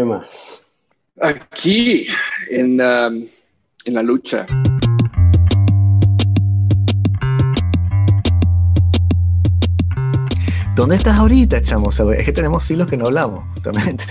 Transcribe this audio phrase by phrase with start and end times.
[0.00, 0.64] ¿Qué más?
[1.20, 2.06] Aquí,
[2.48, 3.28] en, um,
[3.84, 4.46] en la lucha.
[10.74, 11.90] ¿Dónde estás ahorita, chamo?
[11.90, 14.04] es que tenemos siglos que no hablamos, justamente.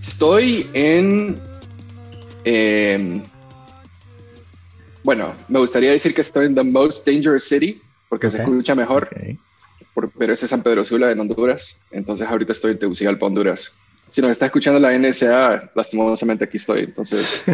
[0.00, 1.38] Estoy en.
[2.42, 3.22] Em,
[5.04, 9.08] bueno, me gustaría decir que estoy en The Most Dangerous City, porque se escucha mejor.
[10.18, 11.76] pero ese es San Pedro Sula en Honduras.
[11.92, 13.72] Entonces, ahorita estoy en Tegucigalpa, Honduras.
[14.08, 16.80] Si nos está escuchando la NSA, lastimosamente aquí estoy.
[16.80, 17.44] Entonces.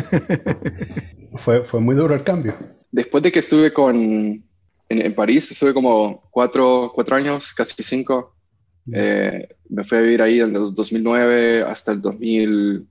[1.32, 2.54] fue, fue muy duro el cambio.
[2.90, 4.44] Después de que estuve con.
[4.88, 8.34] En, París, estuve como cuatro, cuatro años, casi cinco.
[8.92, 12.88] Eh, me fui a vivir ahí desde el 2009 hasta el 2000,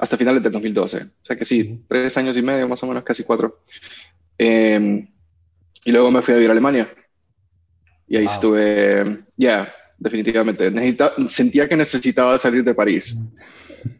[0.00, 0.98] hasta finales del 2012.
[0.98, 3.60] O sea que sí, tres años y medio, más o menos, casi cuatro.
[4.36, 5.08] Em,
[5.84, 6.92] y luego me fui a vivir a Alemania.
[8.08, 10.72] Y ahí estuve, ya, definitivamente.
[11.28, 13.16] sentía que necesitaba salir de París.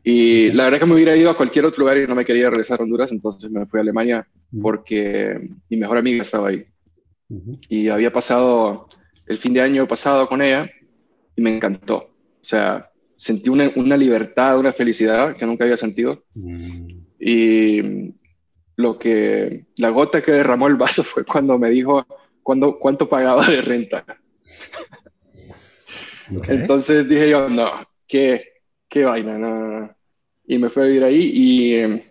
[0.03, 2.25] Y la verdad es que me hubiera ido a cualquier otro lugar y no me
[2.25, 4.27] quería regresar a Honduras, entonces me fui a Alemania
[4.61, 6.65] porque mi mejor amiga estaba ahí.
[7.69, 8.89] Y había pasado
[9.27, 10.69] el fin de año pasado con ella
[11.37, 11.97] y me encantó.
[11.97, 16.25] O sea, sentí una, una libertad, una felicidad que nunca había sentido.
[17.19, 18.13] Y
[18.77, 22.07] lo que, la gota que derramó el vaso fue cuando me dijo
[22.43, 24.05] cuándo, cuánto pagaba de renta.
[26.49, 27.71] Entonces dije yo, no,
[28.07, 29.95] qué, qué vaina, no,
[30.47, 32.11] Y me fui a vivir ahí y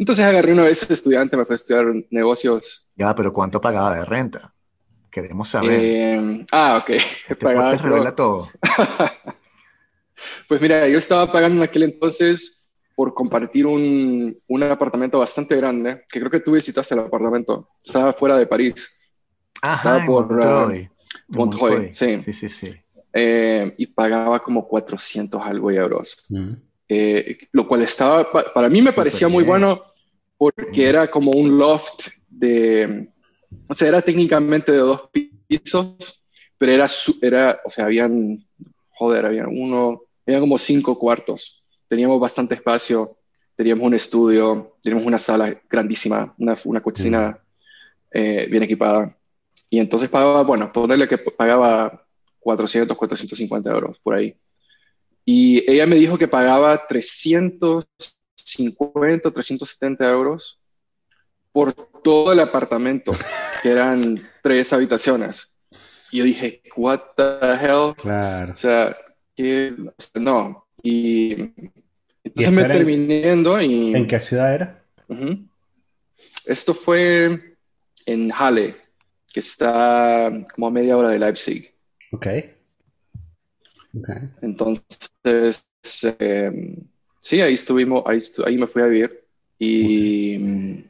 [0.00, 2.86] entonces agarré una vez estudiante, me fui a estudiar negocios.
[2.96, 4.54] Ya, pero ¿cuánto pagaba de renta?
[5.10, 5.78] Queremos saber.
[5.78, 6.90] Eh, ah, ok.
[7.38, 8.48] Te revela todo.
[10.48, 16.04] pues mira, yo estaba pagando en aquel entonces por compartir un, un, apartamento bastante grande,
[16.10, 17.68] que creo que tú visitaste el apartamento.
[17.84, 18.88] Estaba fuera de París.
[19.62, 20.90] estaba por Montreuil.
[21.28, 22.20] Montreuil, sí.
[22.20, 22.74] Sí, sí, sí.
[23.12, 26.24] Eh, y pagaba como 400 algo euros.
[26.28, 26.52] Mm.
[26.88, 29.82] Eh, lo cual estaba, para mí me parecía muy bueno
[30.36, 33.08] porque era como un loft de
[33.66, 35.10] o sea, era técnicamente de dos
[35.48, 36.22] pisos,
[36.58, 36.88] pero era,
[37.22, 38.44] era o sea, habían,
[38.90, 41.62] joder, había uno, había como cinco cuartos.
[41.88, 43.16] Teníamos bastante espacio,
[43.56, 47.38] teníamos un estudio, teníamos una sala grandísima, una, una cocina
[48.10, 49.16] eh, bien equipada.
[49.68, 52.06] Y entonces pagaba, bueno, ponerle que pagaba
[52.40, 54.34] 400, 450 euros por ahí.
[55.24, 60.58] Y ella me dijo que pagaba 350, 370 euros
[61.52, 63.12] por todo el apartamento,
[63.62, 65.52] que eran tres habitaciones.
[66.10, 67.94] Y yo dije, what the hell?
[67.96, 68.52] Claro.
[68.52, 68.96] O sea,
[69.36, 69.76] que
[70.14, 70.66] no.
[70.82, 71.52] Y
[72.24, 73.94] entonces me terminé yendo y...
[73.94, 74.82] ¿En qué ciudad era?
[76.46, 77.56] Esto fue
[78.06, 78.76] en Halle,
[79.32, 81.74] que está como a media hora de Leipzig.
[82.12, 82.26] Ok.
[83.98, 84.28] okay.
[84.42, 85.64] Entonces,
[86.18, 86.76] em,
[87.20, 89.24] sí, ahí estuvimos, ahí, ahí me fui a vivir.
[89.58, 90.84] Y...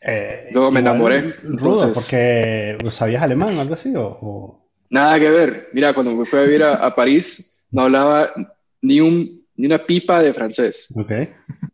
[0.00, 1.34] Eh, Luego me enamoré.
[1.42, 3.92] Rudo, porque ¿sabías alemán o algo así?
[3.96, 5.68] O, Nada que ver.
[5.72, 8.32] Mira, cuando me fui a vivir a, París, no hablaba
[8.82, 10.88] ni, un, ni una pipa de francés.
[10.94, 11.12] Ok.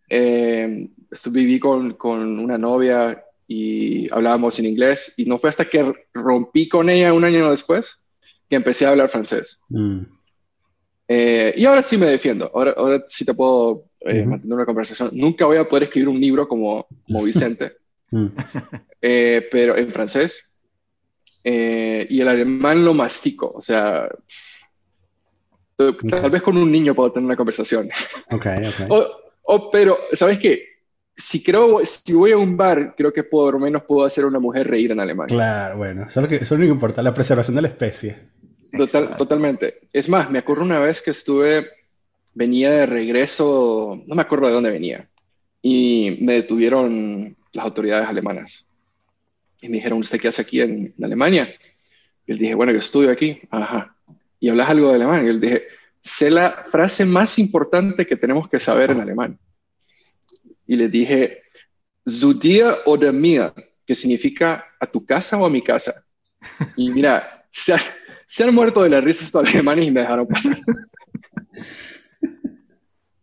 [0.09, 0.89] Eh,
[1.31, 6.69] viví con, con, una novia y hablábamos en inglés y no fue hasta que rompí
[6.69, 7.99] con ella un año después
[8.53, 9.59] que empecé a hablar francés.
[9.71, 10.01] Mm.
[11.09, 15.09] Eh, y ahora sí me defiendo, ahora, ahora sí te puedo eh, mantener una conversación.
[15.15, 17.77] Nunca voy a poder escribir un libro como, como Vicente,
[18.13, 18.27] Mm.
[19.01, 20.45] Eh, pero en francés.
[21.43, 24.07] Eh, y el alemán lo mastico, o sea,
[25.77, 27.89] tal vez con un niño puedo tener una conversación.
[28.31, 28.47] Ok,
[29.45, 30.67] O, pero, ¿sabes qué?
[31.17, 34.29] Si creo, si voy a un bar, creo que por lo menos puedo hacer a
[34.29, 35.27] una mujer reír en alemán.
[35.27, 37.69] Claro, bueno, eso es lo que, eso es lo que importa, la preservación de la
[37.69, 38.19] especie.
[38.77, 39.75] Total, totalmente.
[39.93, 41.69] Es más, me acuerdo una vez que estuve,
[42.35, 45.09] venía de regreso, no me acuerdo de dónde venía,
[45.61, 48.67] y me detuvieron las autoridades alemanas.
[49.61, 51.55] Y me dijeron, ¿usted qué hace aquí en, Alemania?
[52.27, 53.41] Y él dije, bueno, yo estudio aquí.
[53.51, 53.95] Ajá.
[54.41, 55.25] ¿Y hablas algo de alemán?
[55.25, 55.63] Y él dije,
[56.01, 59.39] sé la frase más importante que tenemos que saber en alemán.
[60.67, 61.43] Y le dije,
[62.09, 63.53] zu dir oder mir,
[63.87, 66.05] que significa a tu casa o a mi casa.
[66.77, 67.75] Y mira, se,
[68.33, 70.57] se han muerto de la risa estos alemanes y me dejaron pasar.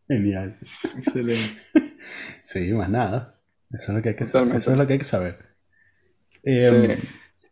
[0.08, 0.56] Genial.
[0.96, 1.62] Excelente.
[2.44, 3.42] Sí, más nada.
[3.72, 4.56] Eso es lo que hay que saber.
[4.56, 5.40] Eso es lo que hay que saber.
[6.44, 7.00] Em,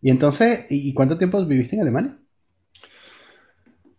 [0.04, 2.19] y entonces, ¿y cuánto tiempo viviste en Alemania?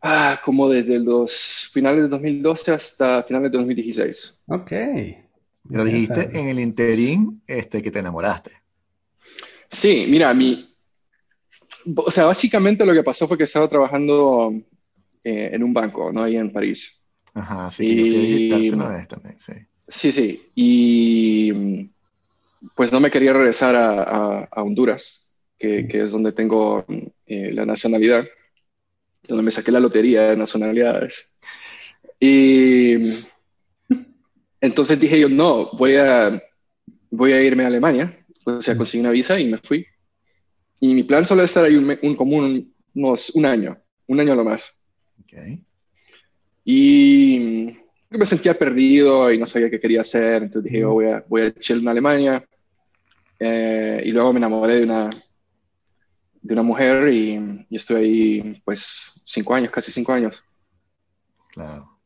[0.03, 4.39] Ah, como desde los finales de 2012 hasta finales de 2016.
[4.47, 4.73] Ok.
[5.69, 8.53] Lo dijiste en el interín este, que te enamoraste.
[9.69, 10.68] Sí, mira, mi,
[11.97, 14.53] o sea, básicamente lo que pasó fue que estaba trabajando
[15.25, 16.23] eh, en un banco, ¿no?
[16.23, 17.01] Ahí en París.
[17.35, 18.71] Ajá, sí, y...
[18.71, 19.53] una vez también, sí.
[19.87, 20.51] Sí, sí.
[20.55, 21.91] Y
[22.75, 26.85] pues no me quería regresar a, Honduras, que, es donde tengo
[27.27, 28.27] eh, la nacionalidad,
[29.27, 31.31] donde me saqué la lotería de nacionalidades.
[32.21, 33.25] Y
[34.61, 36.43] entonces dije yo, no, voy a,
[37.11, 38.27] voy a irme a Alemania.
[38.45, 39.87] O sea, conseguí una visa y me fui.
[40.81, 44.35] Y mi plan solo es estar ahí un, un común unos, un año, un año
[44.35, 44.77] lo más.
[45.25, 45.63] Okay.
[46.65, 47.77] Y
[48.11, 51.55] me sentía perdido y no sabía qué quería hacer, entonces dije, voy a, voy a
[51.55, 52.49] chill en Alemania.
[53.39, 55.11] Eh, y luego me enamoré de una,
[56.43, 60.43] de una mujer y, y, estuve ahí pues cinco años, casi cinco años.
[61.53, 61.99] Claro.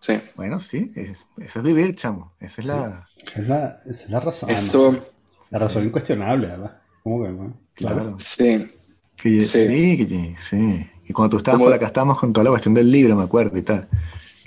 [0.00, 0.20] Sí.
[0.36, 2.34] Bueno, sí, eso es vivir, chamo.
[2.40, 3.08] Esa es, la...
[3.16, 3.78] Esa es la...
[3.86, 4.50] Esa es la razón.
[4.50, 5.12] Eso...
[5.50, 6.82] La razón incuestionable, ¿verdad?
[7.02, 7.56] ¿Cómo que, no?
[7.74, 8.16] Claro.
[8.18, 8.70] Sí.
[9.16, 10.90] sí, sí, sí.
[11.08, 13.56] Y cuando tú estabas por acá, estábamos con toda la cuestión del libro, me acuerdo
[13.56, 13.88] y tal.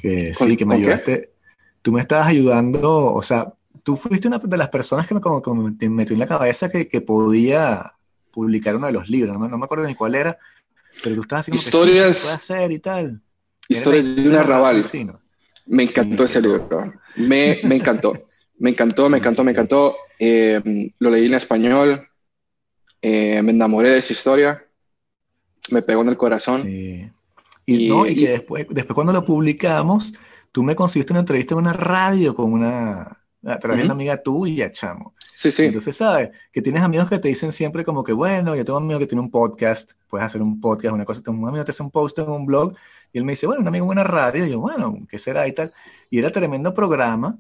[0.02, 1.32] Que sí, que me ayudaste.
[1.82, 3.54] Tú me estabas ayudando, o sea,
[3.84, 7.02] tú fuiste una de las personas que me, como, metió en la cabeza que, que,
[7.02, 7.94] podía
[8.32, 9.38] publicar uno de los libros.
[9.38, 10.38] No, me acuerdo ni cuál era,
[11.04, 13.22] pero tú estabas haciendo Historias, que puede hacer y tal.
[13.68, 14.84] Historias de un arrabal.
[15.66, 16.94] Me encantó ese libro.
[17.16, 18.14] Me, me encantó.
[18.60, 19.96] Me encantó, me encantó, me encantó.
[20.20, 22.08] Eh, lo leí en español.
[23.02, 24.66] Eh, me enamoré de esa historia
[25.70, 26.64] me pegó en el corazón.
[26.64, 27.10] Sí.
[27.66, 30.14] Y, no, y que después, después cuando lo publicamos,
[30.52, 34.18] tú me conseguiste una entrevista en una radio con una, a través de una amiga
[34.22, 35.14] tuya, chamo.
[35.34, 35.66] Sí, sí.
[35.66, 36.32] Entonces, ¿sabes?
[36.52, 39.08] Que tienes amigos que te dicen siempre como que, bueno, yo tengo un amigo que
[39.08, 41.92] tiene un podcast, puedes hacer un podcast, una cosa, tengo un amigo que hace un
[41.92, 42.74] post en un blog,
[43.14, 45.48] y él me dice, bueno, un amigo en una radio, y yo, bueno, ¿qué será
[45.48, 45.72] y tal?
[46.10, 47.38] Y era tremendo programa,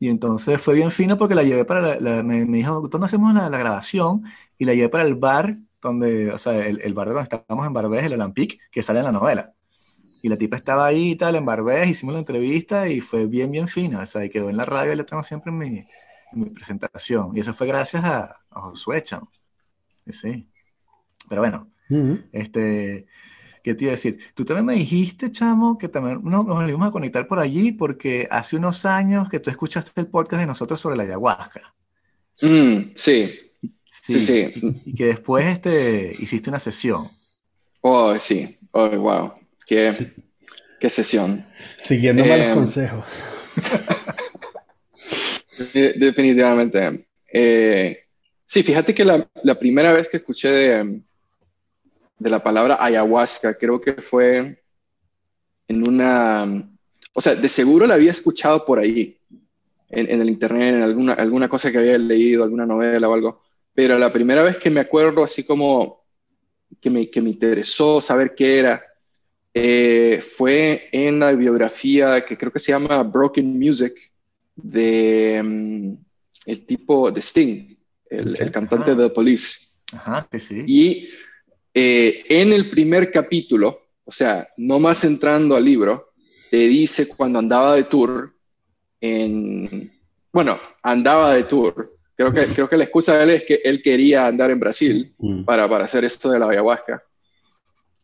[0.00, 3.50] y entonces fue bien fino porque la llevé para, la, me, dijo, ¿dónde hacemos la,
[3.50, 4.24] la grabación?
[4.56, 7.74] Y la llevé para el bar donde, o sea, el, el bar donde estábamos en
[7.74, 9.52] Barbés, el Olympique, que sale en la novela.
[10.22, 13.50] Y la tipa estaba ahí y tal, en Barbés, hicimos la entrevista y fue bien,
[13.50, 14.00] bien fina.
[14.00, 15.86] O sea, y quedó en la radio y la tengo siempre en mi,
[16.32, 17.36] mi presentación.
[17.36, 19.30] Y eso fue gracias a, a Josué, chamo.
[20.06, 20.48] Sí.
[21.28, 21.70] Pero bueno,
[22.32, 23.06] este,
[23.62, 24.18] ¿qué te iba a decir?
[24.34, 28.28] Tú también me dijiste, chamo, que también nos, nos íbamos a conectar por allí porque
[28.30, 31.74] hace unos años que tú escuchaste el podcast de nosotros sobre la ayahuasca.
[32.42, 33.50] Mm, sí,
[33.90, 34.76] Sí, sí.
[34.86, 37.08] Y, que después este, hiciste una sesión.
[37.80, 38.56] Oh, sí.
[38.70, 39.32] Oh, wow.
[39.66, 39.92] Qué,
[40.78, 41.44] qué sesión.
[41.76, 43.24] Siguiendo malos eh, consejos.
[45.74, 47.06] Definitivamente.
[47.32, 48.04] Eh,
[48.46, 51.02] sí, fíjate que la, la, primera vez que escuché de,
[52.20, 54.62] de la palabra ayahuasca, creo que fue
[55.66, 56.70] en una...
[57.12, 59.18] O sea, de seguro la había escuchado por ahí,
[59.88, 63.42] en, en el internet, en alguna, alguna cosa que había leído, alguna novela o algo
[63.74, 66.04] pero la primera vez que me acuerdo así como
[66.80, 68.82] que me, que me interesó saber qué era,
[69.54, 73.94] eh, fue en la biografía que creo que se llama Broken Music
[74.54, 75.94] de mm,
[76.46, 77.76] el tipo de Sting,
[78.08, 79.68] el, cantante de The Police.
[79.92, 80.62] Ajá, sí.
[80.66, 81.08] Y
[81.74, 86.12] eh, en el primer capítulo, o sea, no más entrando al libro,
[86.50, 88.34] te dice cuando andaba de tour
[89.00, 89.90] en,
[90.32, 93.80] bueno, andaba de tour Creo que, creo que la excusa de él es que él
[93.80, 95.44] quería andar en Brasil mm.
[95.44, 97.02] para, para hacer esto de la ayahuasca.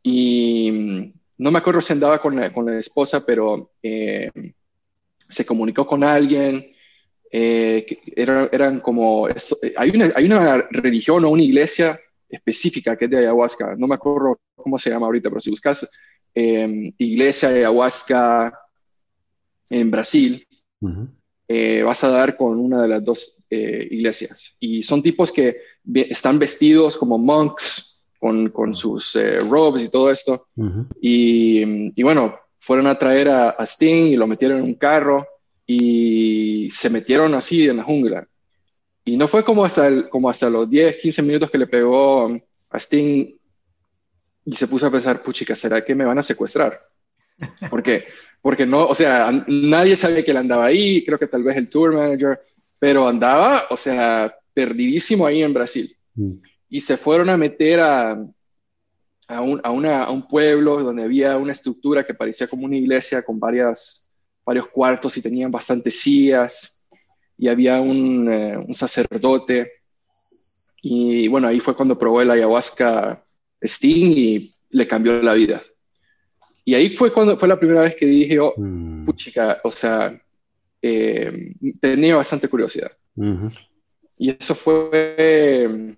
[0.03, 4.31] Y mm, no me acuerdo si andaba con la, con la esposa, pero eh,
[5.29, 6.67] se comunicó con alguien.
[7.31, 7.85] Eh,
[8.17, 9.29] eran como.
[9.77, 13.77] hay, una, hay una religión o una iglesia específica que es de ayahuasca.
[13.77, 15.89] No me acuerdo cómo se llama ahorita, pero si buscas
[16.35, 18.59] eh, iglesia de ayahuasca
[19.71, 20.47] en Brasil,
[21.85, 24.57] vas a dar con una de las dos eh, iglesias.
[24.59, 25.59] Y son tipos que
[25.95, 30.49] están vestidos como monks, con, con sus eh, robes y todo esto.
[31.01, 35.25] y, y, bueno, fueron a traer a, Sting y lo metieron en un carro
[35.65, 38.27] y se metieron así en la jungla.
[39.09, 42.27] Y no fue como hasta, el, como hasta los 10, 15 minutos que le pegó
[42.69, 43.37] a Sting
[44.45, 46.81] y se puso a pensar, puchica, ¿será que me van a secuestrar?
[47.71, 48.05] Porque,
[48.41, 51.69] porque no, o sea, nadie sabe que él andaba ahí, creo que tal vez el
[51.69, 52.41] tour manager,
[52.79, 55.95] pero andaba, o sea, perdidísimo ahí en Brasil.
[56.15, 56.33] Mm.
[56.71, 58.13] Y se fueron a meter a,
[59.29, 62.77] a, un, a, una, a, un, pueblo donde había una estructura que parecía como una
[62.77, 64.09] iglesia con varias,
[64.45, 66.76] varios cuartos y tenían bastantes sillas
[67.39, 69.73] y había un, eh, un sacerdote.
[70.83, 73.23] Y bueno, ahí fue cuando probó el ayahuasca
[73.61, 75.63] Sting y le cambió la vida.
[76.65, 79.05] Y ahí fue cuando fue la primera vez que dije, oh, mm.
[79.07, 80.19] puchica, o sea,
[80.83, 82.91] eh, tenía bastante curiosidad.
[84.19, 85.97] Y eso fue,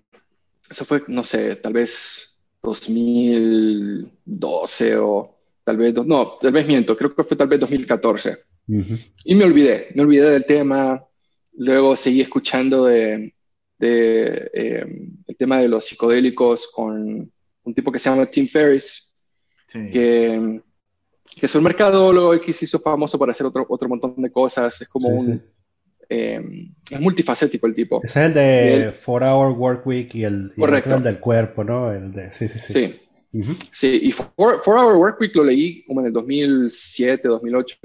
[0.69, 7.15] eso fue, no sé, tal vez 2012 o tal vez, no, tal vez miento, creo
[7.15, 8.39] que fue tal vez 2014.
[9.25, 11.03] Y me olvidé, me olvidé del tema.
[11.59, 13.33] Luego seguí escuchando de,
[13.77, 14.85] de eh,
[15.27, 17.29] el tema de los psicodélicos con
[17.63, 19.13] un tipo que se llama Tim Ferriss,
[19.69, 20.61] que,
[21.35, 24.31] que, es un mercadólogo y que se hizo famoso por hacer otro, otro montón de
[24.31, 24.81] cosas.
[24.81, 25.43] Es como un...
[26.11, 26.41] Eh,
[26.89, 27.99] es multifacético el tipo.
[28.01, 31.91] Es el de 4 Hour Work Week y el, el del cuerpo, ¿no?
[31.91, 32.95] El de, sí, sí, sí.
[33.71, 37.77] Sí, y 4 Hour Work Week lo leí como en el 2007, 2008.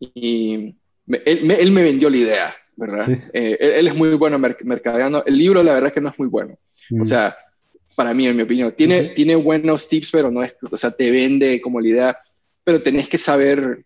[0.00, 0.74] Y
[1.06, 3.08] él, me vendió la idea, ¿verdad?
[3.32, 5.24] Eh, él, es muy bueno mercadeando.
[5.24, 6.58] El libro, la verdad, es que no es muy bueno.
[7.00, 7.34] O sea,
[7.94, 11.10] para mí, en mi opinión, tiene, tiene buenos tips, pero no es, o sea, te
[11.10, 12.18] vende como la idea,
[12.64, 13.84] pero tenés que saber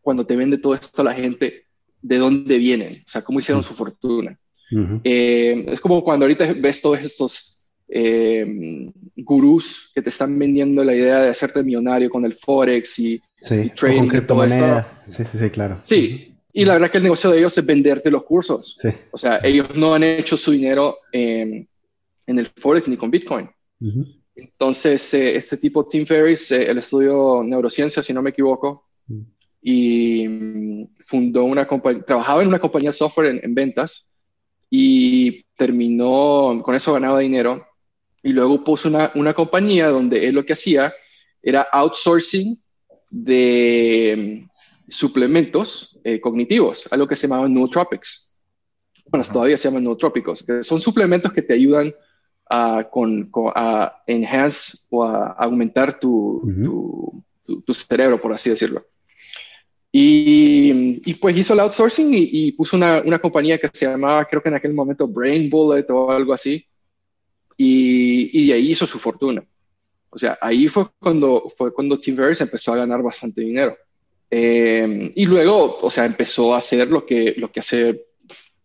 [0.00, 1.64] cuando te vende todo esto a la gente
[2.02, 4.38] de dónde vienen, o sea, cómo hicieron su fortuna.
[5.04, 10.94] Eh, es como cuando ahorita ves todos estos eh, gurús que te están vendiendo la
[10.94, 14.86] idea de hacerte millonario con el forex y, sí, trading con criptomonedas.
[15.06, 15.78] Sí, sí, sí, claro.
[15.84, 18.74] Sí, y la verdad que el negocio de ellos es venderte los cursos.
[18.76, 18.88] Sí.
[19.10, 21.68] O sea, ellos no han hecho su dinero en,
[22.26, 23.48] en el forex ni con Bitcoin.
[24.34, 28.86] Entonces, eh, ese tipo Tim Ferriss, eh, el estudio neurociencia, si no me equivoco,
[29.60, 34.06] y mm, fundó una compañía, trabajaba en una compañía software en ventas
[34.70, 37.66] y terminó, con eso ganaba dinero
[38.22, 40.94] y luego puso una, una compañía donde él lo que hacía
[41.42, 42.58] era outsourcing
[43.10, 44.51] de mm,
[44.88, 48.32] suplementos eh, cognitivos, algo que se llamaba nootropics.
[49.06, 51.94] Bueno, todavía se llaman nootrópicos, que son suplementos que te ayudan
[52.48, 57.12] a, con, a enhance o a aumentar tu,
[57.44, 58.86] tu, cerebro, por así decirlo.
[59.90, 64.24] Y, y pues hizo el outsourcing y, y puso una, una, compañía que se llamaba,
[64.24, 66.66] creo que en aquel momento Brain Bullet o algo así,
[67.56, 69.44] y, de ahí hizo su fortuna.
[70.10, 73.76] O sea, ahí fue cuando, fue cuando Tim Ferriss empezó a ganar bastante dinero.
[74.34, 78.06] Eh, y luego, o sea, empezó a hacer lo que, lo que hace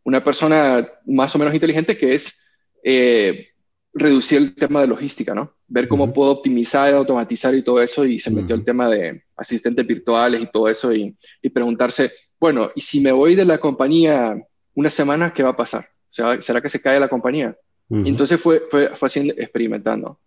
[0.05, 2.41] una persona más o menos inteligente, que es
[2.81, 3.49] eh,
[3.91, 5.57] reducir el tema de logística, ¿no?
[5.67, 9.85] Ver cómo puedo optimizar, automatizar y todo eso, y se metió el tema de asistentes
[9.85, 14.41] virtuales y todo eso, y, y, preguntarse, bueno, ¿y si me voy de la compañía
[14.73, 15.89] una semana, qué va a pasar?
[16.07, 17.57] ¿Será que se cae la compañía?
[17.89, 20.21] entonces fue, fue, haciendo, experimentando.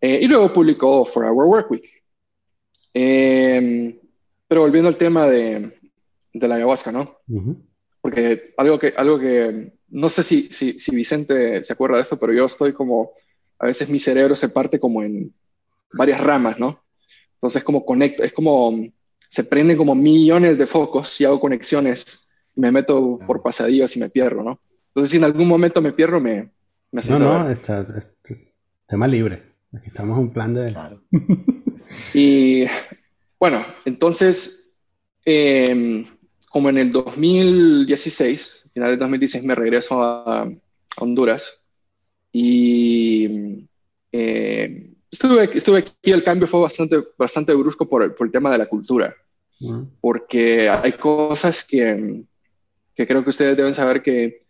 [0.00, 2.02] Eh, y luego publicó For Our Work Week.
[4.48, 5.78] Pero volviendo al tema de,
[6.32, 7.18] de la ayahuasca, ¿no?
[8.00, 12.18] Porque algo que, algo que, no sé si, si, si, Vicente se acuerda de eso,
[12.18, 13.12] pero yo estoy como,
[13.58, 15.32] a veces mi cerebro se parte como en
[15.92, 16.82] varias ramas, ¿no?
[17.34, 18.74] Entonces como conecto, es como,
[19.28, 24.00] se prenden como millones de focos y hago conexiones, y me meto por pasadillas y
[24.00, 24.60] me pierdo, ¿no?
[24.88, 26.50] Entonces si en algún momento me pierdo, me,
[26.90, 27.86] no, no, está,
[28.86, 29.42] tema libre.
[29.74, 30.72] Aquí estamos en un plan de...
[30.72, 31.02] Claro.
[32.14, 32.64] y
[33.38, 34.76] bueno, entonces,
[35.24, 36.06] em,
[36.50, 40.50] como en el 2016, final del 2016, me regreso a,
[41.00, 41.62] Honduras
[42.32, 43.24] y
[44.10, 48.50] em, estuve, estuve aquí, el cambio fue bastante, bastante brusco por el, por el tema
[48.50, 49.14] de la cultura,
[50.00, 52.24] porque hay cosas que,
[52.94, 54.44] que creo que ustedes deben saber que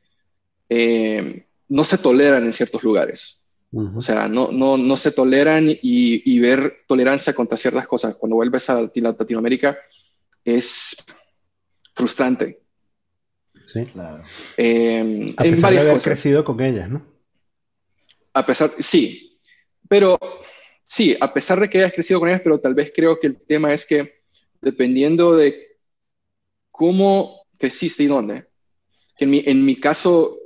[0.69, 3.38] eh, no se toleran en ciertos lugares.
[3.71, 8.69] O sea, no, no, no se toleran y, ver tolerancia contra ciertas cosas cuando vuelves
[8.71, 9.79] a Latinoamérica
[10.45, 11.05] es
[11.95, 12.63] frustrante.
[13.65, 14.23] Sí, claro.
[14.57, 17.05] Eh, a pesar de haber crecido con ellas, ¿no?
[18.33, 19.39] A pesar, sí,
[19.87, 20.19] pero
[20.83, 23.37] sí, a pesar de que hayas crecido con ellas, pero tal vez creo que el
[23.37, 24.23] tema es que
[24.63, 25.77] dependiendo de
[26.71, 28.47] cómo creciste y dónde,
[29.19, 30.39] en mi, en mi caso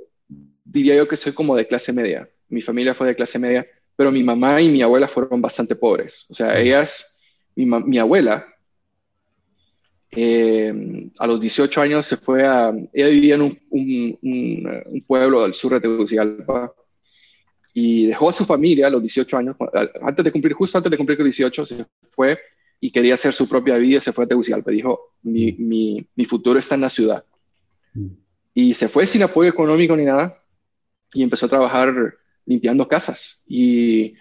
[0.65, 2.29] diría yo que soy como de clase media.
[2.49, 6.25] Mi familia fue de clase media, pero mi mamá y mi abuela fueron bastante pobres.
[6.29, 7.19] O sea, ellas,
[7.55, 8.45] mi, abuela,
[10.11, 15.53] eh, a los 18 años se fue a, ella vivía en un, un, pueblo del
[15.53, 16.73] sur de Tegucigalpa
[17.73, 19.55] y dejó a su familia a los 18 años,
[20.01, 22.39] antes de cumplir, justo antes de cumplir los 18, se fue
[22.79, 24.69] y quería hacer su propia vida y se fue a Tegucigalpa.
[24.69, 27.23] Dijo, mi, mi, mi futuro está en la ciudad.
[28.53, 30.43] Y se fue sin apoyo económico ni nada
[31.13, 33.43] y empezó a trabajar limpiando casas.
[33.47, 34.15] Y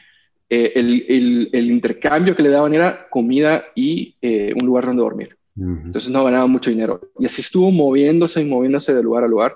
[0.49, 5.37] eh, el, el, intercambio que le daban era comida y eh, un lugar donde dormir.
[5.55, 7.13] Entonces no ganaba mucho dinero.
[7.19, 9.55] Y así estuvo moviéndose y moviéndose de lugar a lugar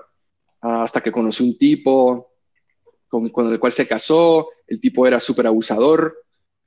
[0.61, 2.33] hasta que conoció un tipo
[3.09, 4.49] con, con, el cual se casó.
[4.67, 6.19] El tipo era súper abusador.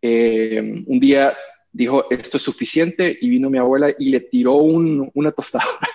[0.02, 1.36] Eh, un día
[1.72, 5.88] dijo, esto es suficiente, y vino mi abuela y le tiró un, una tostadora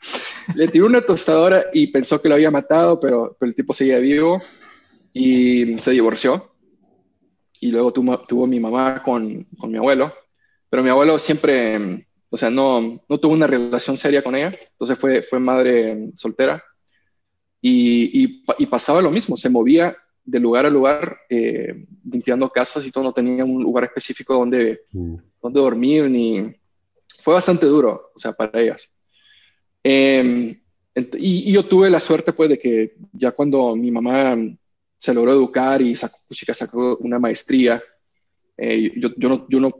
[0.54, 4.40] le tiró una tostadora y pensó que lo había matado, pero, el tipo seguía vivo
[5.12, 6.52] y se divorció.
[7.60, 10.12] Y luego tuvo, tuvo mi mamá con, con, mi abuelo.
[10.70, 14.98] pero mi abuelo siempre, o sea, no, no tuvo una relación seria con ella, entonces
[14.98, 16.62] fue, fue madre soltera
[17.60, 22.92] y, y, pasaba lo mismo, se movía de lugar a lugar eh, limpiando casas y
[22.92, 25.14] todo, no tenía un lugar específico donde, mm.
[25.42, 26.54] donde dormir, ni...
[27.20, 28.88] Fue bastante duro, o sea, para ellas.
[29.82, 30.60] Em,
[30.94, 34.36] y, yo tuve la suerte, pues, de que ya cuando mi mamá
[34.98, 37.82] se logró educar y sacó, chica sacó una maestría,
[38.56, 39.72] eh, yo, yo, no, yo no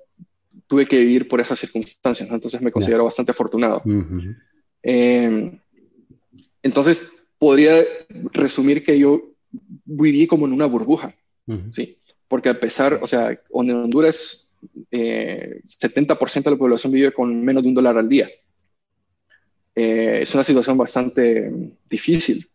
[0.66, 3.82] tuve que vivir por esas circunstancias, entonces me considero bastante afortunado.
[4.82, 5.58] Em,
[6.62, 7.82] entonces, podría
[8.32, 9.32] resumir que yo
[9.84, 11.14] viví como en una burbuja,
[11.72, 11.98] ¿sí?
[12.28, 14.50] Porque a pesar, o sea, en Honduras,
[14.90, 18.28] eh, 70% de la población vive con menos de un dólar al día.
[19.74, 21.50] Eh, es una situación bastante
[21.88, 22.46] difícil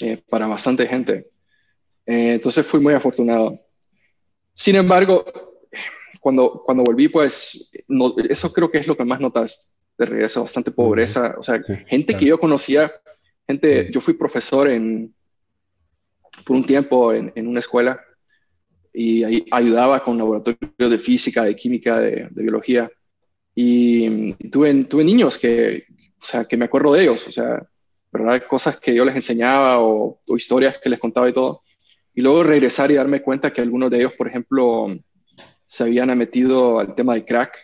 [0.00, 1.28] eh, para bastante gente.
[2.06, 3.60] Eh, entonces fui muy afortunado.
[4.54, 5.24] Sin embargo,
[6.20, 7.70] cuando, cuando volví, pues
[8.28, 11.34] eso creo que es lo que más notas de regreso, bastante pobreza.
[11.38, 12.92] O sea, gente que yo conocía,
[13.46, 15.14] gente, yo fui profesor en,
[16.46, 18.00] por un tiempo en, en una escuela
[18.92, 22.90] y ahí ayudaba con laboratorios de física, de química, de, de biología.
[23.54, 25.84] Y tuve, tuve niños que,
[26.20, 27.66] o sea, que me acuerdo de ellos, o sea,
[28.12, 28.42] ¿verdad?
[28.46, 31.63] Cosas que yo les enseñaba o, historias que les contaba y todo.
[32.14, 34.86] Y luego regresar y darme cuenta que algunos de ellos, por ejemplo,
[35.64, 37.56] se habían metido al tema de crack.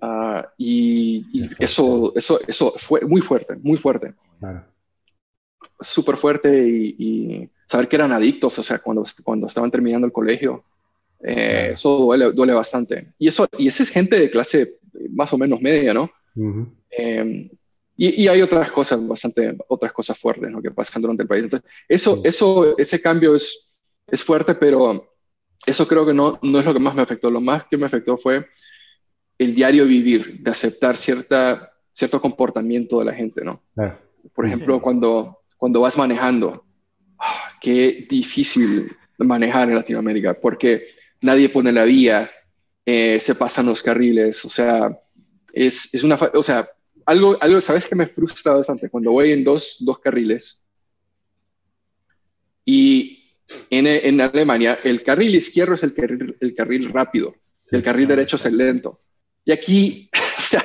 [0.00, 1.24] Ah, y,
[1.58, 4.14] eso, eso, eso fue muy fuerte, muy fuerte.
[5.80, 10.64] Súper fuerte y, saber que eran adictos, o sea, cuando, cuando estaban terminando el colegio.
[11.22, 13.14] Eh, eso duele, duele bastante.
[13.18, 14.78] Y, eso, y esa es gente de clase
[15.10, 16.10] más o menos media, ¿no?
[16.90, 17.48] Em,
[17.96, 20.60] y, hay otras cosas, bastante, otras cosas fuertes ¿no?
[20.60, 21.44] que pasan durante el país.
[21.44, 23.72] Entonces, eso, eso, ese cambio es,
[24.06, 25.14] es fuerte, pero
[25.64, 27.30] eso creo que no, no es lo que más me afectó.
[27.30, 28.46] Lo más que me afectó fue
[29.38, 33.62] el diario vivir, de aceptar cierta, cierto comportamiento de la gente, ¿no?
[34.34, 36.64] Por ejemplo, cuando, cuando vas manejando,
[37.18, 40.86] ah, qué difícil manejar en Latinoamérica, porque
[41.20, 42.30] nadie pone la vía,
[42.84, 44.98] eh, se pasan los carriles, o sea,
[45.52, 46.68] es, es una, o sea,
[47.06, 48.88] algo, algo, ¿sabes que me frustra bastante?
[48.88, 50.60] Cuando voy en dos, dos carriles
[52.64, 53.38] y
[53.70, 57.34] en, en, Alemania el carril izquierdo es el carril, el carril rápido,
[57.70, 59.00] el carril derecho es el lento.
[59.44, 60.64] Y aquí, o sea,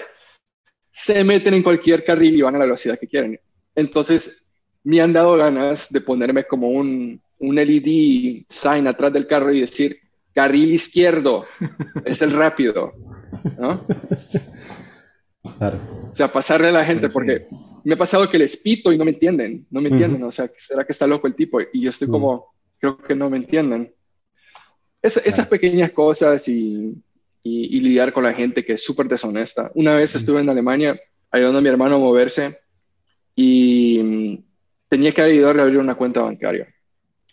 [0.91, 3.39] se meten en cualquier carril y van a la velocidad que quieren.
[3.75, 4.52] Entonces,
[4.84, 9.62] me han dado ganas de ponerme como un, un LED sign atrás del carro y
[9.62, 9.99] decir,
[10.34, 11.45] carril izquierdo
[12.06, 12.93] es el rápido,
[13.58, 13.86] ¿no?
[15.60, 17.45] O sea, pasarle a la gente, porque
[17.84, 20.50] me ha pasado que les pito y no me entienden, no me entienden, o sea,
[20.58, 21.60] ¿será que está loco el tipo?
[21.62, 23.93] Y yo estoy como, creo que no me entienden.
[25.02, 26.93] Esas pequeñas cosas y,
[27.43, 29.72] y, lidiar con la gente que es súper deshonesta.
[29.76, 31.00] Una vez estuve en Alemania
[31.32, 32.60] ayudando a mi hermano a moverse
[33.36, 34.43] y mm,
[34.89, 36.67] tenía que ayudarle a abrir una cuenta bancaria.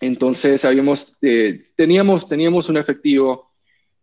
[0.01, 3.51] Entonces habíamos, eh, teníamos, teníamos un efectivo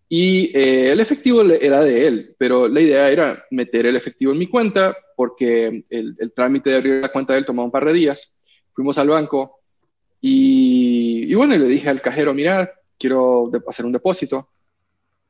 [0.10, 4.38] y eh, el efectivo era de él, pero la idea era meter el efectivo en
[4.38, 7.94] mi cuenta porque el, trámite de abrir la cuenta de él tomaba un par de
[7.94, 8.36] días.
[8.74, 9.62] Fuimos al banco
[10.22, 14.50] y, y bueno, le dije al cajero, mira, quiero hacer un depósito.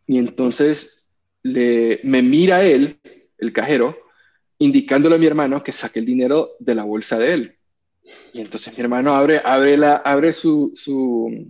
[0.06, 1.10] Y entonces
[1.44, 3.00] le, me mira él,
[3.38, 3.98] el cajero,
[4.60, 7.58] indicándole a mi hermano que saque el dinero de la bolsa de él.
[8.34, 11.50] Y entonces mi hermano abre, abre, la, abre su, su,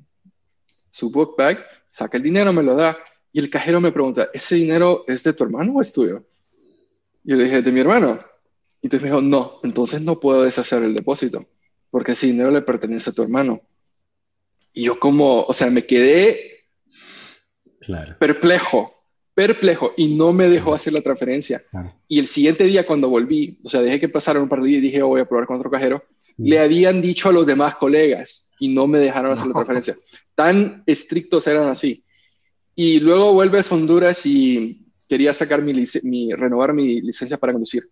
[0.90, 2.98] su book bag, saca el dinero, me lo da
[3.34, 6.24] y el cajero me pregunta, ¿ese dinero es de tu hermano o es tuyo?
[7.24, 8.20] Y yo le dije, de mi hermano.
[8.80, 11.48] Y entonces me dijo, no, entonces no puedo deshacer el depósito,
[11.90, 13.62] porque ese dinero le pertenece a tu hermano.
[14.72, 16.68] Y yo como, o sea, me quedé
[18.20, 18.94] perplejo,
[19.34, 21.64] perplejo, y no me dejó hacer la transferencia.
[22.08, 24.80] Y el siguiente día cuando volví, o sea, dejé que pasaran un par de días
[24.80, 26.04] y dije, oh, voy a probar con otro cajero,
[26.38, 26.48] mm.
[26.48, 29.96] le habían dicho a los demás colegas y no me dejaron hacer la transferencia.
[30.36, 32.04] Tan estrictos eran así.
[32.76, 37.90] Y luego vuelves a Honduras y quería sacar mi, renovar mi licencia para conducir.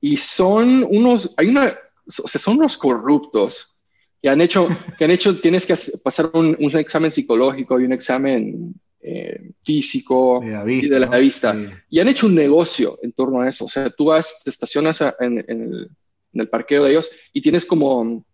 [0.00, 3.76] Y son unos, hay una, o sea, son unos corruptos
[4.22, 4.68] que han hecho,
[4.98, 10.88] que han hecho, tienes que pasar un, examen psicológico y un examen eh, físico y
[10.88, 11.56] de la vista.
[11.90, 13.64] Y han hecho un negocio en torno a eso.
[13.64, 17.66] O sea, tú vas, te estacionas en, el, en, el, parqueo de ellos y tienes
[17.66, 18.24] como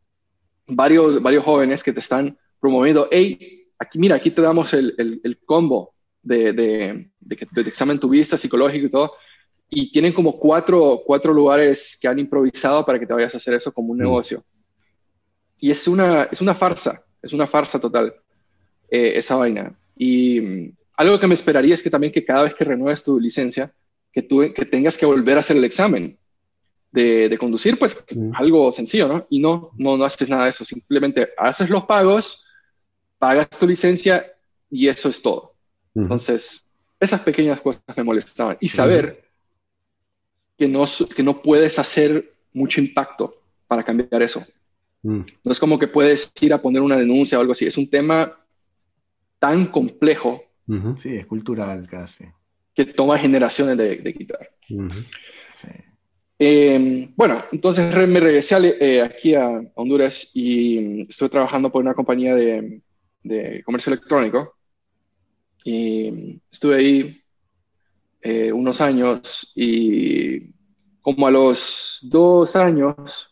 [0.66, 5.38] varios, varios jóvenes que te están promoviendo, hey, aquí, mira, aquí te damos el, el,
[5.44, 9.12] combo de, de, de, de examen tu vista psicológico y todo.
[9.70, 13.54] Y tienen como cuatro, cuatro lugares que han improvisado para que te vayas a hacer
[13.54, 14.02] eso como un mm.
[14.02, 14.44] negocio.
[15.58, 18.14] Y es una, es una farsa, es una farsa total,
[18.90, 19.74] eh, esa vaina.
[19.96, 23.18] Y mm, algo que me esperaría es que también que cada vez que renueves tu
[23.18, 23.72] licencia,
[24.12, 26.18] que, tú, que tengas que volver a hacer el examen
[26.92, 27.96] de, de conducir, pues
[28.34, 29.26] algo sencillo, ¿no?
[29.30, 32.44] Y no, no, no haces nada de eso, simplemente haces los pagos,
[33.20, 34.26] pagas tu licencia
[34.70, 35.54] y eso es todo.
[35.94, 38.56] Entonces, esas pequeñas cosas me molestaban.
[38.60, 39.24] Y saber
[40.56, 44.44] que, no, que no puedes hacer mucho impacto para cambiar eso.
[45.02, 47.66] No es como que puedes ir a poner una denuncia o algo así.
[47.66, 48.36] Es un tema
[49.38, 50.42] tan complejo.
[50.96, 52.24] Sí, es cultural casi.
[52.74, 54.50] Que toma generaciones de, quitar.
[56.38, 62.34] Em, bueno, entonces me regresé eh, aquí a Honduras y estuve trabajando por una compañía
[62.34, 62.80] de,
[63.22, 64.54] de comercio electrónico.
[65.64, 67.22] Y estuve ahí
[68.22, 70.52] eh, unos años y
[71.00, 73.30] como a los dos años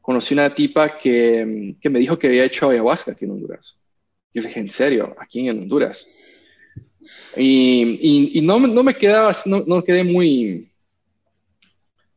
[0.00, 3.76] conocí una tipa que, que me dijo que había hecho ayahuasca aquí en Honduras.
[4.32, 5.14] Yo le dije, ¿en serio?
[5.18, 6.06] Aquí en Honduras.
[7.36, 10.72] Y, y, no, no, me quedaba, no, no, quedé muy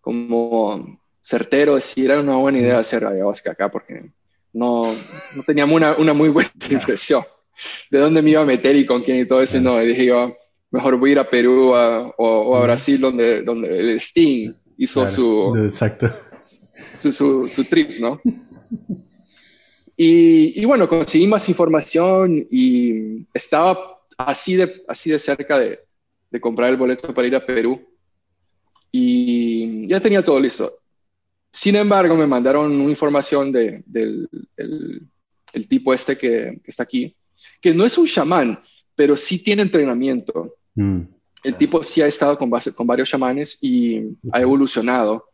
[0.01, 4.11] como certero de si era una buena idea hacer ayahuasca acá, porque
[4.53, 4.83] no,
[5.35, 7.23] no teníamos una, una, muy buena impresión
[7.89, 9.59] de dónde me iba a meter y con quién y todo eso.
[9.59, 10.35] No, y dije yo,
[10.71, 15.55] mejor voy a ir a Perú o, a Brasil, donde, donde el Sting hizo su,
[15.57, 16.09] exacto.
[16.95, 18.21] Su, su, su, trip, ¿no?
[19.95, 25.79] Y, y, bueno, conseguí más información y estaba así de, así de cerca de,
[26.29, 27.81] de comprar el boleto para ir a Perú.
[28.91, 30.79] Y ya tenía todo listo.
[31.57, 37.15] Sin embargo, me mandaron una información de, del el, tipo este que, que, está aquí,
[37.59, 38.61] que no es un chamán,
[38.95, 40.55] pero sí tiene entrenamiento.
[40.75, 41.01] Mm.
[41.43, 45.31] El tipo sí ha estado con, base, con varios chamanes y ha evolucionado.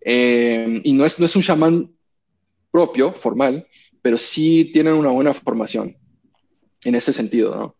[0.00, 1.90] Eh, y no es, no es un chamán
[2.70, 3.66] propio, formal,
[4.00, 5.98] pero sí tienen una buena formación
[6.82, 7.76] en ese sentido, ¿no?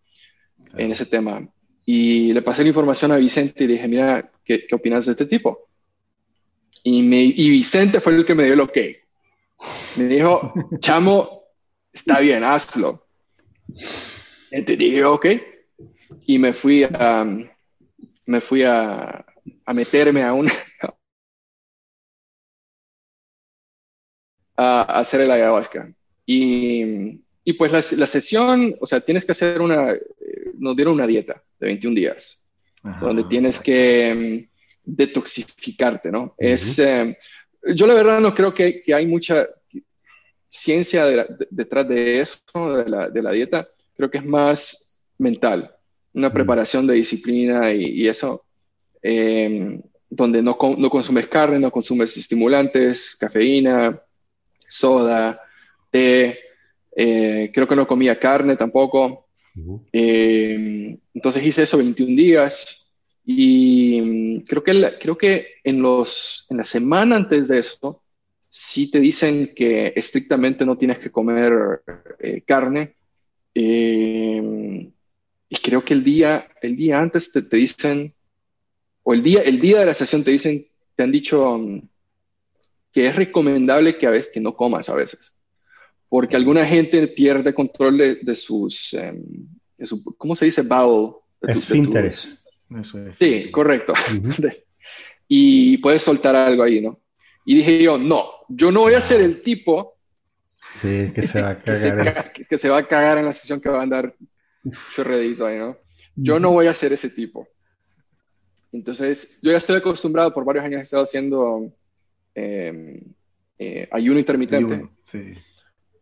[0.77, 1.49] En ese tema.
[1.87, 5.25] Y le pasé la información a Vicente y dije, mira, ¿qué, qué opinas de este
[5.25, 5.66] tipo?
[6.89, 8.79] Y, me, y Vicente fue el que me dio el ok.
[9.97, 11.43] Me dijo, chamo,
[11.93, 13.09] está bien, hazlo.
[14.53, 15.27] Entonces dije, ok.
[16.27, 17.27] Y me fui a,
[18.27, 19.27] me fui a,
[19.65, 20.53] a meterme a una,
[24.57, 25.93] a hacer el ayahuasca.
[26.25, 30.05] Y, y pues la, la, sesión, o sea, tienes que hacer una, eh,
[30.57, 32.41] nos dieron una dieta de 21 días,
[33.01, 34.49] donde tienes que
[34.87, 36.35] detoxificarte, ¿no?
[36.39, 37.19] Es, eh,
[37.75, 39.47] yo la verdad no creo que, que hay mucha
[40.49, 41.05] ciencia
[41.51, 42.39] detrás de eso,
[42.77, 45.75] de la, de la, dieta, creo que es más mental,
[46.15, 48.45] una preparación de disciplina y, eso,
[49.03, 54.01] em, donde no, no, consumes carne, no consumes estimulantes, cafeína,
[54.67, 55.41] soda,
[55.91, 56.39] té,
[56.95, 59.27] eh, creo que no comía carne tampoco.
[59.93, 62.86] Em, entonces hice eso 21 días,
[63.29, 68.03] y mm, creo que, creo que en, los, en la semana antes de eso,
[68.49, 71.83] sí te dicen que estrictamente no tienes que comer
[72.21, 72.95] eh, carne.
[73.53, 74.91] Eh,
[75.49, 78.15] y creo que el día, el día antes te, te, dicen,
[79.03, 81.83] o el día, el día de la sesión te dicen, te han dicho um,
[82.93, 85.33] que es recomendable que a veces que no comas a veces.
[86.09, 89.49] Porque alguna gente pierde control de, sus, um,
[89.85, 90.63] su, ¿cómo se dice?
[90.63, 91.15] Bowel.
[91.43, 92.46] Esfínteres.
[93.15, 93.93] Sí, correcto.
[95.29, 97.01] y puedes soltar algo ahí, ¿no?
[97.45, 99.97] Y dije yo, no, yo no voy a ser el tipo
[100.61, 102.33] sí, que se va a cagar.
[102.33, 104.15] que, se, va a cagar en la sesión que va a andar
[104.95, 105.77] chorredito ahí, ¿no?
[106.17, 107.47] Yo no voy a ser ese tipo.
[108.73, 111.73] Entonces, yo ya estoy acostumbrado, por varios años he estado haciendo
[112.35, 113.01] em,
[113.59, 114.89] eh, ayuno intermitente.
[115.03, 115.35] sí.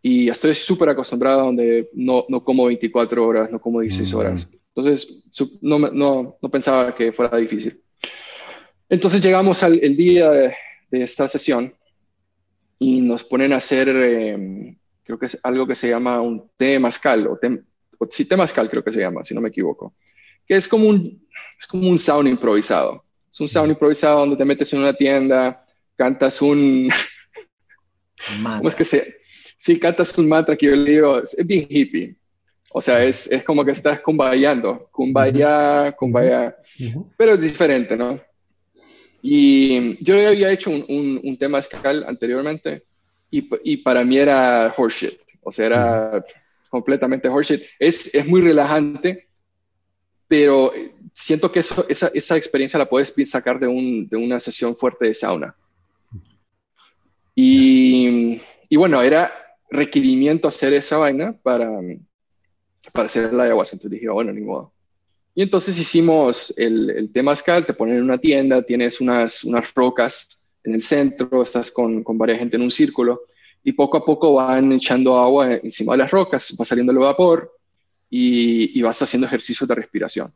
[0.07, 4.16] Y estoy súper acostumbrado donde no, no, como 24 horas, no como 16 mm.
[4.18, 4.48] horas.
[4.74, 5.24] Entonces,
[5.62, 7.80] no, no, no, pensaba que fuera difícil.
[8.88, 10.54] Entonces llegamos al el día de,
[10.90, 11.74] esta sesión
[12.78, 16.78] y nos ponen a hacer, em, creo que es algo que se llama un té
[16.78, 17.62] mascal, o, té,
[18.10, 19.94] sí, té mascal creo que se llama, si no me equivoco,
[20.46, 21.26] que es como un,
[21.58, 23.04] es como un sound improvisado.
[23.32, 25.64] Es un sound improvisado donde te metes en una tienda,
[25.96, 26.88] cantas un...
[28.58, 29.16] ¿Cómo es que se...?
[29.56, 32.16] Sí, cantas un mantra que yo le digo, es bien hippie.
[32.70, 36.57] O sea, es, es como que estás cumbayando, cumbaya, cumbaya,
[37.16, 38.20] pero es diferente, ¿no?
[39.22, 42.85] Y yo había hecho un, un, un tema escal anteriormente
[43.31, 46.24] y, y, para mí era horseshit, o sea, era
[46.68, 47.64] completamente horseshit.
[47.79, 49.29] Es, es muy relajante,
[50.29, 50.72] pero
[51.14, 55.07] siento que eso, esa, esa experiencia la puedes sacar de, un, de una sesión fuerte
[55.07, 55.55] de sauna.
[57.35, 59.33] Y, y bueno, era
[59.70, 61.70] requerimiento hacer esa vaina para,
[62.92, 63.77] para hacer la ayahuasca.
[63.77, 64.73] Entonces dije, bueno, ni modo.
[65.35, 70.53] Y entonces hicimos el, el temazcal, te ponen en una tienda, tienes unas, unas rocas
[70.62, 73.23] en el centro, estás con, con varias gente en un círculo
[73.64, 77.53] y poco a poco van echando agua encima de las rocas, va saliendo el vapor
[78.11, 80.33] y, y vas haciendo ejercicios de respiración.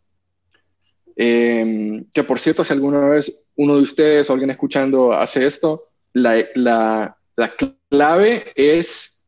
[1.15, 5.89] Em, que por cierto, si alguna vez uno de ustedes o alguien escuchando hace esto,
[6.13, 7.53] la, la, la
[7.91, 9.27] clave es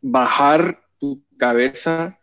[0.00, 0.85] bajar
[1.36, 2.18] cabeza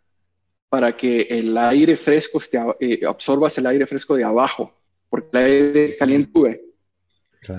[0.68, 4.74] para que el aire fresco esté, eh, absorbas el aire fresco de abajo,
[5.08, 6.64] porque el aire caliente sube.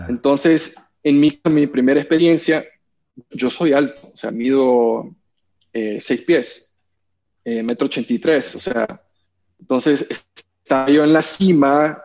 [0.09, 2.65] Entonces, en mi, mi, primera experiencia,
[3.29, 5.15] yo soy alto, o sea, mido
[5.71, 6.71] eh, 6 pies,
[7.43, 9.01] eh, metro 83, o sea,
[9.59, 10.07] entonces
[10.63, 12.03] estaba yo en la cima,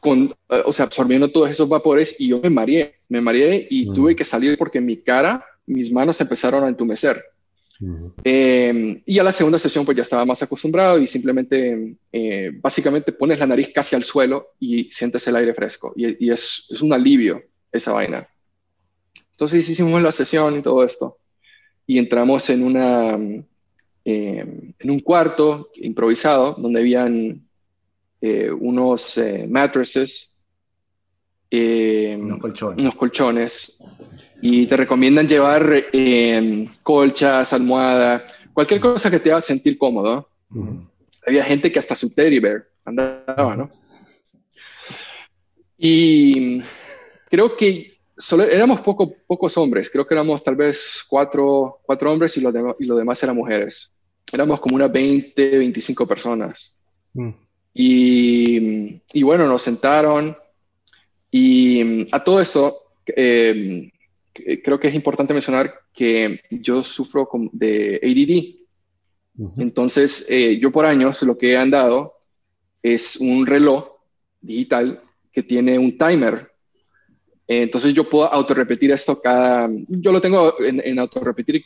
[0.00, 3.88] con, eh, o sea, absorbiendo todos esos vapores y yo me mareé, me mareé y
[3.88, 3.94] mm.
[3.94, 7.22] tuve que salir porque mi cara, mis manos empezaron a entumecer.
[8.22, 13.12] Em, y a la segunda sesión pues ya estaba más acostumbrado y simplemente, eh, básicamente
[13.12, 15.92] pones la nariz casi al suelo y sientes el aire fresco.
[15.96, 17.42] Y, es, es, un alivio
[17.72, 18.28] esa vaina.
[19.32, 21.18] Entonces hicimos la sesión y todo esto.
[21.86, 23.44] Y entramos en, una, em,
[24.04, 27.42] en un cuarto improvisado donde habían
[28.20, 30.32] eh, unos eh, mattresses,
[31.50, 32.78] em, unos colchones.
[32.78, 33.82] unos colchones
[34.44, 40.28] y te recomiendan llevar eh, colchas, almohada, cualquier cosa que te haga sentir cómodo.
[41.24, 43.70] Había gente que hasta su teddy bear andaba, ¿no?
[45.78, 46.60] Y
[47.30, 52.36] creo que solo, éramos poco, pocos hombres, creo que éramos tal vez cuatro, cuatro hombres
[52.36, 53.92] y los y lo demás eran mujeres.
[54.32, 56.76] Éramos como unas 20, 25 personas.
[57.14, 57.30] Mm.
[57.74, 60.36] Y, y, bueno, nos sentaron
[61.30, 62.76] y a todo eso,
[63.06, 63.90] eh,
[64.32, 68.62] creo que es importante mencionar que yo sufro de ADD.
[69.58, 72.14] Entonces, eh, yo por años lo que he andado
[72.82, 73.86] es un reloj
[74.40, 76.50] digital que tiene un timer.
[77.46, 81.64] entonces, yo puedo autorrepetir esto cada, yo lo tengo en, en autorrepetir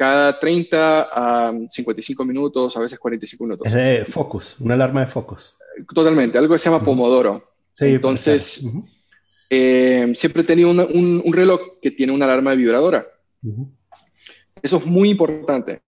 [0.00, 3.66] cada 30 a 55 minutos, a veces 45 minutos.
[3.66, 5.54] Es de focus, una alarma de focus.
[5.94, 7.50] Totalmente, algo que se llama Pomodoro.
[7.74, 8.66] Sí, entonces,
[9.52, 13.04] eh, siempre he tenido un, reloj que tiene una alarma vibradora.
[14.62, 15.82] Eso es muy importante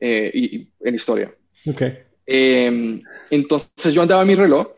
[0.00, 1.30] eh, y, en historia.
[1.64, 1.98] Okay.
[2.26, 4.68] Eh, entonces yo andaba mi reloj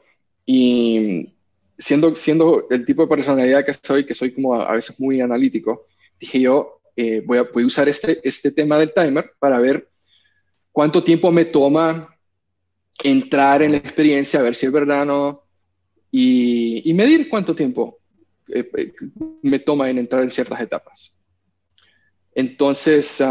[0.45, 1.33] y
[1.79, 5.87] siendo, siendo el tipo de personalidad que soy, que soy como a, veces muy analítico,
[6.21, 6.81] dije yo,
[7.25, 9.89] voy, a, voy a usar este, este tema del timer para ver
[10.71, 12.15] cuánto tiempo me toma
[13.03, 15.46] entrar en la experiencia, a ver si es verdad o no,
[16.19, 17.99] y, medir cuánto tiempo
[18.49, 18.93] eh, eh,
[19.43, 21.13] me toma en entrar en ciertas etapas.
[22.35, 23.23] Entonces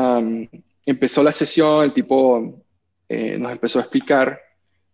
[0.85, 2.63] empezó la sesión, el tipo
[3.09, 4.39] eh, nos empezó a explicar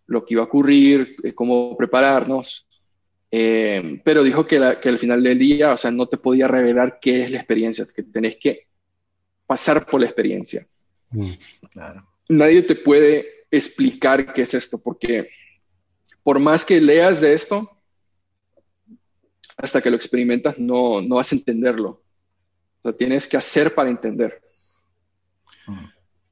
[0.07, 2.65] lo que iba a ocurrir, cómo prepararnos,
[3.29, 7.31] pero dijo que, al final del día, o sea, no te podía revelar qué es
[7.31, 8.67] la experiencia, que tenés que
[9.45, 10.67] pasar por la experiencia.
[11.09, 11.31] Mm,
[11.71, 12.07] claro.
[12.27, 15.29] Nadie te puede explicar qué es esto, porque
[16.23, 17.80] por más que leas de esto,
[19.57, 22.03] hasta que lo experimentas no, no vas a entenderlo.
[22.79, 24.37] O sea, tienes que hacer para entender.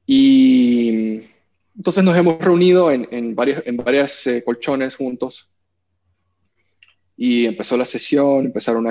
[0.06, 1.22] Y
[1.76, 5.48] entonces nos hemos reunido en, en varias, en varias eh, colchones juntos
[7.22, 8.86] y empezó la sesión, empezaron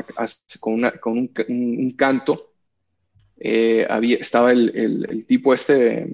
[0.60, 2.54] con, una, con un, un, canto.
[3.40, 4.70] Eh, había, estaba el,
[5.10, 6.14] el, tipo este,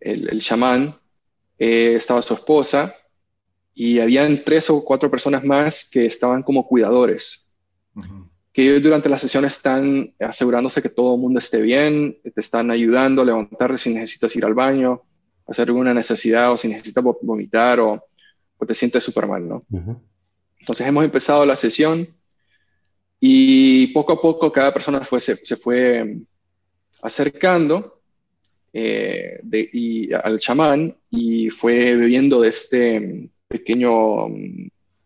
[0.00, 0.98] el, el chamán,
[1.58, 2.94] eh, estaba su esposa,
[3.78, 7.46] y habían tres o cuatro personas más que estaban como cuidadores,
[8.50, 12.70] que ellos durante la sesión están asegurándose que todo el mundo esté bien, te están
[12.70, 15.02] ayudando a levantarte si necesitas ir al baño,
[15.46, 18.02] hacer alguna necesidad o si necesitas vomitar o,
[18.66, 19.62] te sientes súper mal, ¿no?
[20.58, 22.08] Entonces hemos empezado la sesión
[23.20, 26.16] y poco a poco cada persona fue, se, fue
[27.02, 28.00] acercando
[28.72, 34.28] eh, de, y, al chamán y fue bebiendo de este pequeño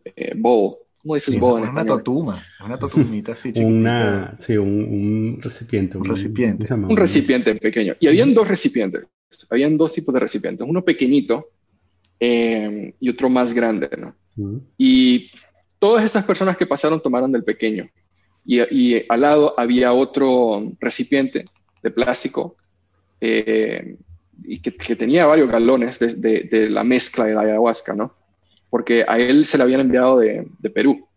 [0.03, 0.77] eh, bowl.
[1.01, 1.61] ¿Cómo dices bowl?
[1.61, 4.37] una totuma, una totumita así chiquitita.
[4.37, 5.97] sí, un, recipiente.
[5.97, 6.73] Un, recipiente.
[6.73, 7.95] Un recipiente pequeño.
[7.99, 9.07] Y habían dos recipientes.
[9.49, 10.67] Habían dos tipos de recipientes.
[10.67, 11.49] Uno pequeñito
[12.19, 14.15] eh, y otro más grande, ¿no?
[14.77, 15.31] Y
[15.79, 17.89] todas esas personas que pasaron tomaron del pequeño.
[18.45, 21.45] Y, y al lado había otro recipiente
[21.81, 22.55] de plástico
[23.19, 23.97] eh,
[24.43, 28.15] y que, que, tenía varios galones de, de, de, la mezcla de la ayahuasca, ¿no?
[28.71, 31.07] Porque a él se le habían enviado de, Perú.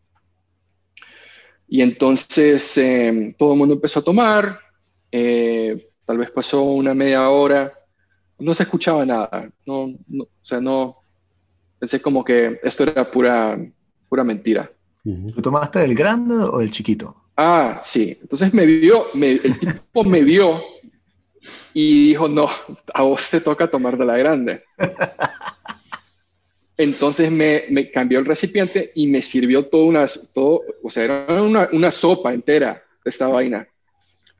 [1.66, 4.58] Y entonces eh, todo el mundo empezó a tomar,
[5.10, 7.72] eh, tal vez pasó una media hora
[8.38, 9.50] no se escuchaba nada.
[9.66, 10.98] No, o sea, no,
[11.78, 13.58] pensé como que esto era pura,
[14.08, 14.70] pura mentira.
[15.02, 17.14] ¿Tú tomaste del grande o del chiquito?
[17.36, 18.16] Ah, sí.
[18.20, 20.62] Entonces me vio, el tipo me vio
[21.74, 22.48] y dijo, no,
[22.94, 24.62] a vos te toca tomar de la grande.
[26.76, 31.42] Entonces me, me, cambió el recipiente y me sirvió todo una, todo, o sea, era
[31.42, 33.68] una, una sopa entera esta vaina.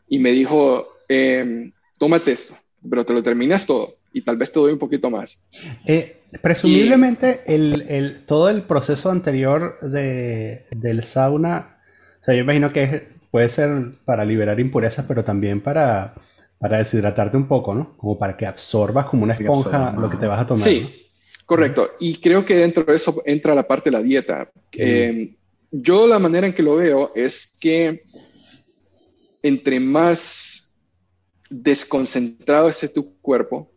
[0.08, 2.56] Y me dijo, eh, tómate esto,
[2.88, 5.42] pero te lo terminas todo y tal vez te doy un poquito más.
[5.86, 11.78] Eh, presumiblemente el, el, todo el proceso anterior de, del sauna,
[12.20, 13.70] o sea, yo imagino que puede ser
[14.04, 16.14] para liberar impurezas, pero también para,
[16.58, 17.96] para deshidratarte un poco, ¿no?
[17.96, 20.62] Como para que absorbas como una esponja lo que te vas a tomar.
[20.62, 21.03] Sí,
[21.46, 21.90] correcto.
[22.00, 24.50] Y creo que dentro de eso entra la parte de la dieta.
[24.72, 25.34] Eh,
[25.70, 28.00] yo la manera en que lo veo es que
[29.42, 30.70] entre más
[31.50, 33.70] desconcentrado esté tu cuerpo,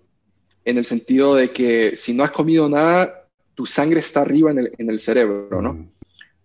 [0.64, 4.60] en el sentido de que si no has comido nada, tu sangre está arriba en
[4.60, 5.90] el, en el cerebro, ¿no?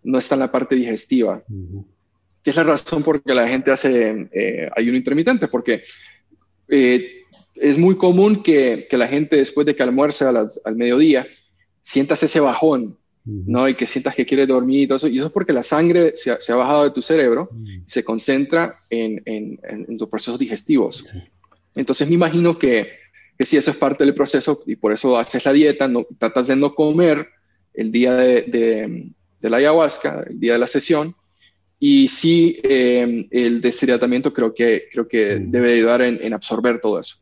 [0.02, 1.42] No está en la parte digestiva.
[2.42, 5.82] Que es la razón por la la gente hace eh, ayuno intermitente, porque
[6.68, 7.21] eh,
[7.62, 11.27] es muy común que, que, la gente después de que almuerce al mediodía,
[11.81, 13.68] sientas ese bajón, ¿no?
[13.68, 15.09] Y que sientas que quiere dormir y todo eso.
[15.09, 18.81] Y eso es porque la sangre se ha, bajado de tu cerebro y se concentra
[18.90, 21.05] en, en, en, tus procesos digestivos.
[21.75, 22.88] Entonces me imagino que,
[23.38, 26.48] que sí, eso es parte del proceso y por eso haces la dieta, no, tratas
[26.48, 27.29] de no comer
[27.75, 28.42] el día de,
[29.40, 31.14] de, la ayahuasca, el día de la sesión.
[31.79, 37.16] Y sí, eh, el deshidratamiento creo que, creo que debe ayudar en, absorber todo eso.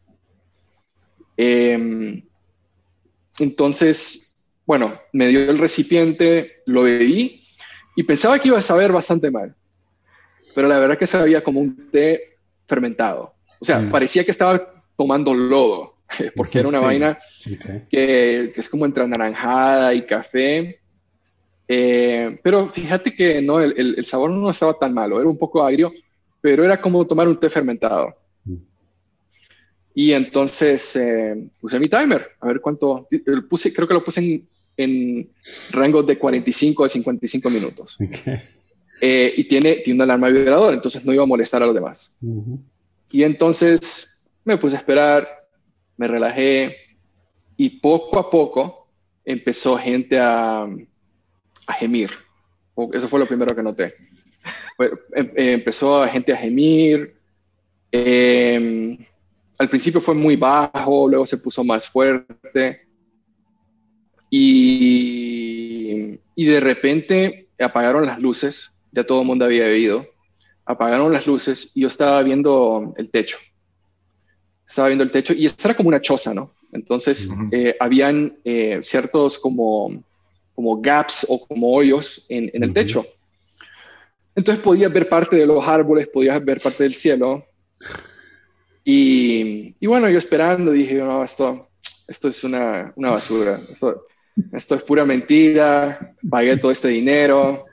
[1.42, 2.22] Em,
[3.38, 7.42] entonces, bueno, me dio el recipiente, lo bebí
[7.96, 9.54] y pensaba que iba a saber bastante mal.
[10.54, 12.36] Pero la verdad que sabía como un té
[12.68, 13.32] fermentado.
[13.58, 13.90] O sea, mm.
[13.90, 15.94] parecía que estaba tomando lodo,
[16.36, 17.18] porque era una vaina
[17.88, 20.78] Que, es como entre anaranjada y café.
[21.66, 25.90] Eh, pero fíjate que no, el, sabor no estaba tan malo, era un poco agrio,
[26.42, 28.14] pero era como tomar un té fermentado.
[29.94, 33.08] Y entonces eh, puse mi timer, a ver cuánto,
[33.48, 34.42] puse, creo que lo puse en
[34.82, 35.30] en
[35.70, 37.96] rango de 45 a 55 minutos.
[39.02, 42.12] Eh, y tiene, tiene una alarma vibradora, entonces no iba a molestar a los demás.
[43.10, 45.26] Y entonces me puse a esperar,
[45.96, 46.76] me relajé
[47.56, 48.88] y poco a poco
[49.24, 50.68] empezó gente a,
[51.66, 52.10] a gemir.
[52.92, 53.94] Eso fue lo primero que noté.
[55.14, 57.16] Em, eh, empezó gente a gemir.
[57.90, 58.98] Em,
[59.60, 62.80] al principio fue muy bajo, luego se puso más fuerte.
[64.30, 70.06] Y, y de repente apagaron las luces, ya todo el mundo había bebido,
[70.64, 73.36] apagaron las luces y yo estaba viendo el techo.
[74.66, 76.54] Estaba viendo el techo y esto era como una choza, ¿no?
[76.72, 80.02] Entonces, eh, habían eh, ciertos como,
[80.54, 83.04] como gaps o como hoyos en, en el techo.
[84.34, 87.44] Entonces podías ver parte de los árboles, podías ver parte del cielo.
[88.84, 91.68] Y, y bueno, yo esperando dije, no, esto,
[92.08, 93.58] esto es una, una basura.
[93.72, 94.02] Esto,
[94.52, 97.66] esto es pura mentira, pagué todo este dinero.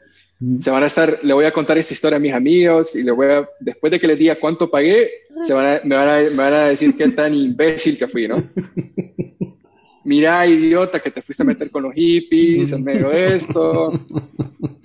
[0.59, 3.11] Se van a estar, le voy a contar esta historia a mis amigos y le
[3.11, 5.09] voy a, después de que les diga cuánto pagué,
[5.41, 8.43] se van me, van a, me, van a, decir qué tan imbécil que fui, ¿no?
[10.03, 13.91] Mira, idiota, que te fuiste a meter con los hippies en medio de esto.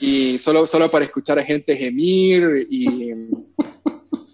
[0.01, 3.13] Y solo, solo para escuchar a gente gemir y,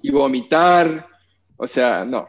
[0.01, 1.07] y vomitar.
[1.59, 2.29] O sea, no.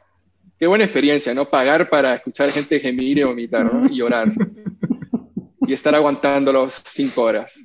[0.60, 1.46] Qué buena experiencia, ¿no?
[1.46, 3.88] Pagar para escuchar gente gemir y vomitar, ¿no?
[3.88, 4.34] Y llorar
[5.66, 7.58] y estar aguantándolos cinco horas.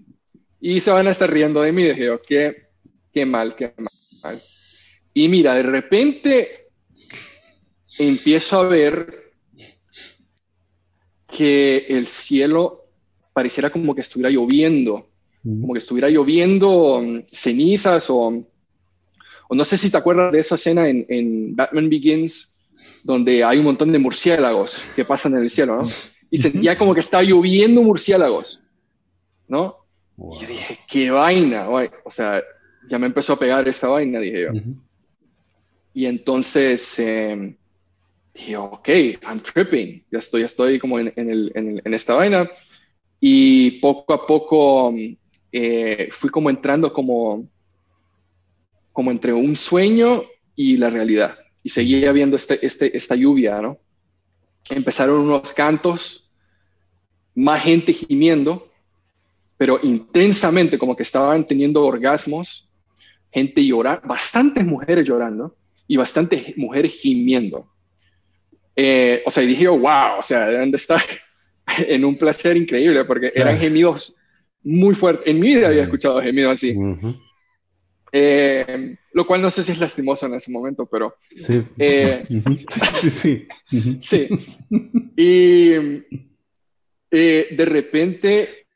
[0.60, 1.84] Y se van a estar riendo de mí.
[1.84, 2.68] Dije, qué,
[3.12, 3.72] qué mal, qué
[4.22, 4.40] mal.
[5.14, 6.68] Y mira, de repente
[7.98, 9.32] empiezo a ver
[11.26, 12.90] que el cielo
[13.32, 15.08] pareciera como que estuviera lloviendo,
[15.42, 18.44] como que estuviera lloviendo mm, cenizas o,
[19.54, 22.56] o no sé si te acuerdas de esa escena en, en Batman Begins,
[23.04, 25.88] donde hay un montón de murciélagos que pasan en el cielo, ¿no?
[26.28, 28.60] y sentía como que estaba lloviendo murciélagos,
[29.46, 29.76] ¿no?
[30.40, 32.42] Y dije, qué vaina, o sea,
[32.88, 34.60] ya me empezó a pegar esa vaina, dije yo.
[35.92, 37.56] Y entonces eh,
[38.32, 38.88] dije, ok,
[39.22, 42.50] I'm tripping, ya estoy, ya estoy como en, el, en, esta vaina.
[43.20, 44.92] Y poco a poco
[45.52, 47.48] eh, fui como entrando como,
[48.94, 50.22] como entre un sueño
[50.54, 51.36] y la realidad.
[51.64, 53.76] Y seguía viendo este, este, esta lluvia, ¿no?
[54.70, 56.30] Empezaron unos cantos
[57.34, 58.70] más gente gimiendo,
[59.56, 62.68] pero intensamente, como que estaban teniendo orgasmos,
[63.32, 65.56] gente llorando, bastantes mujeres llorando
[65.88, 67.68] y bastantes mujeres gimiendo.
[68.76, 71.02] Eh, o sea, dije, wow, o sea, deben de estar
[71.78, 74.14] en un placer increíble porque eran gemidos
[74.62, 75.26] muy fuertes.
[75.26, 76.76] En mi vida había escuchado gemidos así.
[78.16, 81.16] Eh, lo cual no sé si es lastimoso en ese momento, pero...
[81.36, 82.24] Sí, eh,
[83.00, 83.48] sí, sí.
[84.00, 84.28] sí.
[85.16, 85.72] Y
[87.10, 88.66] de repente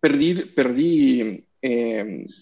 [0.00, 1.44] perdí, perdí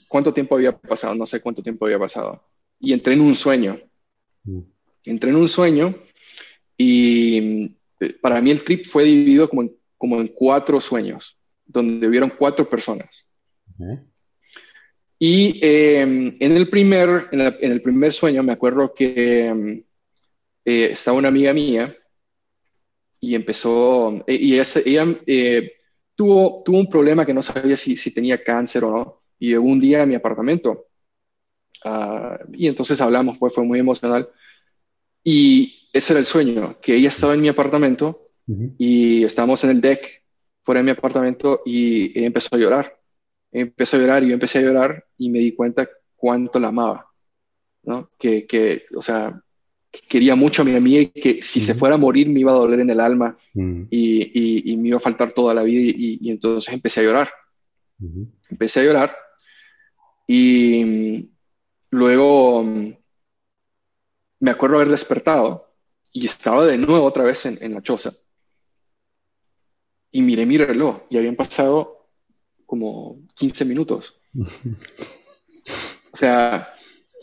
[0.08, 2.42] cuánto tiempo había pasado, no sé cuánto tiempo había pasado.
[2.78, 3.78] Y entré en un sueño.
[5.04, 5.94] Entré en un sueño
[6.78, 11.36] y eh, para mí el trip fue dividido como en, como en cuatro sueños,
[11.66, 13.26] donde hubieron cuatro personas.
[15.22, 19.84] Y em, en, el primer, en, el primer sueño me acuerdo que em,
[20.64, 21.94] eh, estaba una amiga mía
[23.20, 24.64] y empezó, eh, y ella,
[26.14, 29.22] tuvo, tuvo un problema que no sabía si, si, tenía cáncer o no.
[29.38, 30.86] Y llegó un día a mi apartamento.
[31.84, 34.26] Ah, y entonces hablamos, pues fue muy emocional.
[35.22, 38.28] Y ese era el sueño, que ella estaba en mi apartamento
[38.78, 40.24] y estábamos en el deck
[40.64, 42.99] fuera de mi apartamento y ella empezó a llorar.
[43.52, 47.06] Empezó a llorar y yo empecé a llorar y me di cuenta cuánto la amaba,
[47.82, 48.10] ¿no?
[48.18, 49.42] Que, que o sea,
[49.90, 52.56] quería mucho a mi amiga y que si se fuera a morir me iba a
[52.56, 56.72] doler en el alma y, y, me iba a faltar toda la vida y, entonces
[56.72, 57.30] empecé a llorar.
[58.48, 59.16] Empecé a llorar
[60.26, 61.28] y
[61.90, 62.62] luego
[64.40, 65.74] me acuerdo haber despertado
[66.12, 68.12] y estaba de nuevo otra vez en, la choza.
[70.12, 71.99] Y miré mi reloj y habían pasado
[72.70, 74.14] como 15 minutos.
[76.12, 76.72] O sea,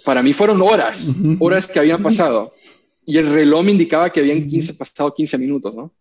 [0.04, 2.52] para mí fueron horas, horas que habían pasado.
[3.06, 5.94] Y el reloj me indicaba que habían 15, pasado 15 minutos, ¿no?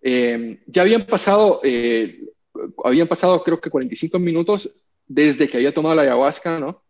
[0.00, 2.20] Eh, ya habían pasado, eh,
[2.82, 4.70] habían pasado creo que 45 minutos
[5.06, 6.82] desde que había tomado la ayahuasca, ¿no?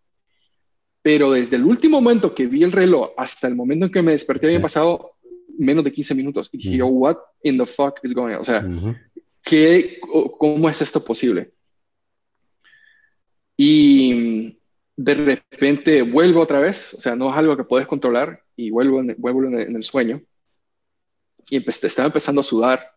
[1.05, 4.13] pero desde el último momento que vi el reloj hasta el momento en que me
[4.13, 5.11] desperté había pasado
[5.59, 6.49] menos de 15 minutos.
[6.51, 8.41] Y dije, what in the fuck is going on?
[8.41, 8.67] O sea,
[9.45, 10.01] ¿qué,
[10.39, 11.53] ¿cómo es esto posible?
[13.57, 14.59] Y
[14.97, 19.01] de repente vuelvo otra vez, o sea, no es algo que puedes controlar, y vuelvo
[19.01, 20.23] en, el sueño.
[21.51, 22.93] Y estaba empezando a sudar.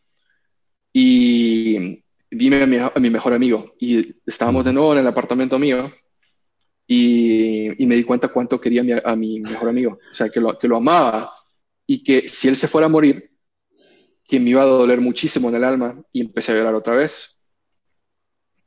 [0.93, 2.65] Y vi a
[2.99, 3.75] mi, mejor amigo.
[3.79, 5.91] Y estábamos de nuevo en el apartamento mío
[6.87, 11.33] y, me di cuenta cuánto quería a mi, mejor amigo, o sea, que lo amaba
[11.85, 13.36] y que si él se fuera a morir,
[14.28, 17.38] que me iba a doler muchísimo en el alma y empecé a llorar otra vez.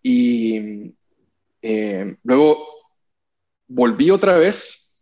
[0.03, 0.95] Y
[1.63, 2.67] eh, luego
[3.69, 4.95] volví otra vez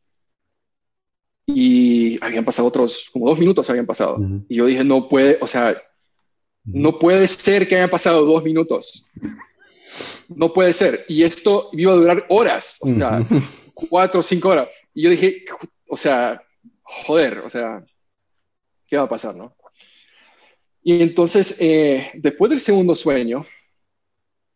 [1.47, 4.19] y habían pasado otros, como dos minutos habían pasado.
[4.49, 5.81] Y yo dije, no puede, o sea,
[6.65, 9.07] no puede ser que hayan pasado dos minutos
[10.29, 11.05] no puede ser.
[11.09, 13.25] Y esto iba a durar horas, o sea,
[13.75, 14.69] cuatro o cinco horas.
[14.95, 15.45] Y yo dije,
[15.89, 16.43] o sea,
[16.83, 17.85] joder, o sea,
[18.87, 19.55] ¿qué va a pasar, no?
[20.83, 23.45] Y entonces, eh, después del segundo sueño,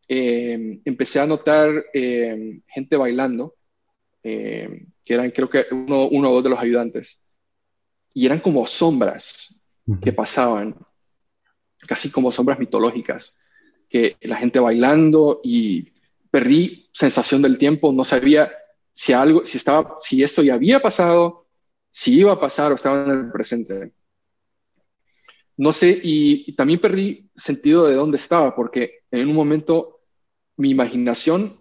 [0.09, 3.55] eh, empecé a notar eh, gente bailando,
[4.23, 7.21] que eran creo que uno, uno, o dos de los ayudantes,
[8.15, 9.59] y eran como sombras
[10.01, 10.77] que pasaban,
[11.89, 13.37] casi como sombras mitológicas
[13.89, 15.93] que la gente bailando y
[16.31, 18.53] perdí sensación del tiempo, no sabía
[18.93, 21.47] si algo, si estaba, si esto ya había pasado,
[21.91, 23.93] si iba a pasar o estaba en el presente.
[25.57, 30.01] No sé, y, también perdí sentido de dónde estaba, porque en un momento
[30.57, 31.59] mi imaginación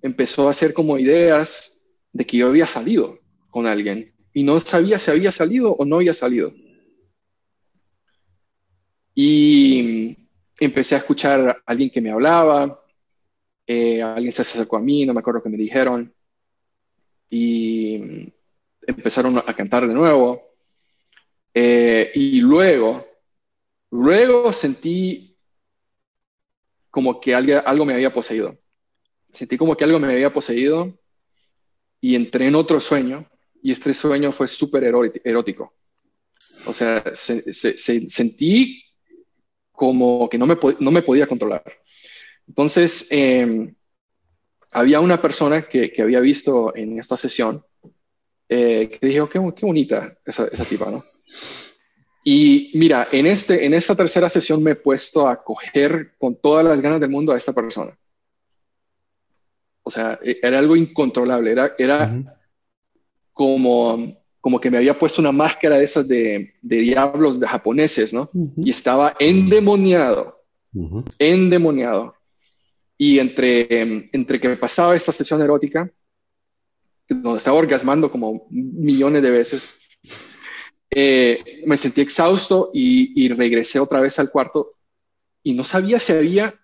[0.00, 1.80] empezó a hacer como ideas
[2.12, 3.18] de que yo había salido
[3.50, 6.52] con alguien y no sabía si había salido o no había salido.
[9.14, 10.16] Y
[10.58, 12.82] empecé a escuchar a alguien que me hablaba,
[13.66, 16.12] eh, alguien se acercó a mí, no me acuerdo qué me dijeron,
[17.28, 18.32] y
[18.86, 20.51] empezaron a cantar de nuevo.
[21.54, 23.06] Eh, y luego,
[23.90, 25.36] luego sentí
[26.90, 28.58] como que algo me había poseído.
[29.32, 30.98] Sentí como que algo me había poseído
[32.00, 33.30] y entré en otro sueño
[33.62, 35.74] y este sueño fue súper erótico.
[36.66, 38.84] O sea, sentí
[39.70, 41.64] como que no me, no me podía controlar.
[42.46, 43.74] Entonces, em,
[44.70, 47.64] había una persona que, que, había visto en esta sesión
[48.48, 51.04] eh, que dijo, qué, qué bonita esa, esa, tipa, ¿no?
[52.24, 56.64] Y mira, en, este, en esta tercera sesión me he puesto a coger con todas
[56.64, 57.98] las ganas del mundo a esta persona.
[59.82, 62.38] O sea, e, era algo incontrolable, era, era
[63.32, 68.28] como como que me había puesto una máscara de esas de, diablos de japoneses, ¿no?
[68.56, 70.42] Y estaba endemoniado,
[71.16, 72.16] endemoniado.
[72.98, 75.88] Y entre, entre que pasaba esta sesión erótica,
[77.08, 79.62] donde estaba orgasmando como millones de veces,
[80.94, 84.74] eh, me sentí exhausto y, regresé otra vez al cuarto
[85.42, 86.54] y no sabía si había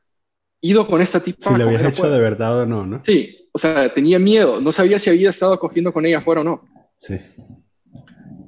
[0.61, 1.51] ido con esta tipa.
[1.51, 3.03] Si lo habías hecho de verdad o no, ¿no?
[3.05, 6.45] Sí, o sea, tenía miedo, no sabía si había estado cogiendo con ella afuera o
[6.45, 6.69] no.
[6.97, 7.17] Sí.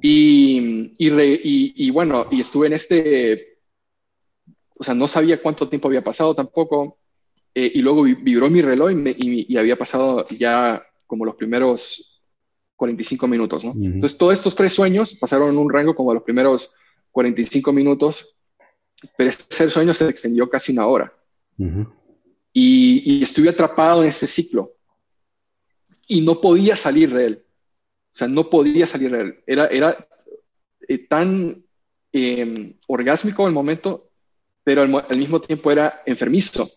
[0.03, 3.59] Y, y, bueno, y estuve en este,
[4.75, 6.99] o sea, no sabía cuánto tiempo había pasado tampoco.
[7.53, 12.10] Eh, y luego vibró mi reloj y, había pasado ya como los primeros
[12.81, 13.73] 45 minutos, ¿no?
[13.73, 16.71] Entonces, todos estos tres sueños pasaron en un rango como los primeros
[17.11, 18.35] 45 minutos,
[19.15, 21.13] pero ese sueño se extendió casi una hora.
[21.59, 24.71] y, y, estuve atrapado en ese ciclo
[26.07, 27.45] y no podía salir de él.
[28.13, 29.43] O sea, no podía salir de él.
[29.45, 30.07] Era, era
[30.87, 31.63] eh, tan
[32.11, 34.09] eh, orgásmico el momento,
[34.63, 36.67] pero al, mismo tiempo era enfermizo.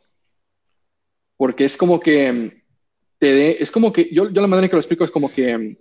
[1.39, 2.63] Porque es como que mm,
[3.19, 5.33] te dé, es como que, yo, yo la manera en que lo explico es como
[5.33, 5.77] que mm,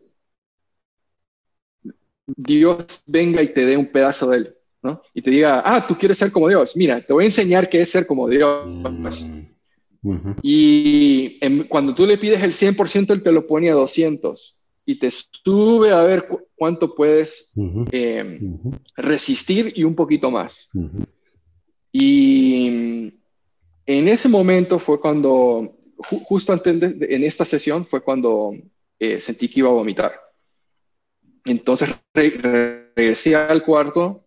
[2.25, 5.01] Dios venga y te dé un pedazo de él, ¿no?
[5.13, 7.81] Y te diga, ah, tú quieres ser como Dios, mira, te voy a enseñar qué
[7.81, 8.67] es ser como Dios.
[8.67, 9.07] Mm,
[10.41, 15.09] y cuando tú le pides el 100%, él te lo pone a 200 y te
[15.11, 17.53] sube a ver cuánto puedes
[17.91, 18.39] eh,
[18.97, 20.69] resistir y un poquito más.
[21.91, 23.13] Y
[23.85, 28.53] en ese momento fue cuando, justo antes de, en esta sesión, fue cuando
[28.99, 30.22] eh, sentí que iba a vomitar.
[31.45, 34.25] Entonces regresé al cuarto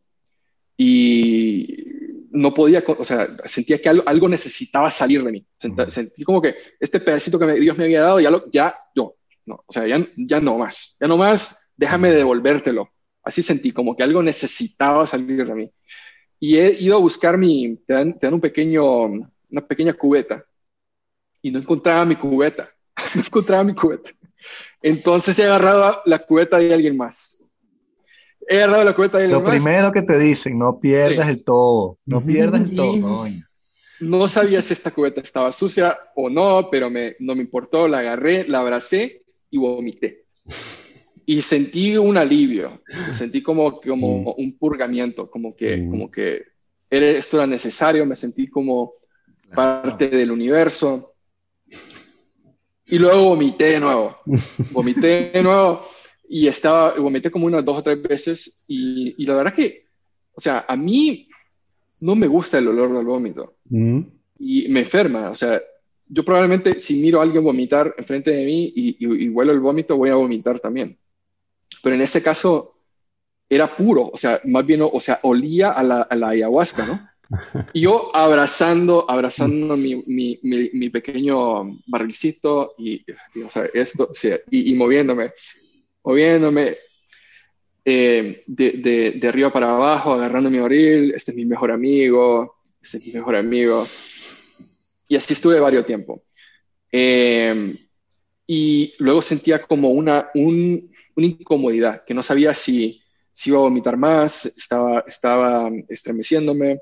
[0.77, 1.87] y
[2.31, 5.47] no podía, o sea, sentía que algo, necesitaba salir de mí.
[5.89, 9.65] Sentí, como que este pedacito que Dios me había dado, ya, lo, ya, yo, no,
[9.67, 12.91] o sea, ya, ya no más, ya no más, déjame devolvértelo.
[13.23, 15.71] Así sentí, como que algo necesitaba salir de mí.
[16.39, 20.45] Y he ido a buscar mi, te dan, un pequeño, una pequeña cubeta,
[21.41, 22.71] y no encontraba mi cubeta,
[23.15, 24.11] no encontraba mi cubeta.
[24.87, 27.43] Entonces he agarrado la cubeta de alguien más.
[28.49, 29.53] He agarrado la cubeta de alguien más.
[29.53, 33.27] Lo primero que te dicen, no pierdas el todo, no pierdas el todo.
[33.99, 37.99] No sabía si esta cubeta estaba sucia o no, pero me, no me importó, la
[37.99, 40.27] agarré, la abracé y vomité.
[41.25, 42.81] Y sentí un alivio,
[43.13, 44.35] sentí como, como mm.
[44.37, 45.91] un purgamiento, como que, mm.
[45.91, 46.45] como que
[46.89, 48.93] esto era necesario, me sentí como
[49.53, 51.16] parte del universo.
[52.89, 54.17] Y luego vomité de nuevo,
[54.71, 55.87] vomité de nuevo
[56.29, 59.87] y estaba, vomité como unas dos o tres veces y, y, la verdad que,
[60.35, 61.29] o sea, a mí
[62.01, 64.01] no me gusta el olor del vómito mm.
[64.39, 65.61] y me enferma, o sea,
[66.09, 69.97] yo probablemente si miro a alguien vomitar enfrente de mí y, y, huelo el vómito,
[69.97, 70.97] voy a vomitar también.
[71.83, 72.77] Pero en ese caso
[73.49, 77.01] era puro, o sea, más bien, o sea, olía a la, a la ayahuasca, ¿no?
[77.73, 83.05] Y yo abrazando, abrazando mi, mi, mi, pequeño barrilcito y,
[83.45, 84.11] o sea, esto,
[84.51, 85.33] y, moviéndome,
[86.05, 86.77] moviéndome
[87.85, 92.57] eh, de, de, de, arriba para abajo, agarrando mi barril, este es mi mejor amigo,
[92.81, 93.87] este es mi mejor amigo.
[95.09, 96.23] Y así estuve varios tiempo.
[96.93, 97.75] Eh,
[98.47, 100.81] y luego sentía como una, una
[101.17, 103.03] incomodidad, que no sabía si,
[103.33, 106.79] si iba a vomitar más, estaba, estaba estremeciéndome,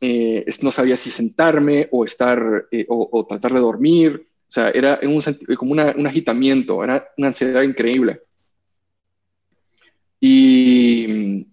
[0.00, 4.28] eh, no sabía si sentarme o, estar, eh, o, tratar de dormir.
[4.48, 5.22] O sea, era un,
[5.56, 8.20] como un agitamiento, era una ansiedad increíble.
[10.20, 11.46] Y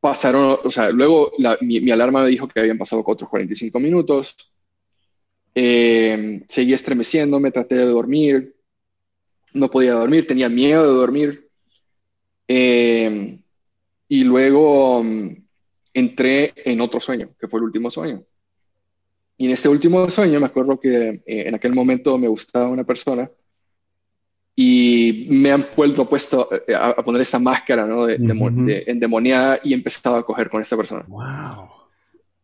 [0.00, 4.36] pasaron, o sea, luego mi, alarma me dijo que habían pasado otros 45 minutos.
[5.54, 8.54] Eh, seguía estremeciéndome, traté de dormir,
[9.54, 11.50] no podía dormir, tenía miedo de dormir.
[12.46, 13.38] Eh,
[14.08, 15.47] y luego mm,
[15.92, 18.22] entré en otro sueño, que fue el último sueño.
[19.36, 22.84] Y en este último sueño me acuerdo que eh, en aquel momento me gustaba una
[22.84, 23.30] persona
[24.56, 28.06] y me han vuelto puesto a, poner esta máscara ¿no?
[28.06, 28.16] de,
[28.88, 31.04] endemoniada y he empezado a coger con esta persona.
[31.06, 31.68] Wow.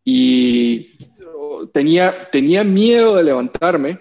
[0.04, 0.96] Y
[1.72, 3.98] tenía, tenía miedo de levantarme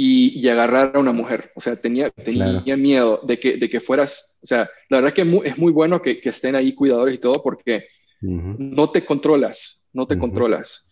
[0.00, 1.50] y, agarrar a una mujer.
[1.56, 5.14] O sea, tenía, tenía miedo de que, de que fueras, o sea, la verdad es
[5.14, 7.88] que es muy, bueno que, estén ahí cuidadores y todo porque
[8.20, 10.86] no te controlas, no te controlas.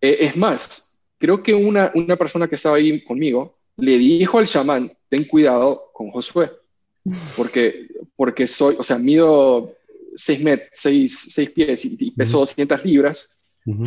[0.00, 4.46] Eh, es más, creo que una, una persona que estaba ahí conmigo le dijo al
[4.46, 6.50] chamán, ten cuidado con Josué,
[7.36, 9.74] porque, porque soy, o sea, mido
[10.14, 10.42] 6
[10.72, 13.36] seis, pies y, peso 200 libras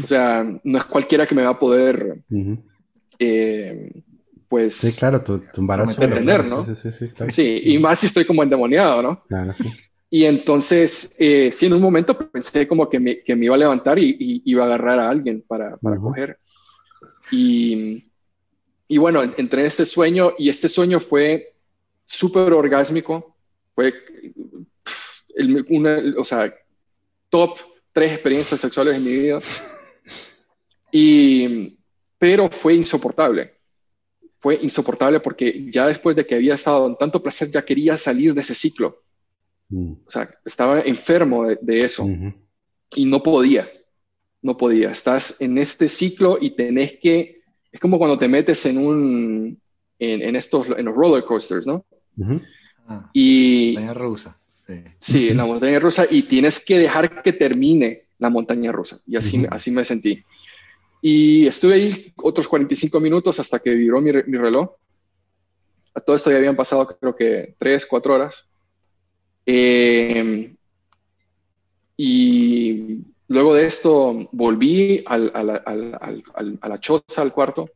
[0.03, 2.21] o sea, no es cualquiera que me va a poder,
[3.17, 3.91] eh,
[4.49, 4.75] pues...
[4.75, 6.01] Sí, claro, tu, tu embarazo.
[6.43, 6.65] ¿no?
[6.65, 9.23] Sí, sí, sí, sí, y más si estoy como endemoniado, ¿no?
[9.27, 9.71] Claro, sí.
[10.09, 13.59] Y entonces, eh, sí, en un momento pensé como que me, que me iba a
[13.59, 16.39] levantar y, iba a agarrar a alguien para, para coger.
[17.31, 18.09] Y,
[18.87, 21.53] y bueno, entré en este sueño y este sueño fue
[22.07, 23.35] súper orgásmico.
[23.75, 23.93] Fue
[25.69, 26.51] una, o sea,
[27.29, 27.59] top
[27.93, 29.37] tres experiencias sexuales en mi vida.
[30.91, 31.77] Y,
[32.17, 33.58] pero fue insoportable.
[34.39, 38.33] Fue insoportable porque ya después de que había estado en tanto placer, ya quería salir
[38.33, 39.03] de ese ciclo.
[39.69, 39.91] Mm.
[40.05, 42.07] O sea, estaba enfermo de, eso
[42.95, 43.69] y no podía.
[44.41, 44.91] No podía.
[44.91, 47.41] Estás en este ciclo y tenés que.
[47.71, 49.61] Es como cuando te metes en un.
[49.99, 50.67] En, estos.
[50.77, 51.85] En los roller coasters, ¿no?
[52.87, 53.73] Ah, y.
[53.75, 54.37] Montaña rusa.
[54.65, 54.83] Sí.
[54.99, 58.99] sí, en la montaña rusa y tienes que dejar que termine la montaña rusa.
[59.05, 60.23] Y así, así me sentí.
[61.01, 64.71] Y estuve ahí otros 45 minutos hasta que vibró mi, reloj.
[65.93, 68.45] A todo esto ya habían pasado creo que 3, 4 horas.
[69.45, 70.55] Em,
[71.97, 77.69] y luego de esto volví al, a la choza, al cuarto,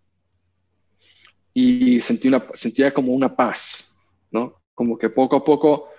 [1.53, 3.95] y sentí una, sentía como una paz,
[4.32, 4.61] ¿no?
[4.74, 5.89] Como que poco a poco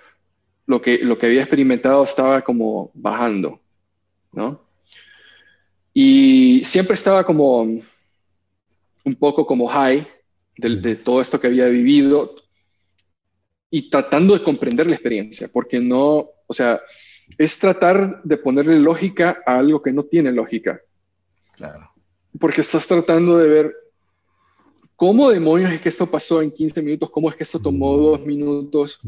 [0.65, 3.59] lo que, lo que había experimentado estaba como bajando,
[4.33, 4.64] ¿no?
[5.97, 10.05] Y siempre estaba como un poco como high
[10.57, 12.35] de, todo esto que había vivido
[13.71, 16.81] y tratando de comprender la experiencia, porque no, o sea,
[17.37, 20.81] es tratar de ponerle lógica a algo que no tiene lógica.
[21.53, 21.89] Claro.
[22.41, 23.73] Porque estás tratando de ver
[24.97, 28.19] cómo demonios es que esto pasó en 15 minutos, cómo es que esto tomó dos
[28.25, 28.99] minutos.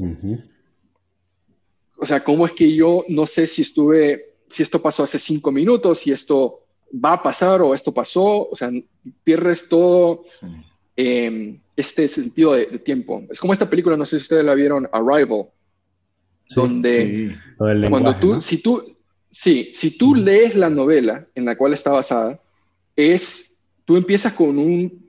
[1.98, 5.52] O sea, cómo es que yo no sé si estuve, si esto pasó hace cinco
[5.52, 8.72] minutos, si esto va a pasar o esto pasó, o sea,
[9.24, 10.26] pierdes todo
[10.96, 13.24] em, este sentido de, tiempo.
[13.30, 15.48] Es como esta película, no sé si ustedes la vieron, Arrival,
[16.56, 17.36] donde
[17.90, 18.98] cuando tú, si tú,
[19.30, 22.40] sí, si tú lees la novela en la cual está basada,
[22.96, 25.08] es, tú empiezas con un,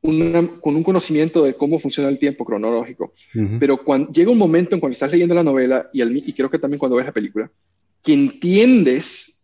[0.00, 3.12] con un conocimiento de cómo funciona el tiempo cronológico,
[3.60, 6.58] pero cuando llega un momento en cuando estás leyendo la novela y, y creo que
[6.58, 7.50] también cuando ves la película,
[8.02, 9.37] que entiendes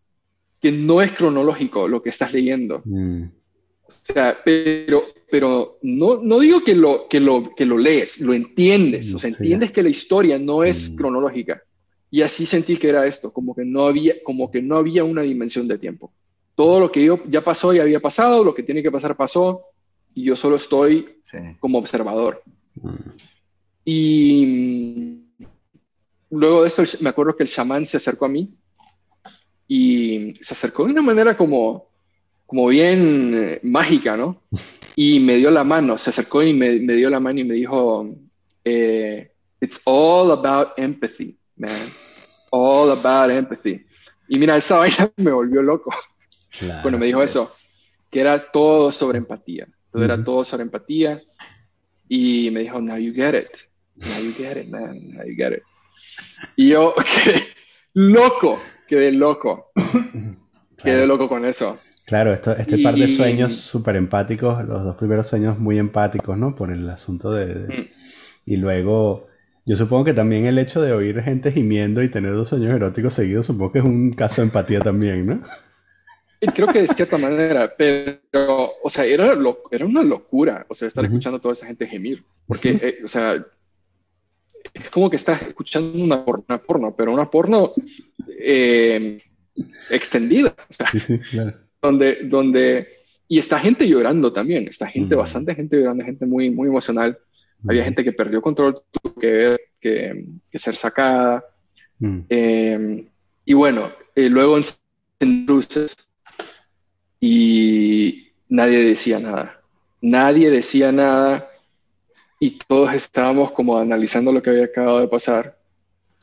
[0.64, 2.80] que no es cronológico lo que estás leyendo.
[2.86, 3.24] Mm.
[3.86, 8.32] O sea, pero, pero no, no digo que lo, que, lo, que lo lees, lo
[8.32, 9.12] entiendes.
[9.12, 10.96] O sea, entiendes que la historia no es mm.
[10.96, 11.62] cronológica.
[12.10, 15.20] Y así sentí que era esto, como que, no había, como que no había una
[15.20, 16.10] dimensión de tiempo.
[16.54, 19.66] Todo lo que yo ya pasó y había pasado, lo que tiene que pasar pasó,
[20.14, 21.18] y yo solo estoy
[21.60, 22.42] como observador.
[22.76, 22.88] Mm.
[23.84, 25.18] Y
[26.30, 28.48] luego de eso me acuerdo que el chamán se acercó a mí
[29.68, 31.88] y se acercó de una manera como,
[32.46, 34.42] como bien eh, mágica, ¿no?
[34.96, 37.54] Y me dio la mano, se acercó y me, me dio la mano y me
[37.54, 38.14] dijo,
[38.64, 39.28] eh,
[39.60, 41.88] it's all about empathy, man.
[42.52, 43.84] All about empathy.
[44.28, 45.92] Y mira, esa vaina me volvió loco.
[46.82, 47.48] bueno, me dijo eso,
[48.08, 49.66] que era todo sobre empatía.
[49.90, 51.20] Todo era todo sobre empatía.
[52.08, 53.50] Y me dijo, now you get it.
[53.96, 55.12] Now you get it, man.
[55.12, 55.62] Now you get it.
[56.56, 56.94] Y yo,
[57.94, 58.60] loco
[58.94, 59.72] quedé loco.
[60.82, 61.78] Quedé loco con eso.
[62.04, 66.54] Claro, esto, este par de sueños súper empáticos, los dos primeros sueños muy empáticos, ¿no?
[66.54, 67.54] Por el asunto de...
[67.54, 67.86] Mm.
[68.44, 69.28] Y luego,
[69.64, 73.14] yo supongo que también el hecho de oír gente gimiendo y tener dos sueños eróticos
[73.14, 75.40] seguidos, supongo que es un caso de empatía también, ¿no?
[76.52, 79.34] creo que de cierta manera, pero, o sea, era,
[79.70, 83.08] era una locura, o sea, estar escuchando a toda esa gente gemir, porque, eh, o
[83.08, 83.42] sea,
[84.74, 86.24] es como que estás escuchando una,
[86.58, 87.72] porno, pero una porno
[88.40, 89.22] eh,
[89.90, 90.54] extendida.
[91.80, 92.88] donde, donde,
[93.28, 97.16] y está gente llorando también, está gente, bastante gente llorando, gente muy, muy emocional.
[97.66, 101.44] Había gente que perdió control, tuvo que ver, que, ser sacada.
[102.28, 103.06] Eh,
[103.44, 104.58] y bueno, eh, luego
[105.20, 105.96] en luces
[107.20, 109.60] y nadie decía nada.
[110.02, 111.48] Nadie decía nada
[112.44, 115.56] y todos estábamos como analizando lo que había acabado de pasar.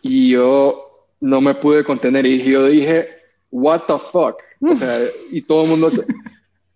[0.03, 3.09] Y yo no me pude contener y yo dije,
[3.49, 4.35] what the fuck.
[4.61, 4.95] O sea,
[5.31, 6.03] y todo el mundo se,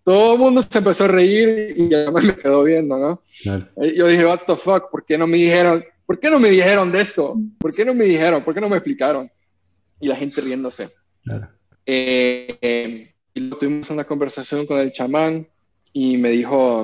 [0.04, 3.22] todo el mundo se empezó a reír y además me quedó viendo, ¿no?
[3.44, 5.86] Yo dije, what the fuck, ¿por qué no me dijeron?
[6.08, 7.38] ¿Por qué no me dijeron de esto?
[7.60, 8.44] ¿Por qué no me dijeron?
[8.44, 9.30] ¿Por qué no me explicaron?
[10.00, 10.90] Y la gente riéndose.
[11.86, 15.48] Eh, y tuvimos una conversación con el chamán
[15.94, 16.84] y me dijo,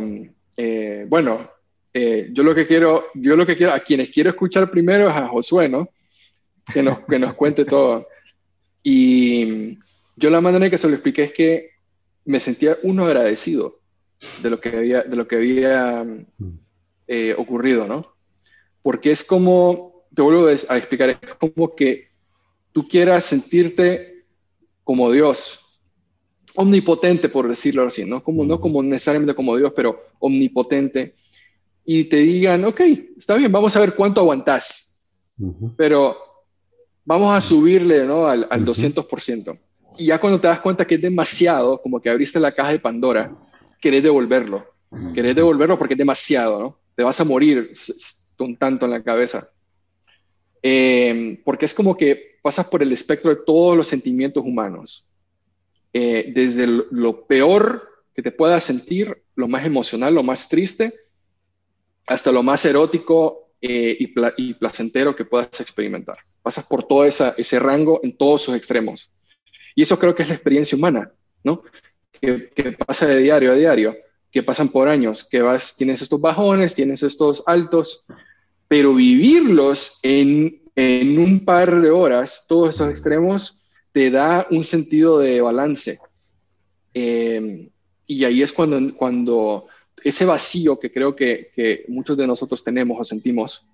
[0.57, 1.49] eh, bueno,
[1.93, 5.13] eh, yo lo que quiero, yo lo que quiero, a quienes quiero escuchar primero es
[5.13, 5.89] a Josué, ¿no?
[6.73, 8.07] Que nos, que nos cuente todo.
[8.83, 9.77] Y
[10.15, 11.71] yo la manera en que se lo expliqué es que
[12.25, 13.79] me sentía uno agradecido
[14.41, 16.05] de lo que había, de lo que había
[17.07, 18.15] eh, ocurrido, ¿no?
[18.81, 22.09] Porque es como, te vuelvo a explicar, es como que
[22.71, 24.23] tú quieras sentirte
[24.83, 25.59] como Dios,
[26.55, 28.23] omnipotente, por decirlo así, ¿no?
[28.23, 31.15] Como, no como necesariamente como Dios, pero omnipotente
[31.93, 32.79] y te digan, ok,
[33.17, 34.95] está bien, vamos a ver cuánto aguantás.
[35.75, 36.15] Pero
[37.03, 38.27] vamos a subirle ¿no?
[38.27, 39.59] al, al 200%.
[39.97, 42.79] Y ya cuando te das cuenta que es demasiado, como que abriste la caja de
[42.79, 43.33] Pandora,
[43.81, 44.65] querés devolverlo.
[45.13, 46.77] Querés devolverlo porque es demasiado, ¿no?
[46.95, 47.73] Te vas a morir
[48.37, 49.49] con tanto en la cabeza.
[50.63, 55.05] Eh, porque es como que pasas por el espectro de todos los sentimientos humanos.
[55.91, 57.83] Eh, desde lo peor
[58.15, 60.93] que te puedas sentir, lo más emocional, lo más triste,
[62.07, 66.17] hasta lo más erótico eh, y, placentero que puedas experimentar.
[66.41, 69.11] Pasas por todo ese rango en todos sus extremos.
[69.75, 71.11] Y eso creo que es la experiencia humana,
[71.43, 71.63] ¿no?
[72.19, 72.51] Que,
[72.85, 73.95] pasa de diario a diario,
[74.31, 78.03] que pasan por años, que vas, tienes estos bajones, tienes estos altos,
[78.67, 83.59] pero vivirlos en, en un par de horas, todos esos extremos,
[83.91, 85.99] te da un sentido de balance.
[86.93, 87.69] Eh,
[88.07, 89.67] y ahí es cuando, cuando
[90.03, 93.65] ese vacío que creo que, que, muchos de nosotros tenemos o sentimos,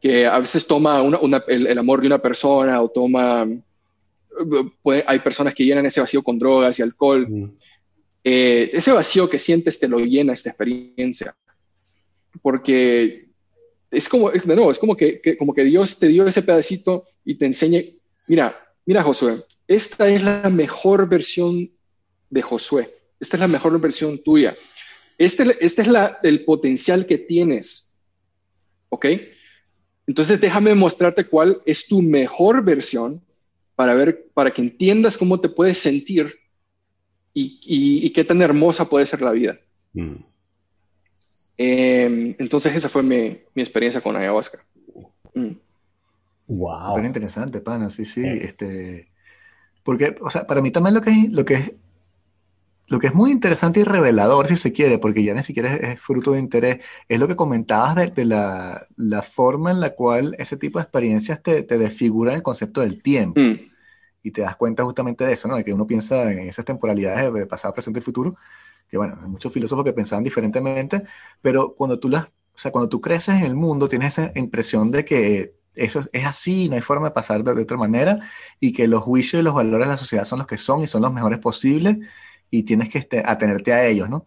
[0.00, 3.46] que a veces toma una, el, amor de una persona o toma,
[5.06, 7.26] hay personas que llenan ese vacío con drogas y alcohol.
[7.28, 7.52] Mm.
[8.24, 11.36] Eh, ese vacío que sientes te lo llena esta experiencia.
[12.42, 13.28] Porque
[13.90, 17.06] es como, de nuevo, es como que, que, como que Dios te dio ese pedacito
[17.24, 17.80] y te enseña,
[18.26, 18.54] mira,
[18.84, 21.70] mira Josué, esta es la mejor versión
[22.30, 24.54] de Josué, esta es la mejor versión tuya.
[25.18, 27.92] Este, este es la, el potencial que tienes.
[28.88, 29.06] ¿Ok?
[30.06, 33.22] Entonces déjame mostrarte cuál es tu mejor versión
[33.74, 36.34] para ver, para que entiendas cómo te puedes sentir
[37.34, 39.60] y, y, qué tan hermosa puede ser la vida.
[39.92, 40.14] Mm.
[41.56, 44.64] Em, entonces esa fue mi, mi, experiencia con ayahuasca.
[45.34, 45.52] Mm.
[46.48, 46.88] Wow.
[46.88, 48.22] Súper interesante, pana, sí, sí.
[48.24, 49.12] Este,
[49.84, 51.72] porque, o sea, para mí también lo que, lo que es
[52.88, 56.00] lo que es muy interesante y revelador, si se quiere, porque ya ni siquiera es,
[56.00, 60.56] fruto de interés, es lo que comentabas de, la, la, forma en la cual ese
[60.56, 63.40] tipo de experiencias te, te desfiguran el concepto del tiempo.
[63.40, 63.58] Mm.
[64.22, 65.56] Y te das cuenta justamente de eso, ¿no?
[65.56, 68.36] De que uno piensa en esas temporalidades de pasado, presente y futuro,
[68.88, 71.02] que bueno, hay muchos filósofos que pensaban diferentemente,
[71.42, 74.90] pero cuando tú las, o sea, cuando tú creces en el mundo, tienes esa impresión
[74.90, 78.20] de que eso es, así, no hay forma de pasar de, de otra manera,
[78.58, 80.86] y que los juicios y los valores de la sociedad son los que son y
[80.86, 81.98] son los mejores posibles,
[82.50, 84.26] y tienes que este, atenerte a ellos, ¿no?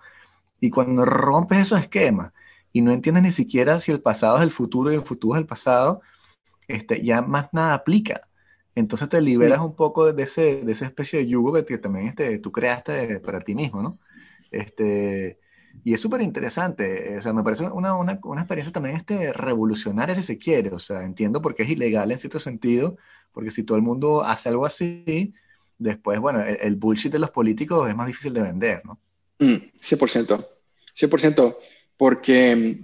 [0.60, 2.34] Y cuando rompes esos esquemas
[2.72, 5.42] y no entiendes ni siquiera si el pasado es el futuro y el futuro es
[5.42, 6.02] el pasado,
[6.68, 8.28] este, ya más nada aplica.
[8.76, 12.40] Entonces te liberas un poco de, ese, de esa especie de yugo que, también este,
[12.40, 14.00] tú creaste para ti mismo, ¿no?
[14.52, 15.40] Este,
[15.84, 20.16] y es súper interesante, o sea, me parece una, una, una, experiencia también este, revolucionaria
[20.16, 22.98] si se quiere, o sea, entiendo por qué es ilegal en cierto sentido,
[23.32, 25.34] porque si todo el mundo hace algo así,
[25.82, 29.00] después, bueno, el, bullshit de los políticos es más difícil de vender, ¿no?
[29.40, 30.44] 100%, mm,
[30.94, 31.58] 100%,
[31.98, 32.82] porque,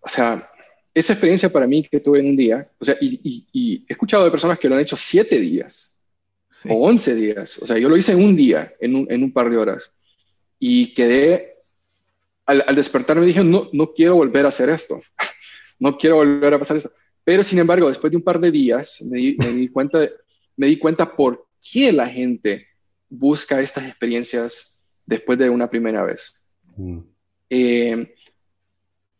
[0.00, 0.50] o sea,
[0.94, 4.30] esa experiencia para mí que tuve en un día, o sea, y, he escuchado de
[4.30, 5.96] personas que lo han hecho siete días
[6.68, 9.32] o once días, o sea, yo lo hice en un día, en un, en un
[9.32, 9.92] par de horas,
[10.58, 11.54] y quedé,
[12.46, 15.02] al, al despertar me dije, no, no quiero volver a hacer esto,
[15.78, 16.92] no quiero volver a pasar esto.
[17.22, 20.12] Pero sin embargo, después de un par de días, me di, me di cuenta, de,
[20.56, 22.66] me di cuenta por qué la gente
[23.08, 26.32] busca estas experiencias después de una primera vez.
[26.76, 27.00] Mm.
[27.50, 28.14] Eh,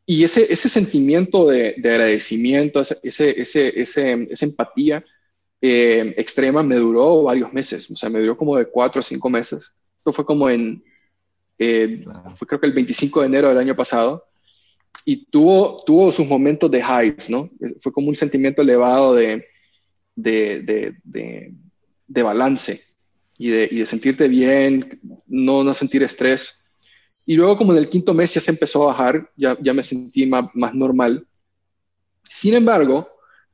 [0.06, 5.04] y ese, ese sentimiento de, agradecimiento, ese, ese, esa empatía
[5.60, 9.28] eh, extrema me duró varios meses, o sea, me duró como de cuatro o cinco
[9.28, 9.72] meses.
[9.98, 10.82] Esto fue como en,
[11.58, 12.02] eh,
[12.36, 14.24] fue creo que el 25 de enero del año pasado,
[15.04, 17.48] y tuvo, tuvo sus momentos de highs, ¿no?
[17.80, 19.44] Fue como un sentimiento elevado de,
[20.16, 21.54] de, de de
[22.10, 22.82] balance
[23.38, 26.62] y de, y de sentirte bien, no, no sentir estrés.
[27.26, 29.82] Y luego como en el quinto mes ya se empezó a bajar, ya, ya me
[29.82, 31.26] sentí más, más normal.
[32.28, 33.08] Sin embargo,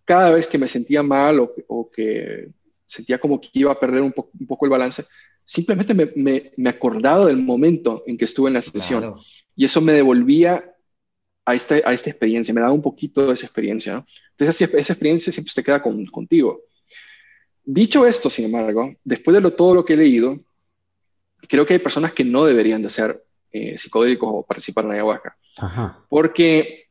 [0.05, 2.49] cada vez que me sentía mal o, o que
[2.87, 5.05] sentía como que iba a perder un, un poco el balance,
[5.45, 9.15] simplemente me, me, me, acordaba del momento en que estuve en la sesión.
[9.55, 10.75] Y eso me devolvía
[11.45, 13.95] a esta, a esta experiencia, me daba un poquito de esa experiencia.
[13.95, 14.07] ¿no?
[14.33, 16.61] Entonces esa, experiencia siempre se queda con, contigo.
[17.69, 20.39] Dicho esto, sin embargo, después de lo, todo lo que he leído,
[21.49, 25.37] creo que hay personas que no deberían de ser eh, psicodélicos o participar en ayahuasca.
[26.09, 26.87] Porque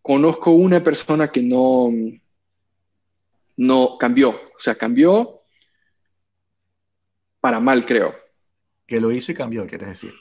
[0.00, 1.90] conozco una persona que no,
[3.56, 5.40] no cambió, o sea, cambió
[7.40, 8.14] para mal, creo.
[8.86, 10.14] Que lo hizo y cambió, quieres decir.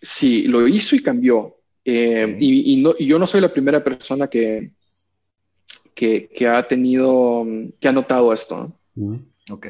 [0.00, 1.58] Sí, lo hizo y cambió.
[1.84, 4.72] Eh, y, no, y, yo no soy la primera persona que,
[5.94, 7.44] que, que, ha tenido,
[7.78, 8.72] que ha notado esto.
[9.50, 9.66] Ok.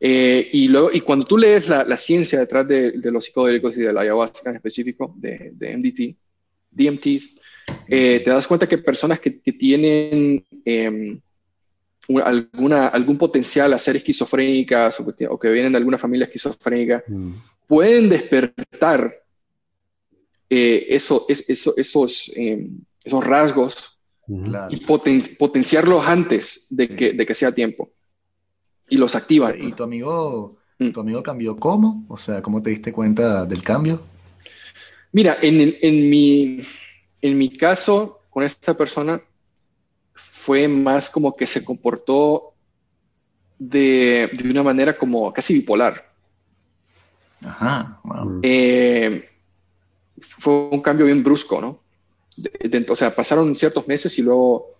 [0.00, 3.76] Eh, y, luego, y cuando tú lees la, la ciencia detrás de, de, los psicodélicos
[3.76, 6.16] y de la ayahuasca en específico, de, de MDT,
[6.70, 7.06] DMT,
[7.88, 11.20] eh, te das cuenta que personas que, que tienen em,
[12.24, 17.32] alguna, algún potencial a ser esquizofrénicas o que, vienen de alguna familia esquizofrénica, mm.
[17.66, 19.14] pueden despertar
[20.48, 23.97] eh, eso, esos, em, esos rasgos
[24.28, 24.84] y
[25.36, 27.90] potenciarlos antes de que, de que sea tiempo.
[28.88, 29.56] Y los activa.
[29.56, 30.90] ¿Y tu amigo, mm.
[30.90, 32.04] tu amigo cambió cómo?
[32.08, 34.02] O sea, ¿cómo te diste cuenta del cambio?
[35.12, 36.60] Mira, en, en, mi,
[37.22, 39.22] en mi caso, con esta persona,
[40.14, 42.54] fue más como que se comportó
[43.58, 46.08] de, de una manera como casi bipolar.
[47.44, 48.00] Ajá,
[48.42, 49.28] eh,
[50.20, 51.80] fue un cambio bien brusco, ¿no?
[52.88, 54.74] O sea, pasaron ciertos meses y luego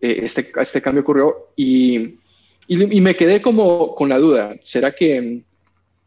[0.00, 2.18] eh, este, este cambio ocurrió y,
[2.66, 5.42] y, me quedé como con la duda, ¿será que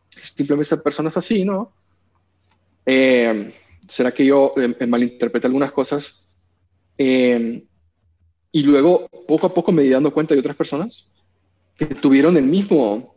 [0.10, 1.72] simplemente esa persona es así, no?
[2.86, 3.54] Eh,
[3.88, 4.54] ¿Será que yo
[4.88, 6.24] malinterpreté algunas cosas?
[8.54, 11.08] Y luego, poco a poco me di dando cuenta de otras personas
[11.78, 13.16] que tuvieron el mismo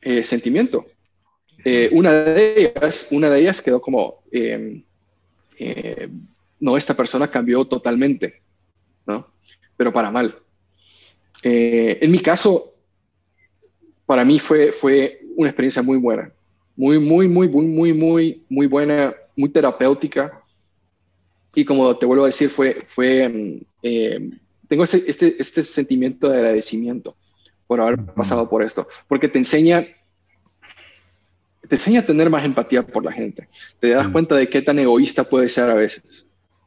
[0.00, 0.86] eh, sentimiento.
[1.64, 4.82] Eh, una, de ellas, una de ellas quedó como, eh,
[6.60, 8.42] no, esta persona cambió totalmente,
[9.06, 9.26] ¿no?
[9.76, 10.38] Pero para mal.
[11.42, 12.74] en mi caso,
[14.06, 16.32] para mí fue, fue una experiencia muy buena,
[16.76, 20.42] muy, muy, muy, muy, muy, muy, muy buena, muy terapéutica.
[21.54, 24.38] Y como te vuelvo a decir, fue, fue em,
[24.68, 27.16] tengo este, este sentimiento de agradecimiento
[27.66, 29.86] por haber pasado por esto, porque te enseña,
[31.68, 33.48] te enseña a tener más empatía por la gente.
[33.80, 36.25] Te das cuenta de qué tan egoísta puede ser a veces.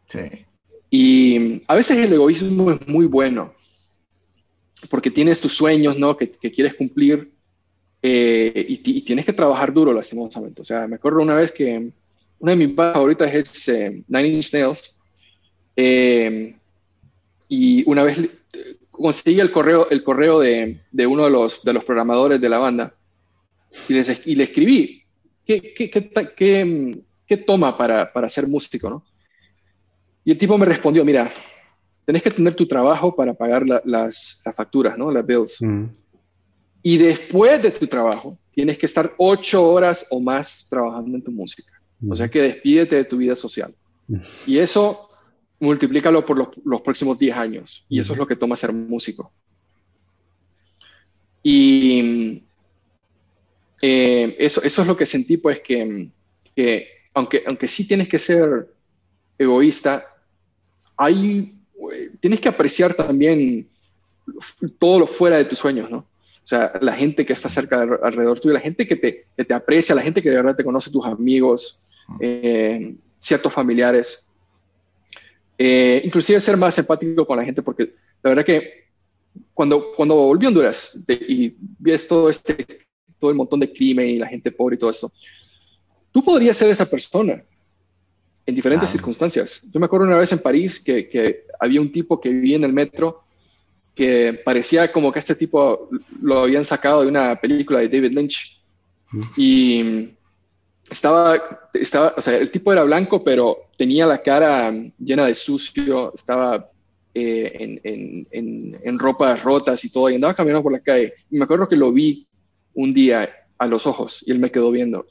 [0.09, 0.45] Sí.
[0.89, 3.53] Y a veces el egoísmo es muy bueno,
[4.89, 6.17] porque tienes tus sueños, ¿no?
[6.17, 7.31] Que, quieres cumplir
[8.01, 10.61] eh, y, tienes que trabajar duro, lastimosamente.
[10.61, 11.91] O sea, me acuerdo una vez que
[12.39, 14.95] una de mis favoritas es eh, Nine Inch Nails.
[15.75, 16.55] Eh,
[17.47, 18.19] y una vez
[18.91, 22.59] conseguí el correo, el correo de, de uno de los, de los programadores de la
[22.59, 22.93] banda
[23.87, 25.03] y, les, y le escribí,
[25.45, 28.89] ¿qué, qué, qué, qué toma para, para, ser músico?
[28.89, 29.05] ¿no?
[30.29, 31.27] Y el tipo me respondió, mira,
[32.05, 35.09] tenés que tener tu trabajo para pagar las, las, facturas, ¿no?
[35.09, 35.59] las bills.
[35.59, 35.85] Mm.
[36.83, 41.31] Y después de tu trabajo, tienes que estar ocho horas o más trabajando en tu
[41.31, 41.73] música.
[42.07, 42.29] O sea mm.
[42.29, 43.73] que despídete de tu vida social.
[44.07, 44.19] Mm.
[44.45, 45.09] Y eso
[45.59, 47.83] multiplícalo por los, próximos 10 años.
[47.89, 49.33] Y eso es lo que toma ser músico.
[51.41, 52.43] Y
[53.81, 56.11] eh, eso, eso es lo que sentí, pues, que,
[57.15, 58.69] aunque, aunque sí tienes que ser
[59.39, 60.05] egoísta,
[60.99, 61.55] hay,
[62.19, 63.67] tienes que apreciar también
[64.77, 65.99] todo lo fuera de tus sueños, ¿no?
[65.99, 69.95] O sea, la gente que está cerca alrededor tuyo, la gente que te, te aprecia,
[69.95, 71.79] la gente que de verdad te conoce, tus amigos,
[72.19, 74.25] eh, ciertos familiares.
[75.57, 78.87] Eh, inclusive ser más empático con la gente, porque la verdad que
[79.53, 82.65] cuando, cuando volví a Honduras y ves todo este,
[83.19, 85.11] todo el montón de crimen y la gente pobre y todo esto,
[86.11, 87.43] tú podrías ser esa persona
[88.49, 89.61] en diferentes circunstancias.
[89.71, 92.63] Yo me acuerdo una vez en París que, que, había un tipo que vivía en
[92.63, 93.23] el metro
[93.93, 95.89] que parecía como que este tipo
[96.21, 98.61] lo habían sacado de una película de David Lynch.
[99.35, 100.09] Y
[100.89, 106.13] estaba, estaba, o sea, el tipo era blanco, pero tenía la cara llena de sucio,
[106.15, 106.69] estaba
[107.13, 111.13] eh, en, en, en, ropas rotas y todo, y andaba caminando por la calle.
[111.29, 112.25] Y me acuerdo que lo vi
[112.73, 115.05] un día a los ojos y él me quedó viendo.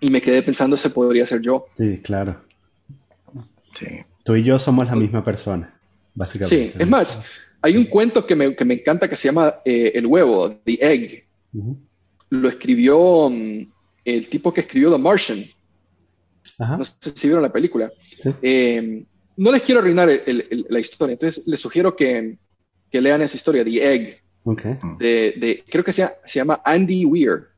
[0.00, 1.66] Y me quedé pensando, ese podría ser yo.
[1.76, 2.40] Sí, claro.
[3.74, 3.86] Sí.
[4.24, 5.78] Tú y yo somos la misma persona,
[6.14, 6.72] básicamente.
[6.72, 7.26] Sí, es más,
[7.60, 10.78] hay un cuento que me, que me encanta que se llama eh, El huevo, The
[10.80, 11.24] Egg.
[12.30, 13.28] Lo escribió...
[13.30, 13.66] Mm,
[14.04, 15.44] el tipo que escribió The Martian.
[16.58, 17.90] No sé si vieron la película.
[18.42, 19.04] Eh,
[19.36, 22.38] no les quiero arruinar la historia, entonces les sugiero que,
[22.92, 24.20] lean esa historia, The Egg.
[24.98, 27.48] De, creo que se, se, llama Andy Weir.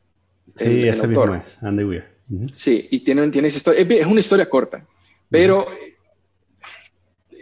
[0.54, 2.04] Sí, ese mismo es, Andy Weir.
[2.54, 3.80] Sí, y tiene, tiene esa historia.
[3.82, 4.86] Es, una historia corta,
[5.28, 5.66] pero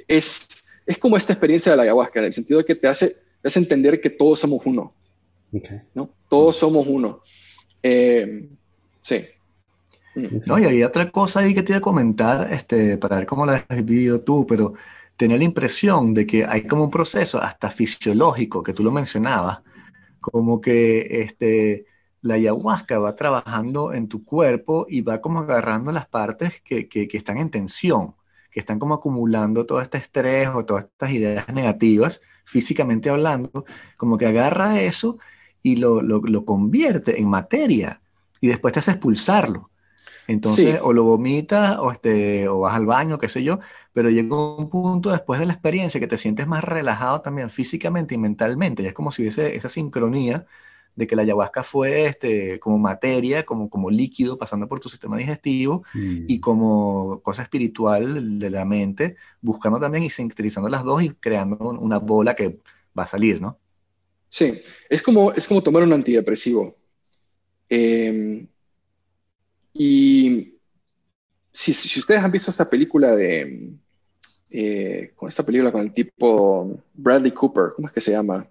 [0.09, 3.17] es, es como esta experiencia de la ayahuasca, en el sentido de que te hace,
[3.41, 4.93] te hace entender que todos somos uno.
[5.95, 6.11] ¿no?
[6.29, 7.23] Todos somos uno.
[7.83, 8.49] Eh,
[9.03, 9.25] Sí.
[10.47, 13.47] No, y había otra cosa ahí que te iba a comentar, este, para ver cómo
[13.47, 14.75] la has vivido tú, pero
[15.17, 19.61] tenía la impresión de que hay como un proceso hasta fisiológico, que tú lo mencionabas,
[20.21, 21.87] como que este,
[22.23, 27.09] la ayahuasca va trabajando en tu cuerpo y va como agarrando las partes que, que,
[27.13, 28.15] están en tensión,
[28.51, 33.65] que están como acumulando todo este estrés o todas estas ideas negativas, físicamente hablando,
[33.97, 35.19] como que agarra eso
[35.63, 38.01] y lo, lo, lo convierte en materia
[38.41, 39.71] y después te hace expulsarlo.
[40.27, 43.59] Entonces, o lo vomitas o, este, o vas al baño, qué sé yo,
[43.93, 48.15] pero llega un punto después de la experiencia que te sientes más relajado también físicamente
[48.15, 48.85] y mentalmente.
[48.85, 50.47] Y es como si hubiese esa sincronía
[50.97, 55.17] de que la ayahuasca fue este, como materia, como, como líquido pasando por tu sistema
[55.17, 56.41] digestivo y mm.
[56.41, 61.99] como cosa espiritual de la mente, buscando también y sintetizando las dos y creando una
[61.99, 62.59] bola que
[62.99, 63.59] va a salir, ¿no?
[64.29, 66.77] Sí, es como, es como tomar un antidepresivo.
[67.69, 68.47] Eh,
[69.73, 70.55] y
[71.53, 73.73] si, ustedes han visto esta película de,
[74.51, 78.49] eh, con esta película con el tipo Bradley Cooper, ¿cómo es que se llama?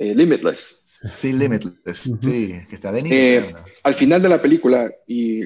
[0.00, 0.80] Eh, Limitless.
[0.82, 5.42] Sí, Limitless, sí, que está de eh, Al final de la película, y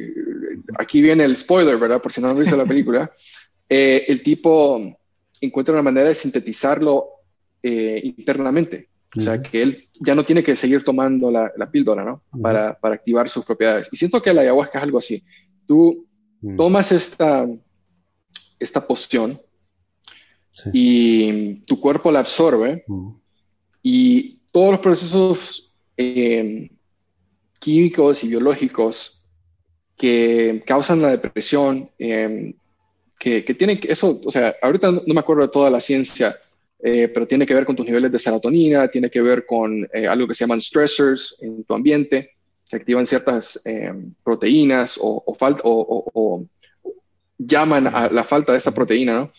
[0.78, 2.00] aquí viene el spoiler, ¿verdad?
[2.00, 3.10] Por si no han visto la película,
[3.68, 4.96] el tipo
[5.40, 7.08] encuentra una manera de sintetizarlo
[7.62, 8.90] internamente.
[9.16, 12.22] O sea, que él ya no tiene que seguir tomando la, píldora, ¿no?
[12.40, 13.88] para, para, activar sus propiedades.
[13.90, 15.24] Y siento que la ayahuasca es algo así.
[15.66, 16.06] Tú
[16.56, 17.44] tomas esta,
[18.60, 19.40] esta poción
[20.72, 22.84] y tu cuerpo la absorbe
[23.82, 26.70] y todos los procesos em,
[27.58, 29.20] químicos y biológicos
[29.96, 32.54] que causan la depresión, em,
[33.18, 36.38] que, que, tienen eso, o sea, ahorita no me acuerdo de toda la ciencia
[36.86, 40.06] eh, pero tiene que ver con tus niveles de serotonina, tiene que ver con eh,
[40.06, 42.32] algo que se llaman stressors en tu ambiente,
[42.68, 43.90] que activan ciertas eh,
[44.22, 46.44] proteínas o, o,
[47.38, 49.12] llaman a la falta de esta proteína.
[49.14, 49.32] ¿no?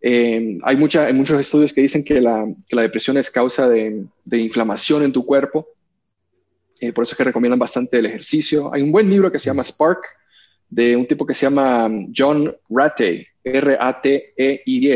[0.00, 4.04] hay, mucha, hay muchos estudios que dicen que la, que la depresión es causa de,
[4.24, 5.68] de, inflamación en tu cuerpo,
[6.94, 8.72] por eso es que recomiendan bastante el ejercicio.
[8.72, 10.00] Hay un buen libro que se llama Spark,
[10.70, 14.92] de un tipo que se llama John Ratey, R-A-T-E-Y,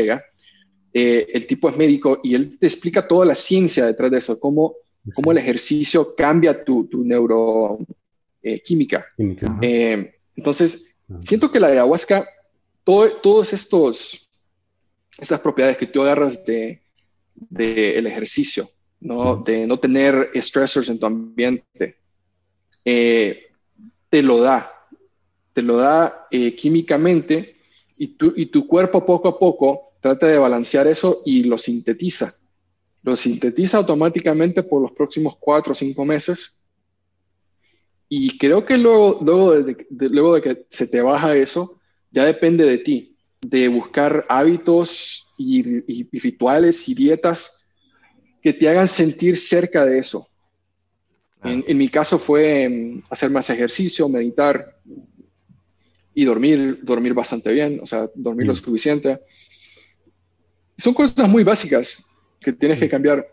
[0.95, 4.39] eh, el tipo es médico y él te explica toda la ciencia detrás de eso,
[4.39, 4.75] cómo,
[5.15, 7.87] cómo el ejercicio cambia tu, tu neuroquímica.
[9.17, 12.27] Eh, eh, entonces, siento que la ayahuasca,
[12.83, 14.29] todos estos,
[15.17, 16.81] estas propiedades que tú agarras de,
[17.49, 18.69] el ejercicio,
[18.99, 19.37] ¿no?
[19.37, 21.97] de no tener stressors en tu ambiente,
[22.83, 24.71] te lo da,
[25.53, 26.27] te lo da
[26.57, 27.57] químicamente
[27.97, 32.33] y tu, y tu cuerpo poco a poco trata de balancear eso y lo sintetiza.
[33.03, 36.59] Lo sintetiza automáticamente por los próximos cuatro o cinco meses.
[38.09, 39.55] Y creo que luego, luego,
[39.89, 41.79] luego de que se te baja eso,
[42.13, 45.81] ya depende de ti, de buscar hábitos y,
[46.19, 47.65] rituales y dietas
[48.41, 50.29] que te hagan sentir cerca de eso.
[51.43, 54.77] En, en, mi caso fue mm, hacer más ejercicio, meditar
[56.13, 58.57] y dormir, dormir bastante bien, o sea, dormir lo mm.
[58.57, 59.19] suficiente.
[60.77, 62.01] Son cosas muy básicas
[62.39, 63.27] que tienes que cambiar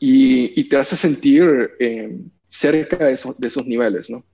[0.00, 2.18] y, te hace sentir eh,
[2.48, 4.24] cerca de, de, esos niveles, ¿no?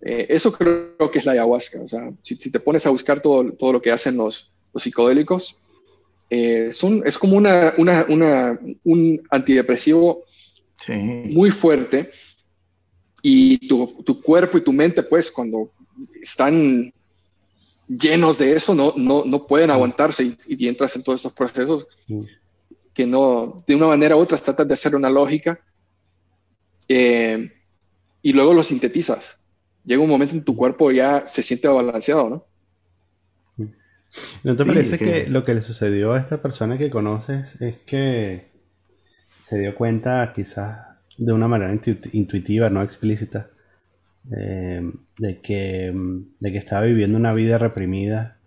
[0.00, 1.80] Eh, eso creo que es la ayahuasca.
[1.80, 5.58] O sea, si, te pones a buscar todo, todo lo que hacen los, los psicodélicos,
[6.28, 10.24] eh, son, es como una, una, una, un antidepresivo
[10.88, 12.10] muy fuerte
[13.22, 15.70] y tu, tu, cuerpo y tu mente, pues, cuando
[16.20, 16.92] están
[17.88, 21.86] llenos de eso, no, no, no pueden aguantarse y, entras en todos esos procesos
[22.92, 25.60] que no, de una manera u otra, tratas de hacer una lógica
[26.88, 27.52] eh,
[28.22, 29.38] y luego lo sintetizas.
[29.86, 32.46] Llega un momento en tu cuerpo ya se siente balanceado, ¿no?
[34.44, 35.28] ¿No te parece que...
[35.28, 38.50] lo que le sucedió a esta persona que conoces es que
[39.42, 41.72] se dio cuenta quizás de una manera
[42.12, 43.50] intuitiva, no explícita,
[44.36, 44.82] eh,
[45.18, 45.92] de, que,
[46.40, 48.38] de que estaba viviendo una vida reprimida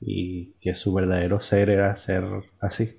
[0.00, 2.24] y que su verdadero ser era ser
[2.60, 2.98] así.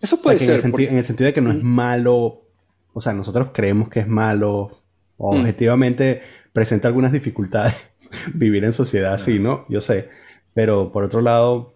[0.00, 0.60] Eso puede ser.
[0.64, 2.46] En el, sentido de que no es malo,
[2.92, 4.83] o sea, nosotros creemos que es malo,
[5.18, 5.24] mm.
[5.24, 7.74] objetivamente presenta algunas dificultades
[8.34, 9.66] vivir en sociedad así, ¿no?
[9.68, 10.08] Yo sé.
[10.54, 11.74] Pero por otro lado,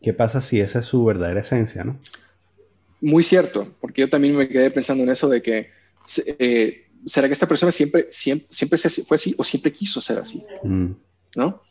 [0.00, 1.98] ¿qué pasa si esa es su verdadera esencia, no?
[3.00, 5.70] Muy cierto, porque yo también me quedé pensando en eso de que
[6.38, 10.44] eh, ¿será que esta persona siempre, siempre, siempre fue así o siempre quiso ser así?
[10.62, 10.92] Mm.
[11.36, 11.62] ¿No?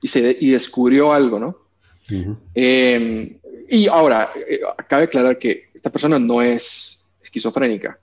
[0.00, 1.68] Y, se, y descubrió algo, ¿no?
[2.54, 7.98] Em, y ahora, eh, cabe aclarar que esta persona no es esquizofrénica,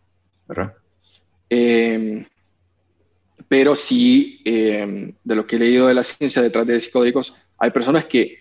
[0.48, 0.74] ¿verdad?
[1.50, 2.26] Em,
[3.48, 7.72] pero sí, em, de lo que he leído de la ciencia detrás de psicodélicos, hay
[7.72, 8.40] personas que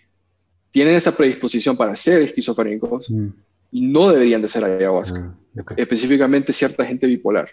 [0.70, 3.28] tienen esta predisposición para ser esquizofrénicos mm.
[3.72, 5.34] y no deberían de ser ayahuasca.
[5.56, 7.48] Ah, Específicamente cierta gente bipolar.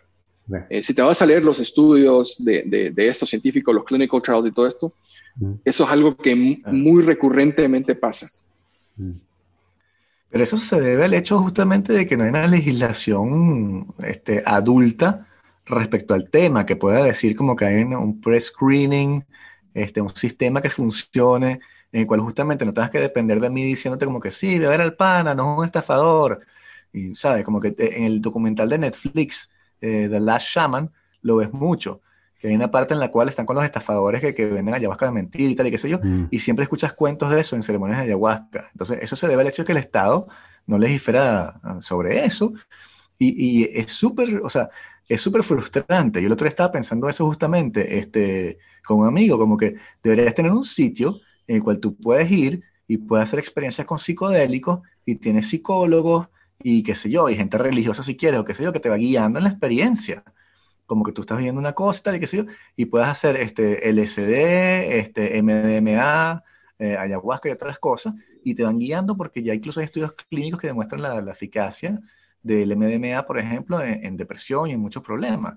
[0.69, 4.47] Eh, si te vas a leer los estudios de, de, estos científicos, los clinical trials
[4.47, 4.93] y todo esto,
[5.35, 5.53] mm.
[5.63, 6.71] eso es algo que ah.
[6.71, 8.29] muy recurrentemente pasa.
[8.97, 9.11] Mm.
[10.29, 15.27] Pero eso se debe al hecho justamente de que no hay una legislación este, adulta
[15.71, 19.25] respecto al tema, que pueda decir como que hay un pre-screening
[19.73, 21.61] este, un sistema que funcione,
[21.91, 24.81] en el cual justamente no tengas que depender de mí diciéndote como que sí, ver
[24.81, 26.41] al pana, no es un estafador.
[26.93, 27.43] Y, ¿sabes?
[27.43, 29.49] Como que en el documental de Netflix,
[29.79, 30.91] eh, The Last Shaman,
[31.21, 32.01] lo ves mucho.
[32.39, 35.05] Que hay una parte en la cual están con los estafadores que, que venden ayahuasca
[35.05, 36.27] de mentira y tal, y qué sé yo, mm.
[36.31, 38.69] y siempre escuchas cuentos de eso en ceremonias de ayahuasca.
[38.71, 40.27] Entonces, eso se debe al hecho de que el Estado
[40.65, 42.53] no legifera ah, sobre eso.
[43.17, 44.69] Y, y es súper, o sea,
[45.13, 46.21] es súper frustrante.
[46.21, 50.33] Yo el otro día estaba pensando eso justamente este, con un amigo, como que deberías
[50.33, 54.79] tener un sitio en el cual tú puedes ir y puedes hacer experiencias con psicodélicos
[55.05, 56.29] y tienes psicólogos
[56.63, 58.87] y qué sé yo, y gente religiosa si quieres, o qué sé yo, que te
[58.87, 60.23] va guiando en la experiencia.
[60.85, 62.45] Como que tú estás viendo una cosa y tal, y qué sé yo,
[62.77, 66.41] y puedes hacer este LSD, este MDMA,
[66.79, 68.13] eh, ayahuasca y otras cosas,
[68.45, 71.99] y te van guiando porque ya incluso hay estudios clínicos que demuestran la, eficacia
[72.43, 75.55] del MDMA, por ejemplo, en, depresión y en muchos problemas.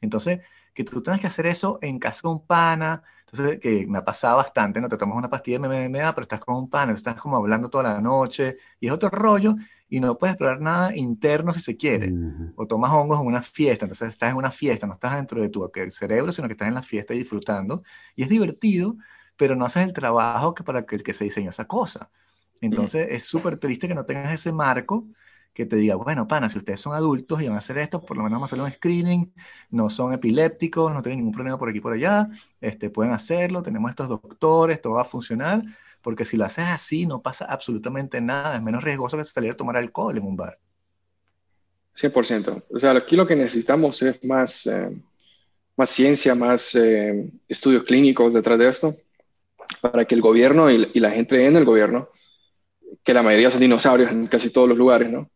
[0.00, 0.40] Entonces,
[0.74, 4.04] que tú tengas que hacer eso en casa de un pana, entonces, que me ha
[4.04, 4.88] pasado bastante, ¿no?
[4.88, 7.84] Te tomas una pastilla de MDMA, pero estás con un pana, estás como hablando toda
[7.84, 9.56] la noche, y es otro rollo,
[9.88, 12.12] y no puedes explorar nada interno si se quiere.
[12.56, 15.48] O tomas hongos en una fiesta, entonces estás en una fiesta, no estás dentro de
[15.48, 17.82] tu cerebro, sino que estás en la fiesta y disfrutando.
[18.14, 18.96] Y es divertido,
[19.36, 22.10] pero no haces el trabajo que para que, que se diseñó esa cosa.
[22.60, 25.04] Entonces es súper triste que no tengas ese marco
[25.56, 28.18] que te diga, bueno, pana, si ustedes son adultos y van a hacer esto, por
[28.18, 29.32] lo menos vamos a hacer un screening,
[29.70, 32.28] no son epilépticos, no tienen ningún problema por aquí por allá,
[32.60, 35.62] este, pueden hacerlo, tenemos estos doctores, todo va a funcionar,
[36.02, 38.56] porque si lo haces así, no pasa absolutamente nada.
[38.56, 40.58] Es menos riesgoso que salir a tomar alcohol en un bar.
[41.96, 42.64] 100%.
[42.70, 44.90] O sea, aquí lo que necesitamos es más, eh,
[45.74, 48.94] más ciencia, más eh, estudios clínicos detrás de esto,
[49.80, 52.10] para que el gobierno y, la gente en el gobierno,
[53.02, 55.30] que la mayoría son dinosaurios en casi todos los lugares, ¿no?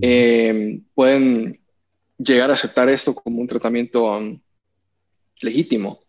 [0.00, 1.60] Eh, pueden
[2.18, 4.38] llegar a aceptar esto como un tratamiento um,
[5.40, 6.00] legítimo.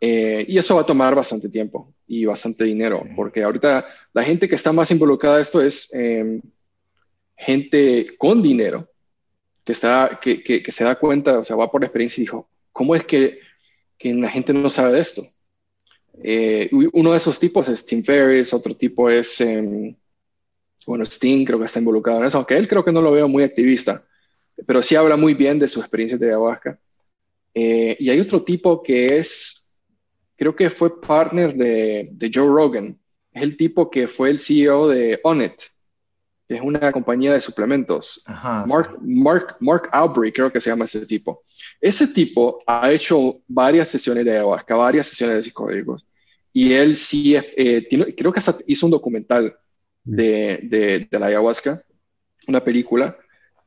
[0.00, 4.56] y eso va a tomar bastante tiempo y bastante dinero, porque ahorita la gente que
[4.56, 6.42] está más involucrada en esto es em,
[7.36, 8.88] gente con dinero,
[9.64, 12.94] que, está, que, que, se da cuenta, o sea, va por experiencia y dijo, ¿cómo
[12.94, 13.38] es que,
[13.96, 15.22] que la gente no sabe de esto?
[16.22, 19.94] Eh, uno de esos tipos es Tim Ferriss, otro tipo es, em,
[20.86, 23.28] bueno, Sting creo que está involucrado en eso, aunque él creo que no lo veo
[23.28, 24.04] muy activista,
[24.66, 26.78] pero sí habla muy bien de su experiencia de ayahuasca.
[27.54, 29.62] Eh, y hay otro tipo que es
[30.36, 32.98] creo que fue partner de, de, Joe Rogan.
[33.30, 35.52] Es el tipo que fue el CEO de Onnit,
[36.48, 38.24] que es una compañía de suplementos.
[38.26, 41.44] Mark, Mark, Mark Aubrey, creo que se llama ese tipo.
[41.80, 46.04] Ese tipo ha hecho varias sesiones de ayahuasca, varias sesiones de psicodélicos.
[46.52, 49.56] Y él sí, eh, creo que hizo un documental
[50.04, 51.82] de, de, de la ayahuasca,
[52.48, 53.16] una película.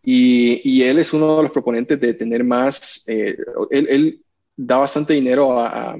[0.03, 3.35] Y, y, él es uno de los proponentes de tener más, eh,
[3.71, 4.21] él, él,
[4.55, 5.97] da bastante dinero a,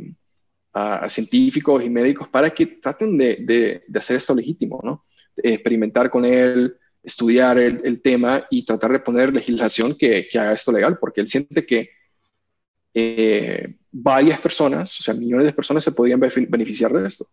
[0.74, 5.06] a, científicos y médicos para que traten de, de, hacer esto legítimo, ¿no?
[5.36, 10.72] experimentar con él, estudiar el, tema y tratar de poner legislación que, que, haga esto
[10.72, 11.90] legal, porque él siente que
[12.94, 17.28] eh, varias personas, o sea, millones de personas se podrían beneficiar de esto.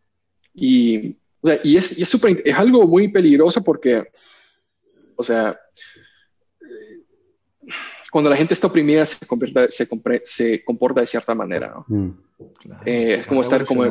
[0.54, 4.04] Y, o sea, y es, y es, super, es algo muy peligroso porque,
[5.16, 5.58] o sea,
[8.12, 9.16] cuando la gente está oprimida se,
[9.70, 9.88] se,
[10.24, 11.74] se comporta de cierta manera.
[11.74, 11.84] ¿no?
[11.88, 12.10] Mm.
[12.86, 13.84] Eh, es como estar como...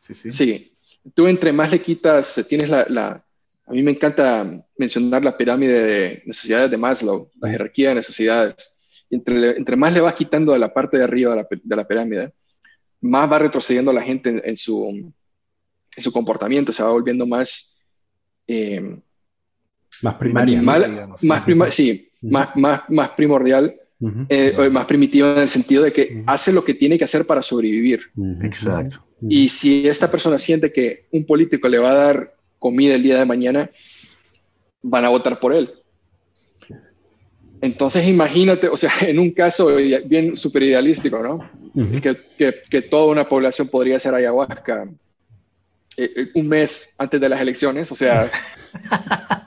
[0.00, 0.30] Sí, sí.
[0.30, 0.76] sí,
[1.14, 3.24] tú entre más le quitas, tienes la, la,
[3.66, 8.76] A mí me encanta mencionar la pirámide de necesidades de Maslow, la jerarquía de necesidades.
[9.10, 11.86] Entre, entre más le vas quitando de la parte de arriba de la, de la
[11.86, 12.32] pirámide,
[13.00, 15.12] más va retrocediendo la gente en, su,
[15.96, 17.78] en su comportamiento, se va volviendo más...
[18.46, 18.98] Eh,
[20.02, 20.60] más primaria.
[21.22, 23.74] más prima, sí, más, más, más primordial,
[24.28, 27.40] eh, más primitiva en el sentido de que hace lo que tiene que hacer para
[27.40, 28.02] sobrevivir.
[28.42, 29.06] Exacto.
[29.28, 33.18] Y si esta persona siente que un político le va a dar comida el día
[33.18, 33.70] de mañana,
[34.82, 35.70] van a votar por él.
[37.62, 41.50] Entonces imagínate, o sea, en un caso bien súper idealístico, ¿no?
[42.00, 44.88] que, que, que, toda una población podría ser ayahuasca
[45.96, 48.30] eh, eh, un mes antes de las elecciones, o sea,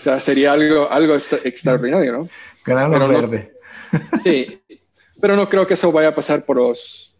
[0.00, 2.28] O sea, sería algo, algo extraordinario, ¿no?
[2.64, 3.52] Ganar verde.
[4.22, 4.58] sí,
[5.20, 7.14] pero no creo que eso vaya a pasar por los,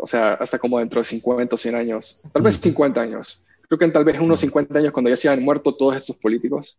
[0.00, 3.44] o sea, hasta como dentro de 50 o 100 años, tal vez 50 años.
[3.68, 6.16] Creo que en tal vez unos 50 años, cuando ya se hayan muerto todos estos
[6.16, 6.76] políticos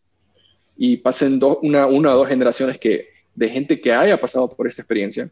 [0.76, 4.82] y pasen una, una o dos generaciones que, de gente que haya pasado por esta
[4.82, 5.30] experiencia,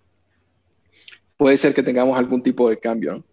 [1.35, 3.15] puede ser que tengamos algún tipo de cambio.
[3.15, 3.23] ¿no?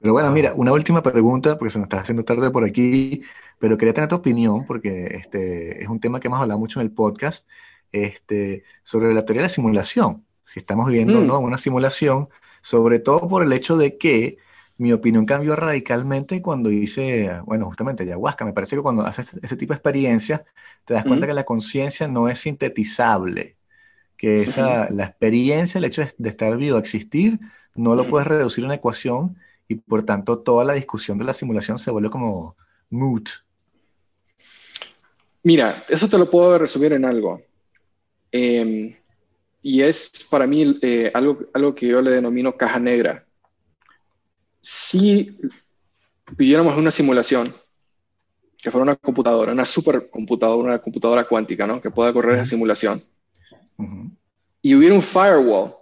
[0.00, 3.22] Pero bueno, mira, una última pregunta, porque se nos está haciendo tarde por aquí,
[3.58, 6.86] pero quería tener tu opinión, porque este, es un tema que hemos hablado mucho en
[6.86, 7.46] el podcast,
[7.92, 10.24] este, sobre la teoría de la simulación.
[10.42, 11.26] Si estamos viendo mm.
[11.26, 11.40] ¿no?
[11.40, 12.28] una simulación
[12.62, 14.38] sobre todo por el hecho de que
[14.76, 18.44] mi opinión cambió radicalmente cuando hice, bueno, justamente ayahuasca.
[18.44, 20.42] Me parece que cuando haces ese tipo de experiencias,
[20.84, 23.56] te das cuenta que la conciencia no es sintetizable,
[24.16, 27.38] que esa, la experiencia, el hecho de, estar vivo, existir,
[27.74, 29.36] no lo puedes reducir a una ecuación
[29.70, 32.56] y por tanto toda la discusión de la simulación se vuelve como
[32.90, 33.28] moot.
[35.44, 37.40] Mira, eso te lo puedo resumir en algo.
[38.32, 38.96] Em,
[39.62, 43.24] y es para mí eh, algo, algo que yo le denomino caja negra.
[44.60, 45.38] Si
[46.36, 47.54] viviéramos una simulación,
[48.58, 51.80] que fuera una computadora, una supercomputadora, una computadora cuántica, ¿no?
[51.80, 53.00] Que pueda correr esa simulación.
[54.60, 55.74] Y hubiera un firewall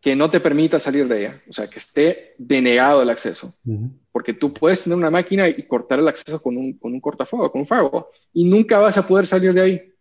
[0.00, 3.54] que no te permita salir de ella, o sea, que esté denegado el acceso.
[4.10, 7.52] Porque tú puedes tener una máquina y cortar el acceso con un, con un cortafuego,
[7.52, 9.92] con un firewall, y nunca vas a poder salir de ahí.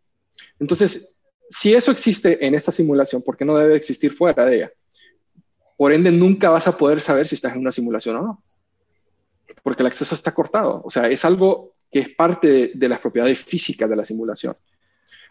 [0.57, 1.19] Entonces,
[1.49, 4.71] si eso existe en esta simulación, ¿por qué no debe existir fuera de ella?
[5.77, 8.43] Por ende, nunca vas a poder saber si estás en una simulación o no.
[9.63, 10.81] Porque el acceso está cortado.
[10.85, 14.55] O sea, es algo que es parte de las propiedades físicas de la simulación.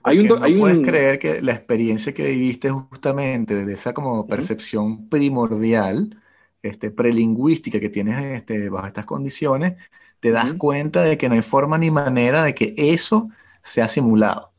[0.03, 5.09] Hay un, no puedes creer que la experiencia que viviste justamente de esa como percepción
[5.09, 6.21] primordial,
[6.63, 9.75] este, prelingüística que tienes este, bajo estas condiciones,
[10.21, 13.29] te das cuenta de que no hay forma ni manera de que eso
[13.63, 14.53] sea simulado.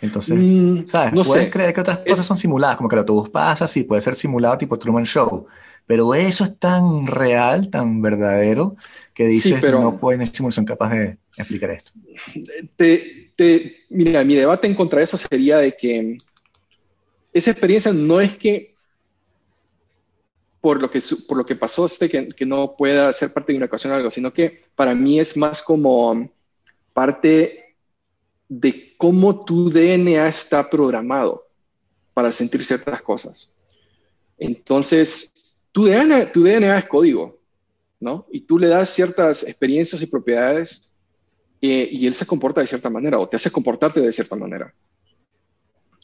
[0.00, 1.26] Entonces, mm, ¿sabes?
[1.26, 4.14] puedes creer que otras cosas son simuladas, como que el autobús pasa, sí, puede ser
[4.14, 5.46] simulado tipo Truman Show,
[5.86, 8.76] pero eso es tan real, tan verdadero,
[9.12, 9.80] que dices, pero...
[9.80, 11.92] no pueden simulación capaz de explicar esto.
[12.76, 13.23] Te,
[13.88, 16.16] mira, mi debate en contra de eso sería de que
[17.32, 18.74] esa experiencia no es que
[20.60, 23.66] por lo que, por lo que pasó este que, no pueda ser parte de una
[23.66, 26.30] ecuación o algo, sino que para mí es más como
[26.94, 27.76] parte
[28.48, 31.46] de cómo tu DNA está programado
[32.14, 33.50] para sentir ciertas cosas.
[34.38, 37.38] Entonces, tu DNA, tu DNA es código,
[38.00, 38.26] ¿no?
[38.30, 40.90] Y tú le das ciertas experiencias y propiedades
[41.66, 44.74] eh, y él se comporta de cierta manera o te hace comportarte de cierta manera.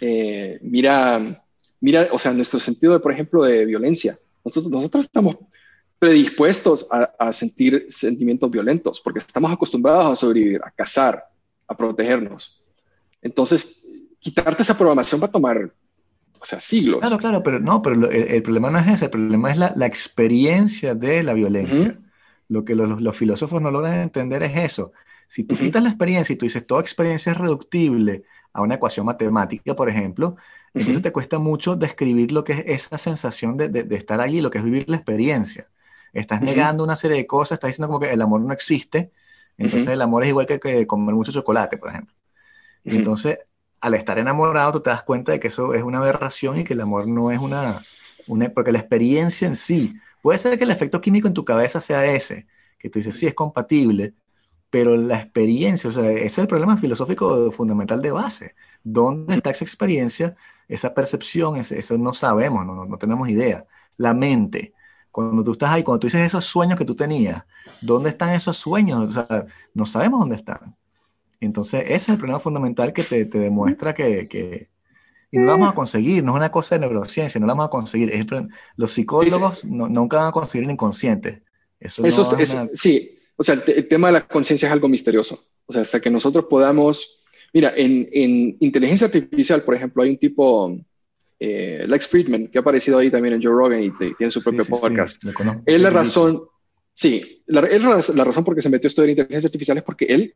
[0.01, 1.45] Eh, mira,
[1.81, 4.17] mira, o sea, nuestro sentido, de, por ejemplo, de violencia.
[4.43, 5.37] Nosotros, nosotros estamos
[5.99, 11.23] predispuestos a, a, sentir sentimientos violentos porque estamos acostumbrados a sobrevivir, a cazar,
[11.69, 12.59] a protegernos.
[13.21, 13.87] Entonces,
[14.19, 15.71] quitarte esa programación va a tomar,
[16.41, 17.01] o sea, siglos.
[17.01, 19.85] Claro, claro, pero no, pero el, problema no es ese, el problema es la, la
[19.85, 21.99] experiencia de la violencia.
[22.49, 24.93] Lo que los, los, filósofos no logran entender es eso,
[25.31, 29.07] si tú quitas la experiencia y tú dices, toda experiencia es reductible a una ecuación
[29.07, 30.35] matemática, por ejemplo,
[30.75, 34.51] entonces te cuesta mucho describir lo que es esa sensación de, de, estar allí, lo
[34.51, 35.69] que es vivir la experiencia.
[36.13, 39.13] Estás negando una serie de cosas, estás diciendo como que el amor no existe,
[39.57, 42.13] entonces el amor es igual que, que, comer mucho chocolate, por ejemplo.
[42.83, 43.39] Y entonces,
[43.81, 46.73] al estar enamorado, tú te das cuenta de que eso es una aberración y que
[46.73, 47.85] el amor no es una,
[48.27, 48.49] una...
[48.49, 52.05] Porque la experiencia en sí, puede ser que el efecto químico en tu cabeza sea
[52.05, 52.49] ese,
[52.79, 54.15] que tú dices, sí, es compatible,
[54.71, 58.55] pero la experiencia, o sea, ese es el problema filosófico fundamental de base.
[58.85, 60.37] ¿Dónde está esa experiencia,
[60.69, 61.57] esa percepción?
[61.57, 63.67] eso no sabemos, no, no, tenemos idea.
[63.97, 64.73] La mente,
[65.11, 67.43] cuando tú estás ahí, cuando tú dices esos sueños que tú tenías,
[67.81, 69.17] ¿dónde están esos sueños?
[69.17, 70.77] O sea, no sabemos dónde están.
[71.41, 74.69] Entonces, ese es el problema fundamental que te, te demuestra que, que,
[75.33, 77.67] y no lo vamos a conseguir, no es una cosa de neurociencia, no lo vamos
[77.67, 78.27] a conseguir.
[78.77, 81.43] los psicólogos nunca van a conseguir el inconsciente.
[81.79, 85.43] Eso, eso es, sí, o sea, el, tema de la conciencia es algo misterioso.
[85.65, 87.23] O sea, hasta que nosotros podamos,
[87.55, 88.07] mira, en,
[88.61, 90.79] inteligencia artificial, por ejemplo, hay un tipo,
[91.39, 94.67] eh, Lex Friedman, que ha aparecido ahí también en Joe Rogan y tiene su propio
[94.67, 95.23] podcast.
[95.65, 96.43] es la razón,
[96.93, 100.35] sí, la, la, razón por que se metió esto de inteligencia artificial es porque él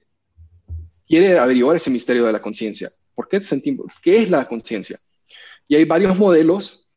[1.07, 2.91] quiere averiguar ese misterio de la conciencia.
[3.15, 3.93] ¿Por qué sentimos?
[4.03, 4.99] ¿Qué es la conciencia?
[5.69, 6.89] Y hay varios modelos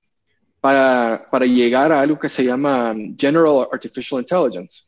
[0.62, 4.84] para, para, llegar a algo que se llama General Artificial Intelligence.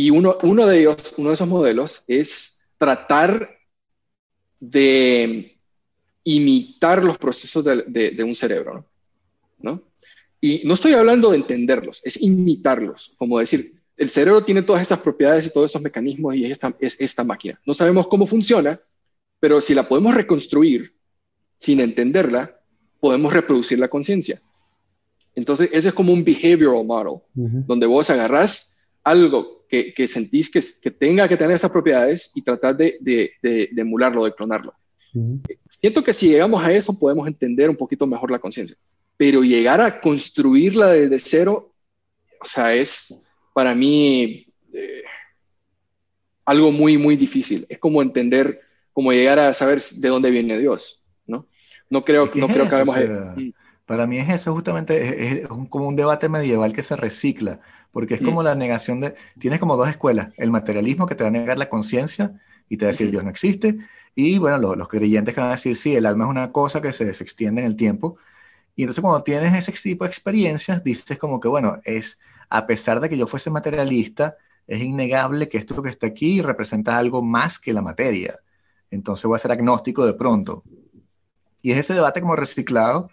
[0.00, 3.58] Y uno, uno de ellos, uno de esos modelos es tratar
[4.60, 5.58] de
[6.22, 8.86] imitar los procesos de, de, un cerebro,
[9.58, 9.82] ¿no?
[10.40, 15.00] Y no estoy hablando de entenderlos, es imitarlos, como decir, el cerebro tiene todas estas
[15.00, 17.60] propiedades y todos esos mecanismos y es esta, es esta máquina.
[17.66, 18.80] No sabemos cómo funciona,
[19.40, 20.94] pero si la podemos reconstruir
[21.56, 22.56] sin entenderla,
[23.00, 24.40] podemos reproducir la conciencia.
[25.34, 28.77] Entonces, ese es como un behavioral model, donde vos agarrás
[29.08, 34.24] algo que, sentís que, que, tenga que tener esas propiedades y tratar de, de, emularlo,
[34.24, 34.74] de clonarlo.
[35.68, 38.76] Siento que si llegamos a eso podemos entender un poquito mejor la conciencia,
[39.16, 41.72] pero llegar a construirla desde cero,
[42.40, 45.02] o sea, es para mí eh,
[46.44, 47.66] algo muy, muy difícil.
[47.68, 48.60] Es como entender,
[48.92, 51.46] como llegar a saber de dónde viene Dios, ¿no?
[51.90, 52.96] No creo, no creo que hagamos...
[53.88, 57.60] Para mí es eso justamente, es, como un debate medieval que se recicla,
[57.90, 58.44] porque es como mm.
[58.44, 61.70] la negación de, tienes como dos escuelas, el materialismo que te va a negar la
[61.70, 62.38] conciencia
[62.68, 63.78] y te va a decir Dios no existe,
[64.14, 66.92] y bueno, los creyentes que van a decir sí, el alma es una cosa que
[66.92, 68.18] se, se extiende en el tiempo,
[68.76, 72.20] y entonces cuando tienes ese tipo de experiencias, dices como que bueno, es,
[72.50, 74.36] a pesar de que yo fuese materialista,
[74.66, 78.38] es innegable que esto que está aquí representa algo más que la materia.
[78.90, 80.62] Entonces voy a ser agnóstico de pronto.
[81.62, 83.08] Y es ese debate como reciclado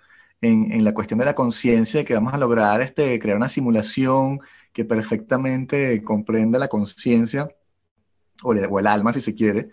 [0.46, 4.40] en, la cuestión de la conciencia, que vamos a lograr este, crear una simulación
[4.74, 7.50] que perfectamente comprenda la conciencia
[8.44, 9.70] o, el alma, si se quiere.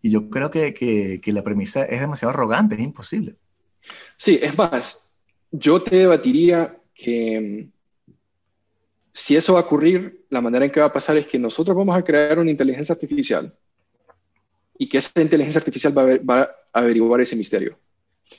[0.00, 3.36] Y yo creo que, que, la premisa es demasiado arrogante, es imposible.
[4.16, 5.10] Sí, es más,
[5.50, 8.14] yo te debatiría que mm,
[9.12, 11.76] si eso va a ocurrir, la manera en que va a pasar es que nosotros
[11.76, 13.54] vamos a crear una inteligencia artificial
[14.78, 17.78] y que esa inteligencia artificial va a, va a averiguar ese misterio.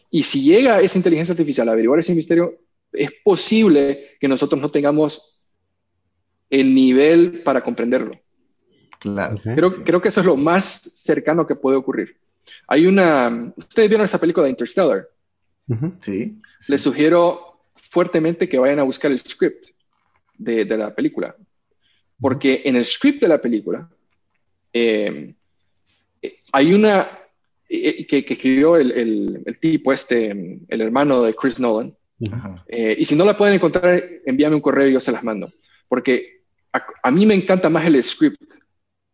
[0.09, 2.59] Y si llega esa inteligencia artificial a averiguar ese misterio,
[2.91, 5.43] es posible que nosotros no tengamos
[6.49, 8.19] el nivel para comprenderlo.
[8.99, 9.39] Claro.
[9.43, 12.17] Creo, creo que eso es lo más cercano que puede ocurrir.
[12.67, 13.53] Hay una...
[13.57, 15.07] Ustedes vieron esa película de Interstellar.
[16.01, 19.65] sí, Les sugiero fuertemente que vayan a buscar el script
[20.37, 21.35] de, de la película.
[22.21, 23.89] Porque en el script de la película
[24.71, 25.35] eh,
[26.51, 27.19] hay una
[28.07, 28.91] que, escribió el,
[29.45, 31.95] el, tipo este, el hermano de Chris Nolan.
[32.67, 35.51] Eh, y si no la pueden encontrar, envíame un correo y yo se las mando.
[35.87, 38.41] Porque a, mí me encanta más el script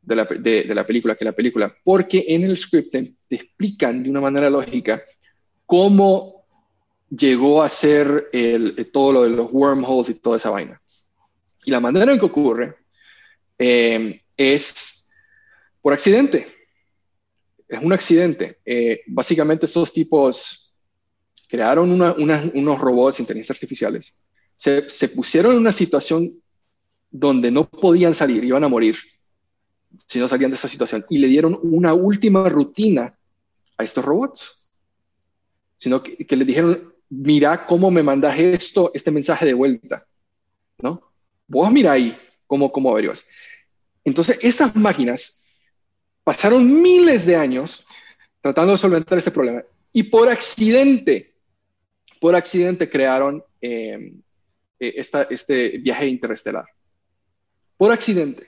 [0.02, 4.04] de la, de, de la, película que la película, porque en el script te, explican
[4.04, 5.02] de una manera lógica
[5.66, 6.46] cómo
[7.10, 10.82] llegó a ser el, todo lo de los wormholes y toda esa vaina.
[11.64, 12.76] Y la manera en que ocurre
[13.58, 15.10] eh, es
[15.82, 16.59] por accidente
[17.70, 18.58] es un accidente.
[18.66, 20.76] Eh, básicamente esos tipos
[21.48, 24.14] crearon unos robots, inteligencia artificiales,
[24.56, 26.34] se, pusieron en una situación
[27.10, 28.98] donde no podían salir, iban a morir
[30.06, 33.18] si no salían de esa situación, y le dieron una última rutina
[33.78, 34.70] a estos robots,
[35.78, 40.06] sino que, que les dijeron, mira cómo me mandas esto, este mensaje de vuelta,
[40.84, 41.12] ¿no?
[41.48, 42.16] Vos mira ahí
[42.46, 43.26] cómo, cómo averiguas.
[44.04, 45.44] Entonces, esas máquinas
[46.30, 47.84] Pasaron miles de años
[48.40, 51.34] tratando de solventar ese problema y por accidente,
[52.22, 54.14] por accidente crearon eh,
[54.80, 56.66] eh, este viaje interestelar.
[57.76, 58.48] Por accidente.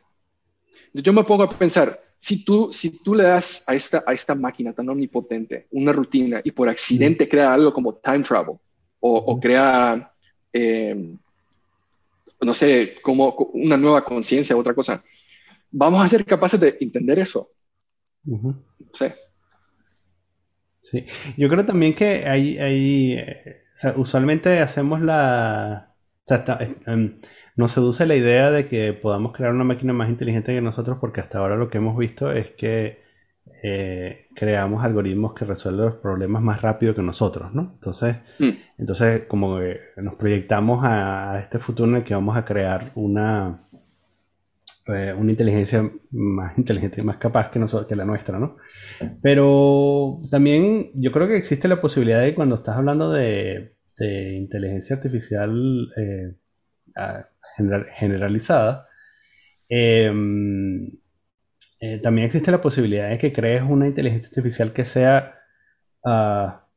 [0.93, 4.35] Yo me pongo a pensar, si tú, si tú le das a esta, a esta
[4.35, 8.57] máquina tan omnipotente una rutina y por accidente crea algo como time travel
[8.99, 10.13] o, crea,
[10.53, 11.15] eh,
[12.41, 15.03] no sé, como una nueva conciencia, otra cosa,
[15.71, 17.49] vamos a ser capaces de entender eso.
[18.93, 19.05] Sí.
[20.79, 21.05] Sí,
[21.37, 23.23] yo creo también que hay, hay
[23.95, 25.93] usualmente hacemos la,
[26.23, 26.43] o sea,
[26.87, 27.15] em,
[27.55, 31.21] nos seduce la idea de que podamos crear una máquina más inteligente que nosotros porque
[31.21, 33.01] hasta ahora lo que hemos visto es que
[33.63, 37.71] eh, creamos algoritmos que resuelven los problemas más rápido que nosotros, ¿no?
[37.73, 38.49] Entonces, mm.
[38.79, 39.59] entonces como
[39.97, 43.67] nos proyectamos a, este futuro en el que vamos a crear una,
[44.87, 48.57] eh, una inteligencia más inteligente y más capaz que, nosotros, que la nuestra, ¿no?
[49.21, 55.91] Pero también yo creo que existe la posibilidad de cuando estás hablando de, inteligencia artificial
[55.95, 56.33] eh,
[57.99, 58.87] generalizada,
[59.69, 60.87] em,
[61.81, 65.35] eh, también existe la posibilidad de que crees una inteligencia artificial que sea,
[66.03, 66.67] ah,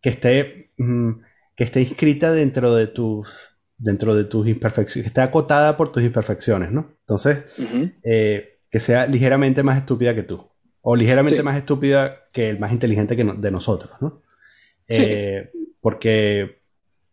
[0.00, 1.12] que esté, mm,
[1.56, 6.02] que esté inscrita dentro de tus dentro de tus imperfecciones, que esté acotada por tus
[6.02, 6.96] imperfecciones, ¿no?
[7.00, 7.44] Entonces,
[8.04, 10.50] eh, que sea ligeramente más estúpida que tú,
[10.82, 14.22] o ligeramente más estúpida que el más inteligente que de nosotros, ¿no?
[14.88, 15.50] Eh,
[15.80, 16.60] porque,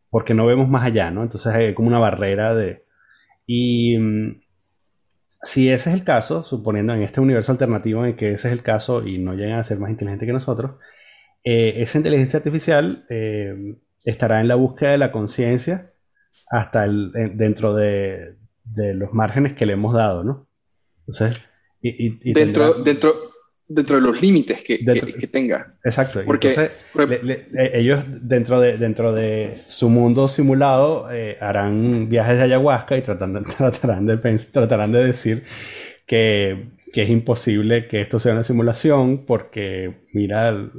[0.10, 1.22] porque no vemos más allá, ¿no?
[1.22, 2.84] Entonces hay como una barrera de...
[3.46, 4.42] Y mm,
[5.44, 8.64] si ese es el caso, suponiendo en este universo alternativo en que ese es el
[8.64, 10.78] caso y no llegan a ser más inteligentes que nosotros,
[11.44, 13.06] eh, esa inteligencia artificial
[14.04, 15.92] estará en la búsqueda de la conciencia
[16.48, 18.36] hasta el, dentro de,
[18.76, 20.48] los márgenes que le hemos dado, ¿no?
[21.08, 21.40] Entonces,
[21.82, 23.14] y, dentro, dentro,
[23.68, 25.76] dentro de los límites que, que, tenga.
[25.84, 26.22] Exacto.
[26.26, 26.72] Porque, entonces,
[27.74, 33.44] ellos dentro de, dentro de su mundo simulado eh, harán viajes de ayahuasca y tratarán,
[33.58, 34.18] tratarán, de,
[34.52, 35.44] tratarán de decir
[36.08, 40.72] que, que, es imposible que esto sea una simulación porque mira,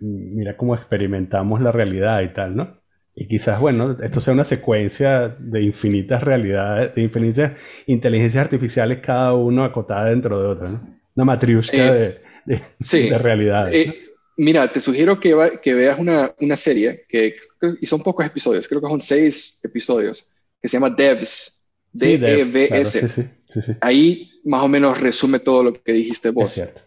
[0.00, 2.79] mira cómo experimentamos la realidad y tal, ¿no?
[3.14, 7.52] Y quizás, bueno, esto sea una secuencia de infinitas realidades, de infinitas
[7.86, 11.00] inteligencias artificiales, cada uno acotada dentro de otra, ¿no?
[11.16, 13.74] Una matriusca eh, de, de, realidades.
[13.74, 13.94] Eh,
[14.36, 17.34] mira, te sugiero que, que veas una, una, serie que
[17.80, 20.26] y son pocos episodios, creo que son seis episodios,
[20.62, 21.60] que se llama Devs,
[21.92, 23.08] D-E-V-S.
[23.08, 26.44] Sí, sí, sí, Ahí más o menos resume todo lo que dijiste vos.
[26.44, 26.82] Es cierto.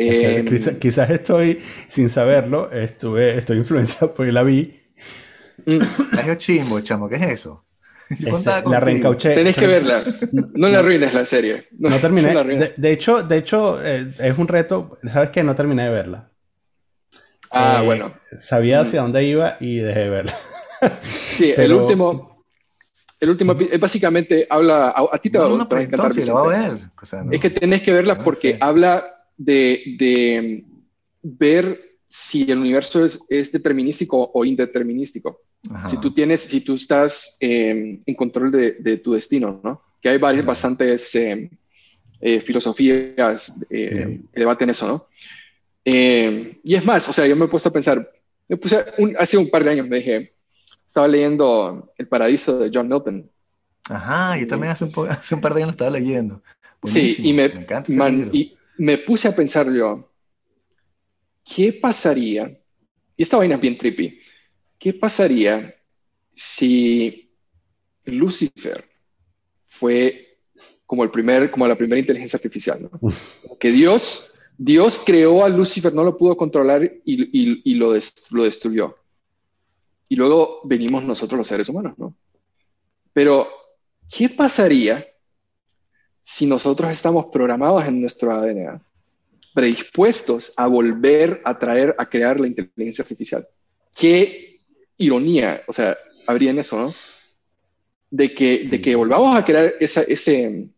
[0.00, 0.44] Eh,
[0.80, 1.58] quizás, estoy,
[1.88, 4.77] sin saberlo, estuve, estoy influenciado porque la vi.
[5.66, 5.80] Mm.
[6.28, 7.64] Es chismo, chamo, ¿qué es eso?
[8.10, 9.34] Este, la reencauché.
[9.34, 10.02] Tenés que verla.
[10.32, 11.68] No la arruines la serie.
[11.78, 12.34] No, terminé.
[12.76, 14.98] de, hecho, de hecho eh, es un reto.
[15.12, 15.42] ¿Sabes qué?
[15.42, 16.30] No terminé de verla.
[17.50, 18.12] Ah, eh, bueno.
[18.36, 20.34] Sabía hacia dónde iba y dejé de verla.
[21.02, 22.44] sí, el último.
[23.20, 24.94] El último básicamente habla.
[24.96, 26.12] A, ti te va, a encantar.
[26.48, 26.78] ver.
[27.32, 29.04] es que tenés que verla porque habla
[29.36, 30.64] de, de
[31.22, 35.42] ver si el universo es, es determinístico o indeterminístico.
[35.88, 39.82] Si tú tienes, si tú estás em, en control de, de, tu destino, ¿no?
[40.00, 41.50] Que hay varias, bastantes em,
[42.20, 45.06] eh, filosofías eh, que debaten eso, ¿no?
[45.84, 48.10] Em, y es más, o sea, yo me he puesto a pensar,
[48.48, 48.84] me puse
[49.18, 50.34] hace un par de años, me dije,
[50.86, 53.30] estaba leyendo El Paraíso de John Milton.
[53.90, 56.42] Ajá, yo también hace un, hace un par de años lo estaba leyendo.
[56.84, 57.50] sí, y me,
[58.32, 60.10] y me puse a pensar yo,
[61.44, 62.58] ¿qué pasaría?
[63.16, 64.20] Y esta vaina es bien trippy.
[64.78, 65.74] ¿Qué pasaría
[66.34, 67.32] si
[68.04, 68.88] Lucifer
[69.66, 70.38] fue
[70.86, 72.88] como, el primer, como la primera inteligencia artificial?
[73.58, 77.92] Que Dios, Dios creó a Lucifer, no lo pudo controlar y, lo,
[78.30, 78.96] lo destruyó.
[80.08, 82.14] Y luego venimos nosotros los seres humanos, ¿no?
[83.12, 83.48] Pero,
[84.08, 85.04] ¿qué pasaría
[86.22, 88.80] si nosotros estamos programados en nuestro ADN,
[89.52, 93.46] predispuestos a volver a traer, a crear la inteligencia artificial?
[93.94, 94.47] ¿Qué
[94.98, 95.96] ironía, o sea,
[96.26, 96.94] habría en eso, ¿no?
[98.10, 100.68] De que, de que volvamos a crear esa, ese,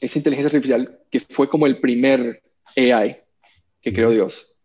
[0.00, 2.42] esa inteligencia artificial que fue como el primer
[2.76, 3.18] AI
[3.80, 4.56] que creó Dios.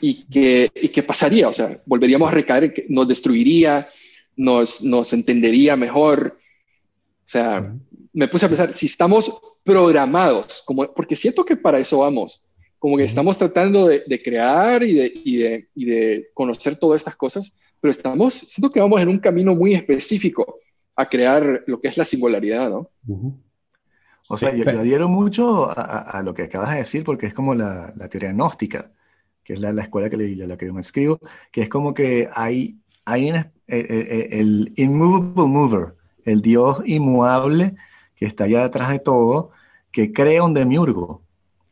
[0.00, 3.88] Y que, y que pasaría, o sea, volveríamos a recaer, que nos destruiría,
[4.36, 6.38] nos, nos entendería mejor.
[7.24, 7.74] O sea,
[8.12, 12.42] me puse a pensar, si estamos programados, como, porque siento que para eso vamos,
[12.80, 17.14] como que estamos tratando de, crear y de, y, de, y de, conocer todas estas
[17.14, 20.56] cosas, pero estamos, siento que vamos en un camino muy específico
[20.96, 22.90] a crear lo que es la singularidad, ¿no?
[24.28, 27.92] O sea, yo, adhiero mucho a, lo que acabas de decir porque es como la,
[27.96, 28.90] la teoría gnóstica,
[29.44, 31.20] que es la, la escuela que le, la que yo me escribo,
[31.52, 35.94] que es como que hay, hay el, el, el immovable mover,
[36.24, 37.76] el Dios inmutable
[38.16, 39.50] que está allá detrás de todo,
[39.92, 41.22] que crea un demiurgo.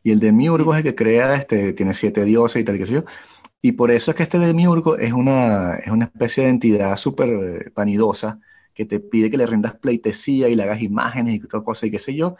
[0.09, 2.95] Y el demiurgo es el que crea, este, tiene siete dioses y tal, que sé
[2.95, 3.03] yo.
[3.61, 7.29] Y por eso es que este demiurgo es una, es una especie de entidad súper
[7.29, 8.39] eh, vanidosa
[8.73, 11.91] que te pide que le rindas pleitesía y le hagas imágenes y toda cosa y
[11.91, 12.37] qué sé yo.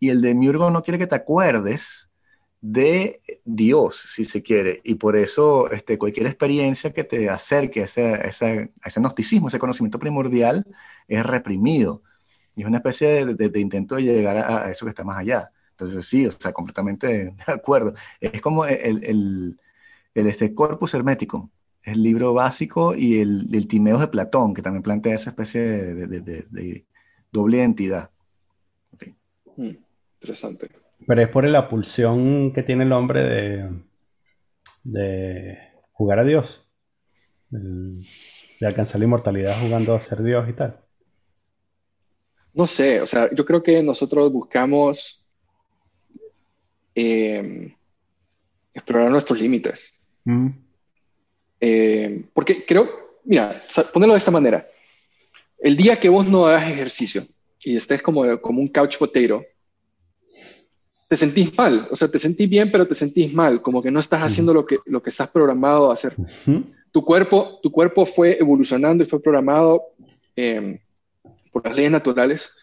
[0.00, 2.10] Y el demiurgo no quiere que te acuerdes
[2.60, 4.80] de Dios, si se quiere.
[4.82, 9.60] Y por eso este, cualquier experiencia que te acerque a ese, ese, ese gnosticismo, ese
[9.60, 10.66] conocimiento primordial,
[11.06, 12.02] es reprimido.
[12.56, 15.18] Y es una especie de, de, intento de llegar a, a, eso que está más
[15.18, 15.52] allá.
[15.82, 17.06] Entonces, sí, o sea, completamente
[17.46, 17.94] de acuerdo.
[18.20, 19.60] Es como el, el,
[20.14, 21.50] el este Corpus Hermeticum,
[21.82, 26.06] el libro básico, y el, el Timeos de Platón, que también plantea esa especie de,
[26.06, 26.86] de, de
[27.32, 28.10] doble identidad.
[28.92, 29.14] En fin.
[29.56, 29.76] Hmm,
[30.20, 30.70] interesante.
[31.06, 33.82] Pero es por la pulsión que tiene el hombre de,
[34.84, 35.58] de
[35.90, 36.68] jugar a Dios,
[37.50, 40.78] de alcanzar la inmortalidad jugando a ser Dios y tal.
[42.54, 45.21] No sé, o sea, yo creo que nosotros buscamos
[46.94, 47.74] eh,
[48.74, 49.92] explorar nuestros límites.
[50.24, 50.48] Mm.
[51.60, 53.62] Eh, porque creo, mira,
[53.92, 54.66] ponerlo de esta manera.
[55.58, 57.24] El día que vos no hagas ejercicio
[57.60, 59.44] y estés como, como un couch potato,
[61.08, 64.00] te sentís mal, o sea, te sentís bien, pero te sentís mal, como que no
[64.00, 66.16] estás haciendo lo que, lo que estás programado a hacer.
[66.90, 69.82] tu, cuerpo, tu cuerpo fue evolucionando y fue programado
[70.34, 70.80] eh,
[71.52, 72.56] por las leyes naturales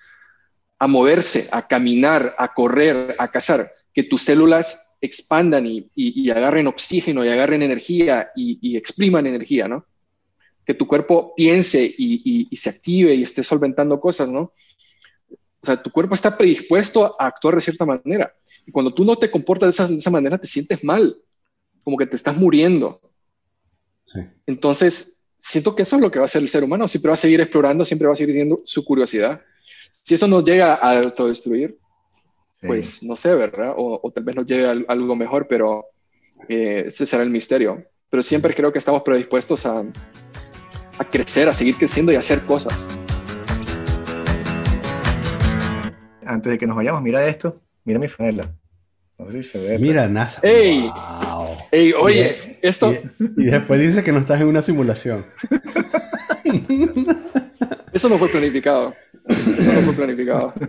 [0.79, 3.69] a moverse, a caminar, a correr, a cazar
[3.99, 9.85] que tus células expandan y, agarren oxígeno y agarren energía y, expriman energía, ¿no?
[10.65, 14.53] Que tu cuerpo piense y, se active y esté solventando cosas, ¿no?
[15.61, 18.33] O sea, tu cuerpo está predispuesto a actuar de cierta manera.
[18.65, 21.17] Y cuando tú no te comportas de esa, manera, te sientes mal,
[21.83, 23.01] como que te estás muriendo.
[24.03, 24.21] Sí.
[24.45, 26.87] Entonces, siento que eso es lo que va a hacer el ser humano.
[26.87, 29.41] Siempre va a seguir explorando, siempre va a seguir teniendo su curiosidad.
[29.91, 31.77] Si eso nos llega a autodestruir,
[32.61, 33.73] pues no sé, ¿verdad?
[33.77, 35.85] O, tal vez nos lleve a, algo mejor, pero
[36.47, 37.83] eh, ese será el misterio.
[38.09, 39.83] Pero siempre creo que estamos predispuestos a,
[40.97, 42.87] a crecer, a seguir creciendo y a hacer cosas.
[46.25, 47.61] Antes de que nos vayamos, mira esto.
[47.83, 48.51] Mira mi franela.
[49.17, 49.77] No sé si se ve.
[49.79, 50.41] Mira, NASA.
[50.43, 50.81] ¡Ey!
[50.81, 51.57] Wow.
[51.71, 53.01] Ey, oye, Y- esto, Y,
[53.37, 55.25] y después dice que no estás en una simulación.
[57.93, 58.93] eso no fue planificado.
[59.27, 60.53] Eso no fue planificado.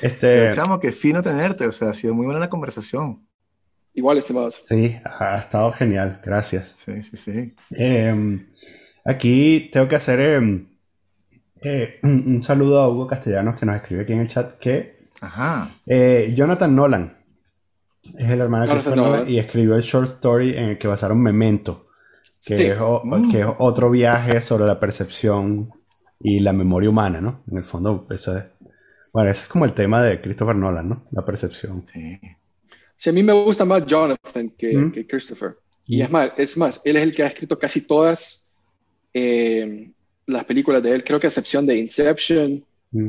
[0.00, 1.66] Este, Pero, chamo, qué fino tenerte.
[1.66, 3.26] O sea, ha sido muy buena la conversación.
[3.94, 4.60] Igual, estimados.
[4.62, 6.20] sí, ha estado genial.
[6.24, 6.76] Gracias.
[6.84, 7.48] Sí, sí, sí.
[7.78, 8.46] Eh,
[9.04, 10.66] aquí tengo que hacer eh,
[11.62, 14.96] eh, un, un saludo a Hugo Castellanos que nos escribe aquí en el chat que
[15.22, 15.70] Ajá.
[15.86, 17.16] eh, Jonathan Nolan
[18.18, 19.30] es el hermano de Christopher Nolan Nolan.
[19.30, 21.88] y escribió el short story en el que basaron Memento,
[22.44, 22.64] que, Sí.
[22.66, 23.30] es, o- Mm.
[23.32, 25.70] que es otro viaje sobre la percepción
[26.20, 27.42] y la memoria humana, ¿no?
[27.50, 28.44] En el fondo, eso es.
[29.16, 31.06] Bueno, ese es como el tema de Christopher Nolan, ¿no?
[31.10, 31.82] La percepción.
[31.86, 32.20] Sí.
[32.98, 34.92] Sí, a mí me gusta más Jonathan que, Mm.
[34.92, 35.56] que Christopher.
[35.86, 36.02] Y Mm.
[36.02, 38.50] es más, es más, él es el que ha escrito casi todas
[39.14, 39.90] eh,
[40.26, 43.08] las películas de él, creo que a excepción de Inception Mm.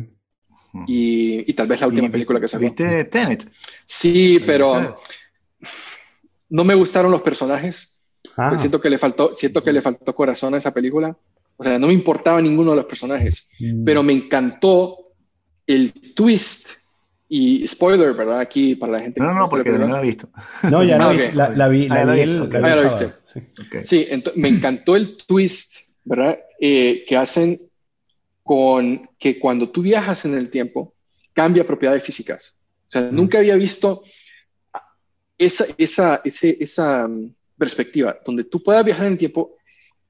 [0.88, 2.64] y, y tal vez la última película que sacó.
[2.64, 3.46] ¿Viste Tenet?
[3.86, 4.98] Sí, pero
[6.50, 8.00] no me gustaron los personajes.
[8.38, 11.18] Ah, Siento que le faltó, siento que le faltó corazón a esa película.
[11.58, 13.84] O sea, no me importaba ninguno de los personajes, mm.
[13.84, 15.07] pero me encantó
[15.68, 16.70] el twist
[17.30, 18.40] y spoiler, ¿verdad?
[18.40, 20.30] Aquí para la gente No, no, no, porque no la he visto.
[20.64, 22.54] No, ya la, Ah, la, la vi, la Ah, la vi viste, el, ok.
[22.54, 23.14] la vi Ah, viste.
[23.84, 24.08] sí.
[24.36, 26.40] Me encantó el twist, ¿verdad?
[26.60, 27.60] Eh, que hacen
[28.44, 30.96] con que cuando tú viajas en el tiempo,
[31.34, 32.56] cambia propiedades físicas.
[32.88, 34.04] O sea, nunca había visto
[35.38, 39.56] esa, esa, ese- esa mm, perspectiva, donde tú puedas viajar en el tiempo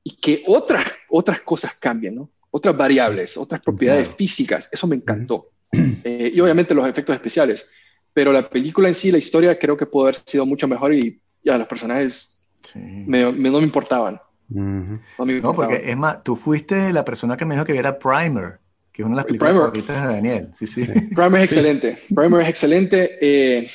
[0.04, 2.30] y que otras, otras cosas cambien, ¿no?
[2.58, 4.18] Otras variables, otras propiedades Claro.
[4.18, 4.70] físicas.
[4.72, 5.50] Eso me encantó.
[6.04, 7.70] Eh, y obviamente los efectos especiales.
[8.14, 11.22] Pero la película en sí, la historia, creo que pudo haber sido mucho mejor y
[11.44, 12.80] ya los personajes Sí.
[12.80, 14.20] me- me- no me importaban.
[14.50, 15.00] Ujú.
[15.20, 18.00] No, me No, porque es más, tú fuiste la persona que me dijo que viera
[18.00, 18.60] Primer,
[18.94, 19.66] que es una de las películas Primer.
[19.68, 20.50] favoritas de Daniel.
[20.54, 20.86] Sí, sí.
[21.14, 21.98] Primer es excelente.
[22.16, 23.18] Primer es excelente.
[23.22, 23.70] Eh,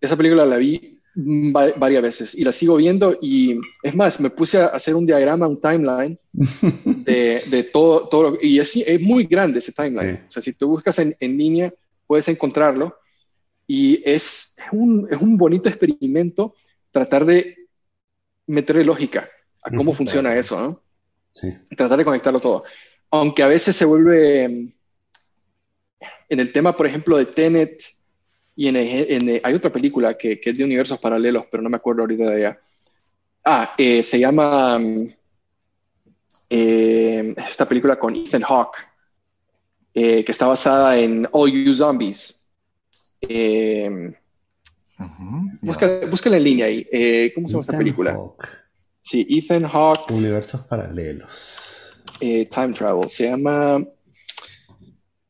[0.00, 3.18] esa película la vi va- varias veces y la sigo viendo.
[3.20, 6.14] Y es más, me puse a hacer un diagrama, un timeline
[6.84, 8.38] de, de todo, todo.
[8.40, 10.16] y es, es muy grande ese timeline.
[10.16, 10.22] Sí.
[10.28, 11.72] O sea, si tú buscas en, en línea,
[12.06, 12.96] puedes encontrarlo.
[13.66, 16.54] Y es un, es un bonito experimento
[16.90, 17.56] tratar de
[18.46, 19.28] meterle lógica
[19.62, 20.82] a cómo funciona eso, ¿no?
[21.30, 21.52] Sí.
[21.76, 22.64] tratar de conectarlo todo.
[23.10, 24.72] Aunque a veces se vuelve mm,
[26.30, 27.82] en el tema, por ejemplo, de Tenet
[28.60, 32.02] y en, hay otra película que, que es de universos paralelos, pero no me acuerdo
[32.02, 32.58] ahorita de ella.
[33.44, 35.14] Ah, eh, se llama mm,
[36.50, 38.78] eh, esta película con Ethan Hawke,
[39.94, 42.44] eh, que está basada en All You Zombies.
[43.20, 44.12] Eh,
[44.98, 45.06] ya.
[45.62, 46.84] busca- búscala en línea ahí.
[47.36, 48.12] ¿Cómo se llama esta película?
[48.12, 48.48] Hawke,
[49.00, 50.10] Sí, Ethan Hawke.
[50.12, 52.02] Universos paralelos.
[52.18, 53.08] time travel.
[53.08, 53.84] Se llama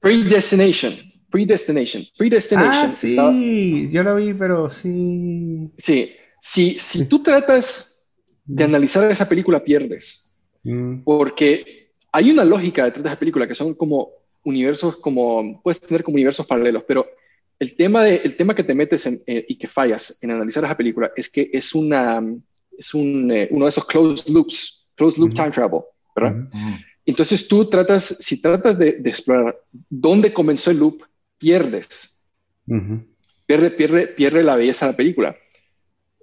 [0.00, 1.07] Predestination.
[1.30, 2.04] Predestination.
[2.16, 2.86] Predestination.
[2.86, 5.70] Ah, sí, está- yo lo vi, pero sí.
[5.78, 6.12] sí.
[6.40, 8.04] Si, si tú tratas
[8.44, 10.30] de analizar esa película, pierdes.
[10.62, 14.10] Mm, Porque hay una lógica detrás de esa película que son como
[14.44, 17.06] universos, como puedes tener como universos paralelos, pero
[17.58, 20.64] el tema, de, el tema que te metes en, eh, y que fallas en analizar
[20.64, 22.22] esa película es que es, una,
[22.76, 25.36] es un, eh, uno de esos closed loops, closed loop Ujú.
[25.36, 25.80] time travel,
[26.14, 26.36] ¿verdad?
[26.38, 26.56] ujú.
[26.56, 26.76] Ujú.
[27.04, 31.02] Entonces tú tratas, si tratas de, de explorar dónde comenzó el loop,
[31.38, 32.18] pierdes.
[33.46, 35.36] Pierde, pierde, pierde la belleza de la película.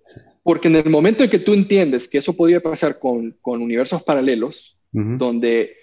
[0.04, 0.20] Sí.
[0.44, 4.04] Porque en el momento en que tú entiendes que eso podría pasar con, con universos
[4.04, 5.76] paralelos, donde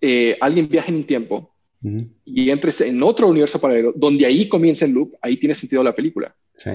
[0.00, 1.54] eh, alguien viaja en un tiempo
[2.24, 5.94] y entres en otro universo paralelo, donde ahí comienza el loop, ahí tiene sentido la
[5.94, 6.34] película.
[6.56, 6.70] Sí.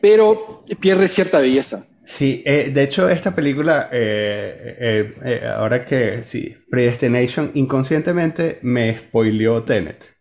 [0.00, 1.86] Pero pierde cierta belleza.
[2.02, 10.19] Sí, eh, de hecho esta película, eh, ahora que sí, Predestination inconscientemente me spoileó Tenet.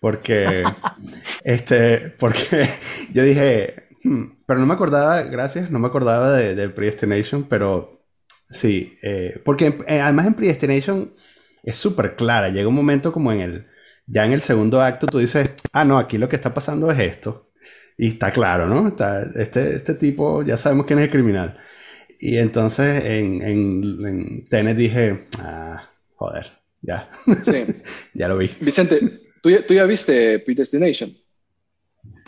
[0.00, 0.64] Porque,
[1.44, 2.68] este, porque
[3.12, 3.74] yo dije,
[4.04, 8.02] "Hmm", pero no me acordaba, gracias, no me acordaba de, de Predestination, pero
[8.50, 11.12] sí, eh, porque eh, además en Predestination
[11.62, 13.66] es súper clara, llega un momento como en el,
[14.06, 16.98] ya en el segundo acto tú dices, ah, no, aquí lo que está pasando es
[17.00, 17.48] esto.
[17.98, 18.88] Y está claro, ¿no?
[18.88, 21.58] Está, este, este tipo, ya sabemos quién es el criminal.
[22.18, 26.46] Y entonces en, en, en Tenet dije, ah, joder,
[26.82, 27.08] ya,
[27.44, 27.66] Sí.
[28.14, 28.50] ya lo vi.
[28.60, 29.00] Vicente,
[29.42, 31.16] ¿tú ya, tú ya viste Predestination?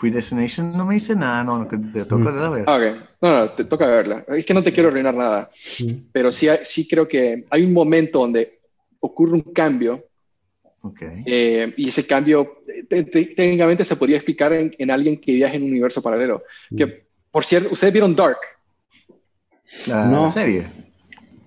[0.01, 2.37] Predestination no me dice nada, no, no, que te toca Mm.
[2.41, 2.65] la ver.
[2.67, 3.09] Ah, ok.
[3.23, 4.25] No, no, te toca verla.
[4.29, 5.51] Es que no te quiero arruinar nada.
[6.13, 8.61] pero sí, sí creo que hay un momento donde
[9.01, 10.05] ocurre un cambio
[10.83, 11.03] Ok.
[11.27, 15.55] eh, y ese cambio te- te- técnicamente se podría explicar en, en alguien que viaja
[15.55, 16.43] en un universo paralelo.
[16.77, 18.39] Que, por cierto, ¿ustedes vieron Dark?
[19.87, 20.31] La No.
[20.31, 20.67] serie.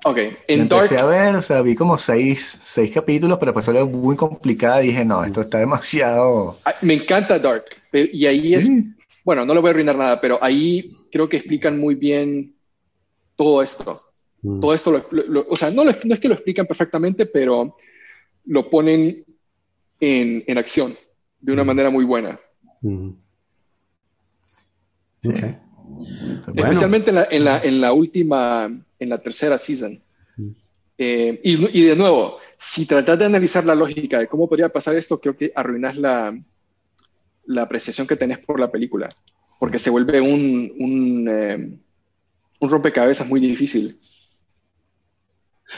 [0.07, 0.17] Ok,
[0.47, 3.83] en Dark, empecé a ver, o sea, vi como seis, seis capítulos, pero después era
[3.85, 6.59] muy complicada y dije, no, esto está demasiado...
[6.63, 8.93] ah, me encanta Dark, y ahí es, Sí.
[9.23, 12.53] bueno, no le voy a arruinar nada, pero ahí creo que explican muy bien
[13.35, 13.99] todo esto.
[14.43, 14.59] Mm.
[14.59, 17.75] Todo esto, lo, o sea, no, no, es que lo explican perfectamente, pero
[18.45, 19.25] lo ponen
[19.99, 20.95] en, en acción
[21.41, 21.67] de una mm.
[21.67, 22.39] manera muy buena.
[22.81, 23.09] Mm.
[26.55, 28.69] Especialmente en la, en, la, en la, última,
[29.05, 30.01] en la tercera season.
[30.97, 34.95] Eh, y, y, de nuevo, si tratas de analizar la lógica de cómo podría pasar
[34.95, 36.37] esto, creo que arruinas la,
[37.45, 39.09] la apreciación que tenés por la película,
[39.59, 41.77] porque se vuelve un, un, eh,
[42.59, 43.99] un rompecabezas muy difícil.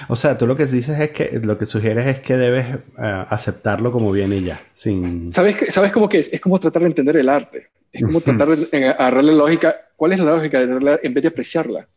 [0.09, 2.81] O sea, tú lo que dices es que lo que sugieres es que debes eh,
[2.97, 5.31] aceptarlo como viene ya, sin...
[5.31, 6.31] ¿Sabes, ¿Sabes cómo que es?
[6.31, 7.69] Es como tratar de entender el arte.
[7.91, 9.75] Es como tratar de agarrarle lógica.
[9.95, 11.87] ¿Cuál es la lógica de en vez de apreciarla?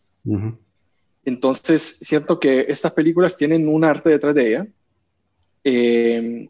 [1.25, 4.67] Entonces, cierto que estas películas tienen un arte detrás de ella.
[5.65, 6.49] Eh,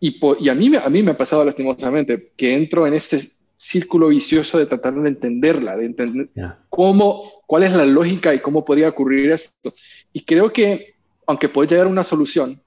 [0.00, 3.20] y, y, a, mí, a mí me ha pasado lastimosamente que entro en este
[3.56, 6.30] círculo vicioso de tratar de entenderla, de entender
[6.68, 9.72] cómo, cuál es la lógica y cómo podría ocurrir esto.
[10.12, 10.94] Y creo que,
[11.26, 12.60] aunque puede llegar a una solución,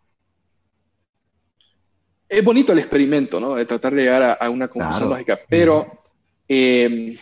[2.27, 3.55] es bonito el experimento, ¿no?
[3.55, 6.03] De tratar de llegar a, una conclusión lógica, pero
[6.47, 7.17] em,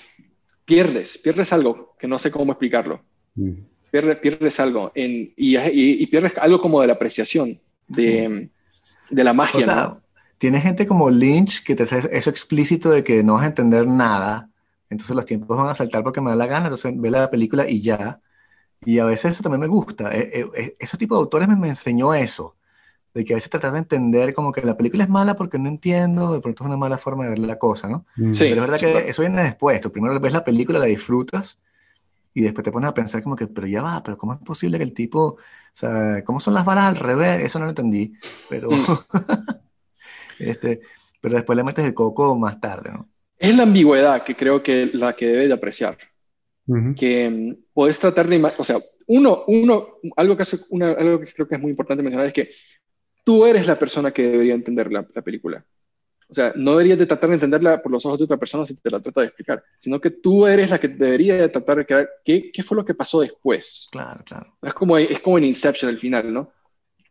[0.66, 3.02] pierdes, pierdes algo que no sé cómo explicarlo.
[3.36, 3.54] Mm.
[3.92, 8.50] Pierdes, pierdes algo en, y, pierdes algo como de la apreciación, de,
[9.10, 9.60] de la magia.
[9.60, 9.98] O sea,
[10.38, 13.88] tiene gente como Lynch que te hace eso explícito de que no vas a entender
[13.88, 14.50] nada,
[14.90, 17.70] entonces los tiempos van a saltar porque me da la gana, entonces ve la película
[17.70, 18.22] y ya.
[18.86, 20.16] Y a veces eso también me gusta.
[20.16, 22.56] E, e, ese tipo de autores me, enseñó eso,
[23.14, 25.68] de que a veces tratar de entender como que la película es mala porque no
[25.68, 28.06] entiendo, de pronto es una mala forma de ver la cosa, ¿no?
[28.16, 28.34] Mm.
[28.34, 29.82] Sí, pero es verdad que eso viene después.
[29.82, 31.60] Tú primero ves la película, la disfrutas
[32.38, 34.78] y después te pones a pensar como que, pero ya va, pero ¿cómo es posible
[34.78, 35.38] que el tipo, o
[35.74, 37.44] sea, ¿cómo son las balas al revés?
[37.44, 38.14] Eso no lo entendí,
[38.48, 38.76] pero, mm.
[40.40, 40.82] este,
[41.20, 43.10] pero después le metes el coco más tarde, ¿no?
[43.40, 45.98] Es la ambigüedad que creo que la que debes de apreciar
[46.96, 48.78] que mm, puedes tratar de, o sea,
[49.08, 52.34] uno, uno algo, que hace una, algo que creo que es muy importante mencionar es
[52.34, 52.50] que
[53.24, 55.66] tú eres la persona que debería entender la, película.
[56.30, 58.76] O sea, no deberías de tratar de entenderla por los ojos de otra persona si
[58.76, 61.86] te la trata de explicar, sino que tú eres la que debería de tratar de
[61.86, 63.88] crear qué, qué fue lo que pasó después.
[63.91, 64.58] Claro, claro.
[64.62, 66.52] Es como, es como en Inception al final, ¿no?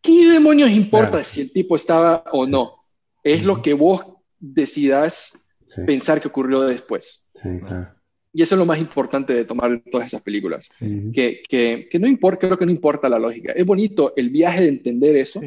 [0.03, 2.85] ¿Qué demonios importa si el tipo estaba o no?
[3.25, 4.05] Es lo que vos
[4.39, 5.39] decidas
[5.87, 7.25] pensar que ocurrió después.
[7.35, 7.97] Sí, claro.
[8.33, 10.69] Y eso es lo más importante de tomar todas esas películas.
[10.79, 13.53] Que, que, que, no importa, creo que no importa la lógica.
[13.53, 15.41] Es bonito el viaje de entender eso.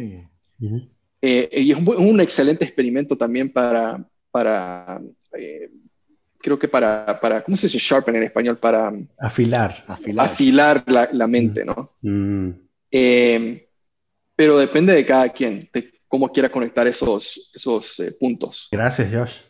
[1.21, 5.01] Eh, y es un, excelente experimento también para, para
[5.37, 5.69] eh,
[6.39, 8.57] creo que para, para, ¿cómo se dice sharpen en español?
[8.57, 9.83] Para afilar.
[9.87, 11.93] Afilar, la, la, mente, ¿no?
[12.01, 12.49] Mm.
[12.91, 13.67] Eh,
[14.35, 18.69] pero depende de cada quien, de cómo quiera conectar esos, esos puntos.
[18.71, 19.48] Gracias, Josh.